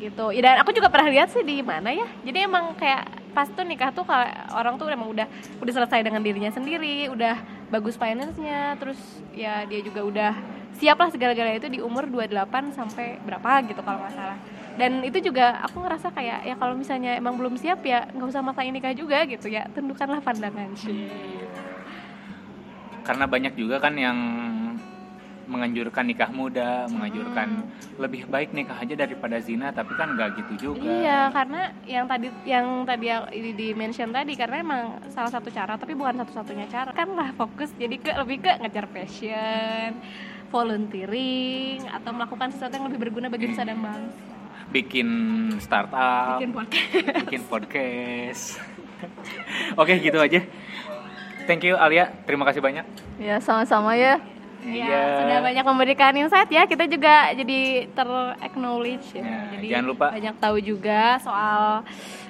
gitu. 0.01 0.27
Dan 0.33 0.59
aku 0.59 0.73
juga 0.73 0.89
pernah 0.89 1.13
lihat 1.13 1.29
sih 1.29 1.45
di 1.45 1.61
mana 1.61 1.93
ya. 1.93 2.09
Jadi 2.25 2.39
emang 2.41 2.73
kayak 2.75 3.20
pas 3.31 3.47
tuh 3.49 3.64
nikah 3.64 3.91
tuh 3.95 4.05
kalau 4.05 4.26
orang 4.55 4.74
tuh 4.76 4.91
emang 4.91 5.09
udah 5.11 5.26
udah 5.62 5.72
selesai 5.72 6.03
dengan 6.03 6.20
dirinya 6.22 6.51
sendiri, 6.51 7.09
udah 7.11 7.39
bagus 7.70 7.95
finance-nya, 7.95 8.76
terus 8.76 8.99
ya 9.33 9.64
dia 9.64 9.81
juga 9.81 10.03
udah 10.03 10.33
siap 10.78 10.97
lah 10.97 11.12
segala-galanya 11.12 11.61
itu 11.61 11.70
di 11.70 11.81
umur 11.83 12.09
28 12.09 12.72
sampai 12.72 13.20
berapa 13.22 13.62
gitu 13.68 13.81
kalau 13.85 14.01
nggak 14.03 14.14
salah. 14.16 14.39
Dan 14.78 15.05
itu 15.05 15.18
juga 15.20 15.61
aku 15.61 15.83
ngerasa 15.85 16.09
kayak 16.14 16.47
ya 16.47 16.55
kalau 16.57 16.72
misalnya 16.72 17.18
emang 17.18 17.37
belum 17.37 17.59
siap 17.61 17.85
ya 17.85 18.09
nggak 18.11 18.28
usah 18.33 18.41
maksain 18.41 18.72
nikah 18.72 18.97
juga 18.97 19.22
gitu 19.28 19.51
ya. 19.51 19.68
Tundukkanlah 19.70 20.24
pandangan 20.24 20.72
sih. 20.78 21.11
karena 23.01 23.26
banyak 23.26 23.59
juga 23.59 23.83
kan 23.83 23.97
yang 23.99 24.18
menganjurkan 25.51 26.07
nikah 26.07 26.31
muda, 26.31 26.87
menganjurkan 26.87 27.67
lebih 27.99 28.31
baik 28.31 28.55
nikah 28.55 28.79
aja 28.79 28.95
daripada 28.95 29.43
zina, 29.43 29.75
tapi 29.75 29.99
kan 29.99 30.15
nggak 30.15 30.39
gitu 30.39 30.71
juga. 30.71 30.87
Iya, 30.87 31.35
karena 31.35 31.75
yang 31.85 32.07
tadi 32.07 32.31
yang 32.47 32.67
tadi 32.87 33.05
yang 33.11 33.27
di, 33.35 33.51
di 33.59 33.69
mention 33.75 34.15
tadi 34.15 34.39
karena 34.39 34.63
emang 34.63 34.83
salah 35.11 35.35
satu 35.35 35.51
cara 35.51 35.75
tapi 35.75 35.99
bukan 35.99 36.23
satu-satunya 36.23 36.71
cara. 36.71 36.95
Kan 36.95 37.19
lah 37.19 37.35
fokus 37.35 37.75
jadi 37.75 37.99
ke 37.99 38.15
lebih 38.15 38.47
ke 38.47 38.53
ngejar 38.63 38.87
passion, 38.87 39.99
volunteering 40.55 41.83
atau 41.91 42.11
melakukan 42.15 42.55
sesuatu 42.55 42.79
yang 42.79 42.87
lebih 42.87 43.11
berguna 43.11 43.27
bagi 43.27 43.51
nusa 43.51 43.67
dan 43.67 43.83
bangsa. 43.83 44.23
Bikin 44.71 45.09
startup, 45.59 46.39
Bikin 46.39 46.51
podcast. 46.55 47.17
bikin 47.27 47.43
podcast. 47.51 48.43
Oke, 49.81 49.99
gitu 49.99 50.19
aja. 50.23 50.47
Thank 51.51 51.67
you 51.67 51.75
Alia, 51.75 52.15
terima 52.23 52.47
kasih 52.47 52.63
banyak. 52.63 52.87
Ya 53.19 53.43
sama-sama 53.43 53.99
ya. 53.99 54.23
Iya, 54.61 55.25
sudah 55.25 55.39
banyak 55.41 55.65
memberikan 55.65 56.13
insight 56.21 56.51
ya. 56.53 56.69
Kita 56.69 56.85
juga 56.85 57.33
jadi 57.33 57.89
ter-acknowledge 57.97 59.17
ya. 59.17 59.25
Ya, 59.25 59.41
jadi 59.57 59.67
jangan 59.73 59.87
lupa. 59.89 60.07
banyak 60.13 60.37
tahu 60.37 60.57
juga 60.61 61.17
soal 61.25 61.85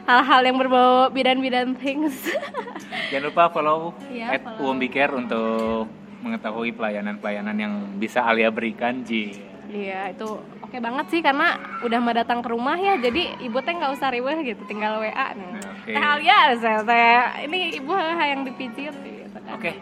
hal-hal 0.06 0.40
yang 0.46 0.56
berbau 0.58 1.10
bidan-bidan 1.10 1.74
things. 1.78 2.16
Jangan 3.10 3.24
lupa 3.30 3.50
follow 3.50 3.94
Iya, 4.10 4.38
at 4.38 4.42
follow. 4.42 4.74
Untuk 5.18 5.86
mengetahui 6.20 6.70
pelayanan-pelayanan 6.76 7.56
yang 7.56 7.74
bisa 7.98 8.22
Alia 8.22 8.52
berikan, 8.52 9.02
Ji. 9.02 9.50
Iya 9.70 10.10
itu 10.10 10.26
oke 10.66 10.76
banget 10.82 11.06
sih 11.14 11.20
karena 11.22 11.54
udah 11.86 11.98
mau 12.02 12.10
datang 12.10 12.42
ke 12.42 12.50
rumah 12.50 12.74
ya 12.74 12.98
jadi 12.98 13.38
ibu 13.38 13.62
teh 13.62 13.70
nggak 13.70 13.94
usah 13.94 14.10
ribet 14.10 14.42
gitu 14.42 14.62
tinggal 14.66 14.98
WA 14.98 15.26
nih. 15.38 15.46
Oke. 15.62 15.94
Teh 15.94 16.02
Alia 16.02 16.38
saya, 16.58 16.80
saya 16.82 17.14
ini 17.46 17.78
ibu 17.78 17.94
yang 17.94 18.42
dipijit 18.42 18.94
gitu 18.98 19.38
kan. 19.38 19.54
Oke. 19.54 19.78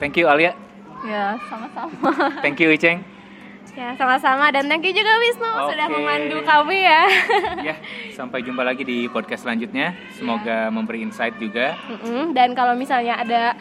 Thank 0.00 0.16
you 0.16 0.26
Alia, 0.32 0.56
Ya 1.02 1.38
sama-sama. 1.50 2.10
thank 2.44 2.58
you 2.62 2.70
Iceng. 2.70 3.02
Ya 3.72 3.96
sama-sama 3.96 4.52
dan 4.52 4.68
thank 4.68 4.84
you 4.84 4.92
juga 4.92 5.16
Wisnu 5.16 5.48
sudah 5.72 5.86
Oke. 5.88 5.94
memandu 5.96 6.38
kami 6.44 6.84
ya. 6.84 7.02
ya, 7.72 7.76
sampai 8.12 8.44
jumpa 8.44 8.60
lagi 8.60 8.84
di 8.84 9.08
podcast 9.08 9.48
selanjutnya. 9.48 9.96
Semoga 10.12 10.68
memberi 10.68 11.00
insight 11.00 11.40
juga. 11.40 11.72
Dan 12.36 12.52
kalau 12.52 12.76
misalnya 12.76 13.16
ada 13.16 13.56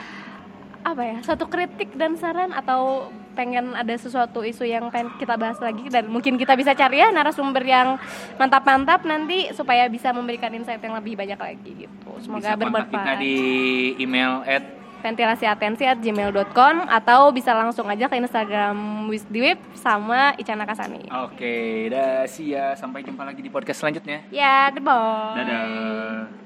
apa 0.81 1.01
ya 1.05 1.17
suatu 1.21 1.45
kritik 1.45 1.93
dan 1.93 2.17
saran 2.17 2.49
atau 2.57 3.13
pengen 3.37 3.77
ada 3.77 3.93
sesuatu 3.95 4.41
isu 4.43 4.65
yang 4.65 4.89
pengen 4.89 5.13
kita 5.15 5.37
bahas 5.37 5.61
lagi 5.61 5.87
dan 5.87 6.09
mungkin 6.09 6.35
kita 6.35 6.57
bisa 6.57 6.73
cari 6.73 6.99
ya 6.99 7.13
narasumber 7.13 7.63
yang 7.63 8.01
mantap-mantap 8.35 9.05
nanti 9.05 9.53
supaya 9.53 9.87
bisa 9.87 10.11
memberikan 10.11 10.51
insight 10.51 10.81
yang 10.81 10.97
lebih 10.97 11.15
banyak 11.15 11.39
lagi 11.39 11.87
gitu 11.87 12.11
semoga 12.19 12.43
Bisa 12.43 12.57
kita 12.57 12.65
bermanfaat 12.65 13.17
di 13.21 13.35
email 14.01 14.43
at 14.43 14.80
ventilasiatensi@gmail.com 15.01 16.75
atau 16.87 17.33
bisa 17.33 17.51
langsung 17.57 17.89
aja 17.89 18.07
ke 18.07 18.15
Instagram 18.15 19.09
Wisdiwip 19.09 19.57
sama 19.73 20.37
Icana 20.37 20.69
Kasani. 20.69 21.09
Oke, 21.25 21.89
dah 21.89 22.29
sia 22.29 22.71
ya. 22.71 22.79
sampai 22.79 23.03
jumpa 23.03 23.25
lagi 23.25 23.41
di 23.41 23.49
podcast 23.49 23.81
selanjutnya. 23.81 24.23
Ya, 24.29 24.69
yeah, 24.69 24.77
the. 24.77 25.01
Dadah. 25.35 26.41